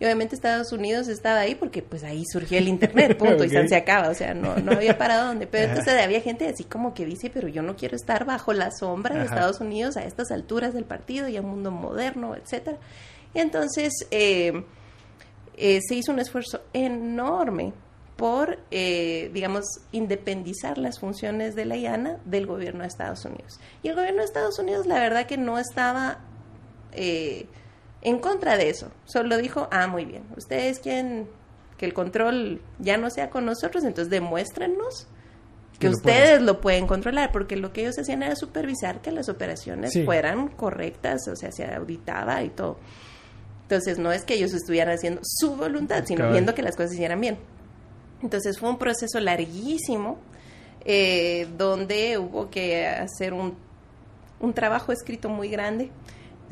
Y 0.00 0.04
obviamente 0.04 0.34
Estados 0.34 0.72
Unidos 0.72 1.08
estaba 1.08 1.40
ahí 1.40 1.54
porque 1.54 1.82
pues 1.82 2.04
ahí 2.04 2.24
surgió 2.32 2.58
el 2.58 2.68
internet, 2.68 3.16
punto, 3.18 3.44
y. 3.44 3.50
San 3.50 3.68
se 3.68 3.76
acaba, 3.76 4.08
o 4.08 4.14
sea, 4.14 4.34
no, 4.34 4.56
no 4.56 4.72
había 4.72 4.96
parado 4.96 5.26
donde. 5.26 5.46
Pero 5.46 5.64
Ajá. 5.64 5.78
entonces 5.78 6.02
había 6.02 6.20
gente 6.20 6.46
así 6.46 6.64
como 6.64 6.94
que 6.94 7.04
dice, 7.04 7.30
pero 7.30 7.48
yo 7.48 7.62
no 7.62 7.76
quiero 7.76 7.96
estar 7.96 8.24
bajo 8.24 8.52
la 8.52 8.70
sombra 8.70 9.16
de. 9.16 9.24
Estados 9.24 9.60
Unidos 9.60 9.96
a 9.96 10.04
estas 10.04 10.30
alturas 10.30 10.72
del 10.72 10.84
partido 10.84 11.28
y 11.28 11.36
a 11.36 11.40
un 11.40 11.50
mundo 11.50 11.70
moderno, 11.70 12.34
etcétera. 12.34 12.78
Y 13.34 13.40
entonces 13.40 13.92
eh, 14.10 14.64
eh, 15.56 15.80
se 15.86 15.94
hizo 15.96 16.12
un 16.12 16.20
esfuerzo 16.20 16.62
enorme 16.72 17.72
por, 18.18 18.58
eh, 18.72 19.30
digamos, 19.32 19.64
independizar 19.92 20.76
las 20.76 20.98
funciones 20.98 21.54
de 21.54 21.64
la 21.64 21.76
IANA 21.76 22.18
del 22.24 22.46
gobierno 22.46 22.82
de 22.82 22.88
Estados 22.88 23.24
Unidos. 23.24 23.60
Y 23.84 23.88
el 23.88 23.94
gobierno 23.94 24.18
de 24.18 24.24
Estados 24.24 24.58
Unidos, 24.58 24.86
la 24.86 24.98
verdad 24.98 25.26
que 25.26 25.36
no 25.36 25.56
estaba 25.56 26.18
eh, 26.92 27.46
en 28.02 28.18
contra 28.18 28.56
de 28.56 28.70
eso. 28.70 28.90
Solo 29.04 29.36
dijo, 29.38 29.68
ah, 29.70 29.86
muy 29.86 30.04
bien, 30.04 30.24
ustedes 30.36 30.78
quieren 30.78 31.28
que 31.76 31.86
el 31.86 31.94
control 31.94 32.60
ya 32.78 32.96
no 32.96 33.10
sea 33.10 33.30
con 33.30 33.44
nosotros, 33.44 33.84
entonces 33.84 34.10
demuéstrenos 34.10 35.06
que 35.78 35.86
lo 35.86 35.92
ustedes 35.92 36.42
lo 36.42 36.60
pueden 36.60 36.88
controlar, 36.88 37.30
porque 37.30 37.56
lo 37.56 37.72
que 37.72 37.82
ellos 37.82 37.96
hacían 37.98 38.24
era 38.24 38.34
supervisar 38.34 39.00
que 39.00 39.12
las 39.12 39.28
operaciones 39.28 39.92
Sí. 39.92 40.04
fueran 40.04 40.48
correctas, 40.48 41.28
o 41.28 41.36
sea, 41.36 41.52
se 41.52 41.64
auditaba 41.72 42.42
y 42.42 42.50
todo. 42.50 42.78
Entonces, 43.62 43.98
no 43.98 44.10
es 44.10 44.24
que 44.24 44.34
ellos 44.34 44.52
estuvieran 44.54 44.94
haciendo 44.94 45.20
su 45.22 45.54
voluntad, 45.54 46.04
sino 46.04 46.32
viendo 46.32 46.54
que 46.54 46.62
las 46.62 46.74
cosas 46.74 46.90
se 46.90 46.96
hicieran 46.96 47.20
bien. 47.20 47.38
Entonces, 48.22 48.58
fue 48.58 48.70
un 48.70 48.78
proceso 48.78 49.20
larguísimo 49.20 50.18
eh, 50.84 51.46
donde 51.56 52.18
hubo 52.18 52.50
que 52.50 52.86
hacer 52.86 53.32
un, 53.34 53.54
un 54.40 54.54
trabajo 54.54 54.90
escrito 54.90 55.28
muy 55.28 55.48
grande 55.48 55.90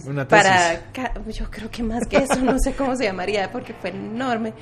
Una 0.04 0.26
tesis. 0.28 0.44
para, 0.44 1.30
yo 1.30 1.50
creo 1.50 1.70
que 1.70 1.82
más 1.82 2.06
que 2.06 2.18
eso, 2.18 2.36
no 2.36 2.58
sé 2.58 2.74
cómo 2.74 2.96
se 2.96 3.04
llamaría, 3.04 3.50
porque 3.50 3.72
fue 3.74 3.90
enorme, 3.90 4.52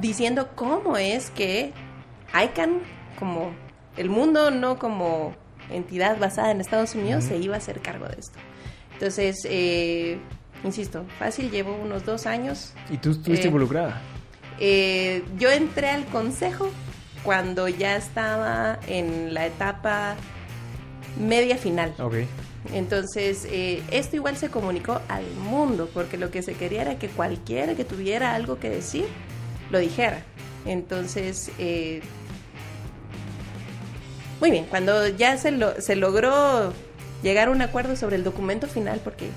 diciendo 0.00 0.50
cómo 0.54 0.96
es 0.96 1.30
que 1.30 1.72
ICANN, 2.32 2.80
como 3.18 3.52
el 3.96 4.08
mundo, 4.08 4.50
no 4.50 4.78
como 4.78 5.34
entidad 5.70 6.18
basada 6.18 6.50
en 6.50 6.60
Estados 6.60 6.94
Unidos, 6.94 7.24
se 7.24 7.36
iba 7.36 7.54
a 7.54 7.58
hacer 7.58 7.80
cargo 7.80 8.06
de 8.08 8.16
esto. 8.18 8.38
Entonces, 8.94 9.36
eh, 9.44 10.18
insisto, 10.64 11.04
fácil, 11.18 11.50
llevo 11.50 11.74
unos 11.76 12.04
dos 12.04 12.26
años. 12.26 12.72
¿Y 12.90 12.96
tú 12.98 13.10
estuviste 13.10 13.46
Eh, 13.46 13.48
involucrada? 13.48 14.00
Eh, 14.58 15.24
yo 15.38 15.50
entré 15.50 15.88
al 15.90 16.04
consejo 16.06 16.68
cuando 17.22 17.68
ya 17.68 17.96
estaba 17.96 18.78
en 18.86 19.32
la 19.34 19.46
etapa 19.46 20.16
media 21.18 21.56
final. 21.56 21.94
Ok. 21.98 22.14
Entonces, 22.74 23.46
eh, 23.50 23.82
esto 23.90 24.16
igual 24.16 24.36
se 24.36 24.50
comunicó 24.50 25.00
al 25.08 25.24
mundo, 25.48 25.88
porque 25.92 26.16
lo 26.18 26.30
que 26.30 26.42
se 26.42 26.54
quería 26.54 26.82
era 26.82 26.98
que 26.98 27.08
cualquiera 27.08 27.74
que 27.74 27.84
tuviera 27.84 28.34
algo 28.34 28.58
que 28.58 28.68
decir, 28.70 29.06
lo 29.70 29.78
dijera. 29.78 30.22
Entonces, 30.66 31.50
eh, 31.58 32.02
muy 34.40 34.50
bien, 34.50 34.66
cuando 34.70 35.06
ya 35.08 35.36
se, 35.36 35.50
lo- 35.52 35.80
se 35.80 35.96
logró 35.96 36.72
llegar 37.22 37.48
a 37.48 37.50
un 37.50 37.60
acuerdo 37.62 37.96
sobre 37.96 38.16
el 38.16 38.24
documento 38.24 38.66
final, 38.66 39.00
porque 39.04 39.28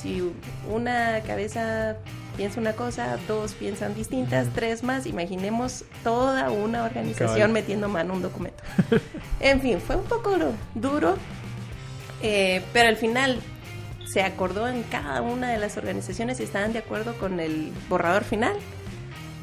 si 0.00 0.22
una 0.70 1.20
cabeza 1.26 1.96
piensa 2.36 2.60
una 2.60 2.72
cosa, 2.74 3.18
dos 3.26 3.52
piensan 3.54 3.94
distintas, 3.94 4.48
tres 4.54 4.82
más, 4.82 5.06
imaginemos 5.06 5.84
toda 6.04 6.50
una 6.50 6.84
organización 6.84 7.36
Cabal. 7.36 7.52
metiendo 7.52 7.88
mano 7.88 8.12
a 8.12 8.16
un 8.16 8.22
documento. 8.22 8.62
en 9.40 9.60
fin, 9.60 9.80
fue 9.80 9.96
un 9.96 10.04
poco 10.04 10.36
duro, 10.74 11.16
eh, 12.26 12.62
pero 12.72 12.88
al 12.88 12.96
final 12.96 13.38
se 14.06 14.22
acordó 14.22 14.66
en 14.66 14.82
cada 14.84 15.20
una 15.20 15.50
de 15.50 15.58
las 15.58 15.76
organizaciones 15.76 16.40
y 16.40 16.44
estaban 16.44 16.72
de 16.72 16.78
acuerdo 16.78 17.14
con 17.18 17.38
el 17.38 17.70
borrador 17.90 18.24
final. 18.24 18.54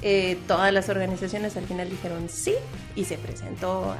Eh, 0.02 0.40
todas 0.48 0.74
las 0.74 0.90
organizaciones 0.90 1.56
al 1.58 1.66
final 1.66 1.92
dijeron 1.92 2.28
sí 2.28 2.56
y 2.96 3.06
se 3.06 3.20
presentó 3.20 3.96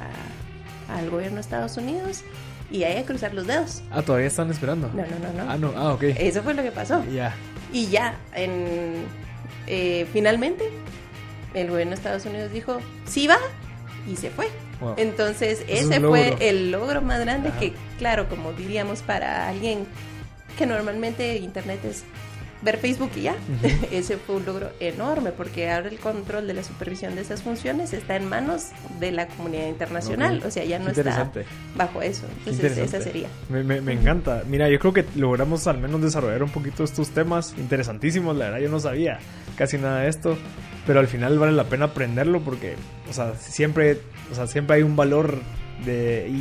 al 0.88 1.10
gobierno 1.10 1.36
de 1.36 1.42
Estados 1.42 1.76
Unidos 1.76 2.24
y 2.72 2.82
ahí 2.82 2.96
a 2.96 3.04
cruzar 3.04 3.34
los 3.34 3.46
dedos. 3.46 3.84
Ah, 3.92 4.02
todavía 4.02 4.26
están 4.26 4.50
esperando. 4.50 4.88
No, 4.88 5.02
no, 5.02 5.18
no, 5.20 5.32
no. 5.32 5.50
Ah, 5.50 5.56
no. 5.56 5.72
Ah, 5.76 5.92
ok. 5.92 6.02
Eso 6.02 6.42
fue 6.42 6.54
lo 6.54 6.64
que 6.64 6.72
pasó. 6.72 7.04
Ya. 7.04 7.36
Y 7.72 7.86
ya, 7.86 8.16
en, 8.34 9.04
eh, 9.68 10.08
finalmente, 10.12 10.70
el 11.54 11.70
gobierno 11.70 11.90
de 11.90 11.96
Estados 11.96 12.26
Unidos 12.26 12.50
dijo, 12.50 12.78
sí 13.06 13.28
va, 13.28 13.38
y 14.06 14.16
se 14.16 14.30
fue. 14.30 14.48
Wow. 14.80 14.94
Entonces, 14.96 15.64
es 15.68 15.84
ese 15.84 16.00
fue 16.00 16.36
el 16.40 16.70
logro 16.70 17.02
más 17.02 17.20
grande 17.20 17.50
Ajá. 17.50 17.60
que, 17.60 17.72
claro, 17.98 18.28
como 18.28 18.52
diríamos 18.52 19.02
para 19.02 19.48
alguien 19.48 19.86
que 20.58 20.66
normalmente 20.66 21.36
Internet 21.36 21.84
es 21.84 22.04
ver 22.62 22.78
Facebook 22.78 23.10
y 23.16 23.22
ya. 23.22 23.36
Ese 23.90 24.16
fue 24.16 24.36
un 24.36 24.46
logro 24.46 24.70
enorme 24.80 25.32
porque 25.32 25.70
ahora 25.70 25.88
el 25.88 25.98
control 25.98 26.46
de 26.46 26.54
la 26.54 26.62
supervisión 26.62 27.14
de 27.14 27.22
esas 27.22 27.42
funciones 27.42 27.92
está 27.92 28.16
en 28.16 28.28
manos 28.28 28.68
de 29.00 29.10
la 29.10 29.26
comunidad 29.26 29.66
internacional. 29.66 30.42
O 30.46 30.50
sea, 30.50 30.64
ya 30.64 30.78
no 30.78 30.90
está 30.90 31.30
bajo 31.76 32.02
eso. 32.02 32.26
Entonces, 32.38 32.78
esa 32.78 33.00
sería. 33.00 33.28
Me, 33.48 33.62
me, 33.62 33.92
encanta. 33.92 34.44
Mira, 34.46 34.68
yo 34.68 34.78
creo 34.78 34.92
que 34.92 35.04
logramos 35.16 35.66
al 35.66 35.78
menos 35.78 36.00
desarrollar 36.00 36.42
un 36.42 36.50
poquito 36.50 36.84
estos 36.84 37.10
temas 37.10 37.54
interesantísimos. 37.58 38.36
La 38.36 38.46
verdad, 38.46 38.60
yo 38.60 38.70
no 38.70 38.80
sabía 38.80 39.18
casi 39.56 39.78
nada 39.78 40.00
de 40.00 40.08
esto. 40.08 40.36
Pero 40.86 40.98
al 40.98 41.06
final 41.06 41.38
vale 41.38 41.52
la 41.52 41.64
pena 41.64 41.86
aprenderlo 41.86 42.40
porque, 42.40 42.74
o 43.08 43.12
sea, 43.12 43.34
siempre, 43.36 43.98
o 44.32 44.34
sea, 44.34 44.48
siempre 44.48 44.76
hay 44.76 44.82
un 44.82 44.96
valor 44.96 45.38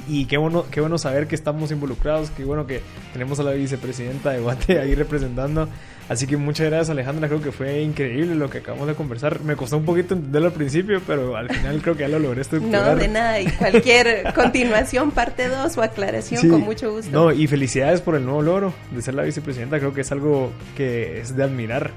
y, 0.07 0.25
qué 0.25 0.37
bueno 0.37 0.65
qué 0.69 0.81
bueno 0.81 0.97
saber 0.97 1.27
que 1.27 1.35
estamos 1.35 1.71
involucrados, 1.71 2.29
qué 2.31 2.43
bueno 2.43 2.67
que 2.67 2.81
tenemos 3.13 3.39
a 3.39 3.43
la 3.43 3.51
vicepresidenta 3.51 4.31
de 4.31 4.39
Guate 4.39 4.79
ahí 4.79 4.95
representando. 4.95 5.67
Así 6.09 6.27
que 6.27 6.35
muchas 6.35 6.67
gracias 6.67 6.89
Alejandra, 6.89 7.29
creo 7.29 7.41
que 7.41 7.51
fue 7.51 7.81
increíble 7.81 8.35
lo 8.35 8.49
que 8.49 8.57
acabamos 8.57 8.87
de 8.87 8.95
conversar. 8.95 9.39
Me 9.41 9.55
costó 9.55 9.77
un 9.77 9.85
poquito 9.85 10.13
entenderlo 10.13 10.49
al 10.49 10.53
principio, 10.53 11.01
pero 11.07 11.37
al 11.37 11.47
final 11.49 11.81
creo 11.81 11.95
que 11.95 12.01
ya 12.01 12.09
lo 12.09 12.19
logré 12.19 12.41
No, 12.59 12.95
de 12.95 13.07
nada, 13.07 13.39
y 13.39 13.47
cualquier 13.51 14.33
continuación, 14.33 15.11
parte 15.11 15.47
2 15.47 15.77
o 15.77 15.81
aclaración, 15.81 16.49
con 16.49 16.61
mucho 16.61 16.91
gusto. 16.91 17.11
No, 17.11 17.31
y 17.31 17.47
felicidades 17.47 18.01
por 18.01 18.15
el 18.15 18.25
nuevo 18.25 18.41
logro 18.41 18.73
de 18.91 19.01
ser 19.01 19.13
la 19.13 19.23
vicepresidenta, 19.23 19.79
creo 19.79 19.93
que 19.93 20.01
es 20.01 20.11
algo 20.11 20.51
que 20.75 21.21
es 21.21 21.35
de 21.35 21.43
admirar. 21.43 21.91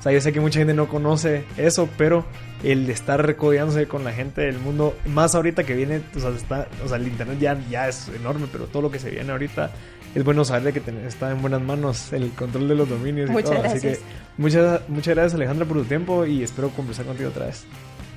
O 0.00 0.02
sea, 0.02 0.12
yo 0.12 0.20
sé 0.22 0.32
que 0.32 0.40
mucha 0.40 0.58
gente 0.58 0.72
no 0.72 0.88
conoce 0.88 1.44
eso, 1.58 1.86
pero 1.98 2.24
el 2.64 2.88
estar 2.88 3.24
recodiándose 3.24 3.86
con 3.86 4.02
la 4.02 4.12
gente 4.12 4.40
del 4.40 4.58
mundo, 4.58 4.96
más 5.04 5.34
ahorita 5.34 5.64
que 5.64 5.74
viene, 5.74 6.00
o 6.16 6.20
sea, 6.20 6.30
está, 6.30 6.68
o 6.82 6.88
sea 6.88 6.96
el 6.96 7.06
internet 7.06 7.38
ya, 7.38 7.60
ya 7.68 7.86
es 7.86 8.08
enorme, 8.08 8.46
pero 8.50 8.64
todo 8.64 8.80
lo 8.80 8.90
que 8.90 8.98
se 8.98 9.10
viene 9.10 9.30
ahorita 9.30 9.70
es 10.14 10.24
bueno 10.24 10.44
saber 10.44 10.72
de 10.72 10.80
que 10.80 11.06
está 11.06 11.30
en 11.30 11.42
buenas 11.42 11.60
manos 11.60 12.12
el 12.14 12.30
control 12.30 12.66
de 12.68 12.74
los 12.74 12.88
dominios 12.88 13.30
muchas 13.30 13.50
Gracias. 13.50 13.74
Así 13.74 13.80
que 13.80 13.98
muchas, 14.38 14.88
muchas 14.88 15.14
gracias 15.14 15.34
Alejandra 15.34 15.66
por 15.66 15.76
tu 15.76 15.84
tiempo 15.84 16.24
y 16.26 16.42
espero 16.42 16.70
conversar 16.70 17.04
contigo 17.04 17.28
otra 17.28 17.46
vez. 17.46 17.64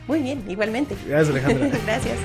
Muy 0.07 0.21
bien, 0.21 0.43
igualmente. 0.47 0.95
Gracias 1.05 1.29
Alejandra. 1.29 1.69
gracias. 1.85 2.17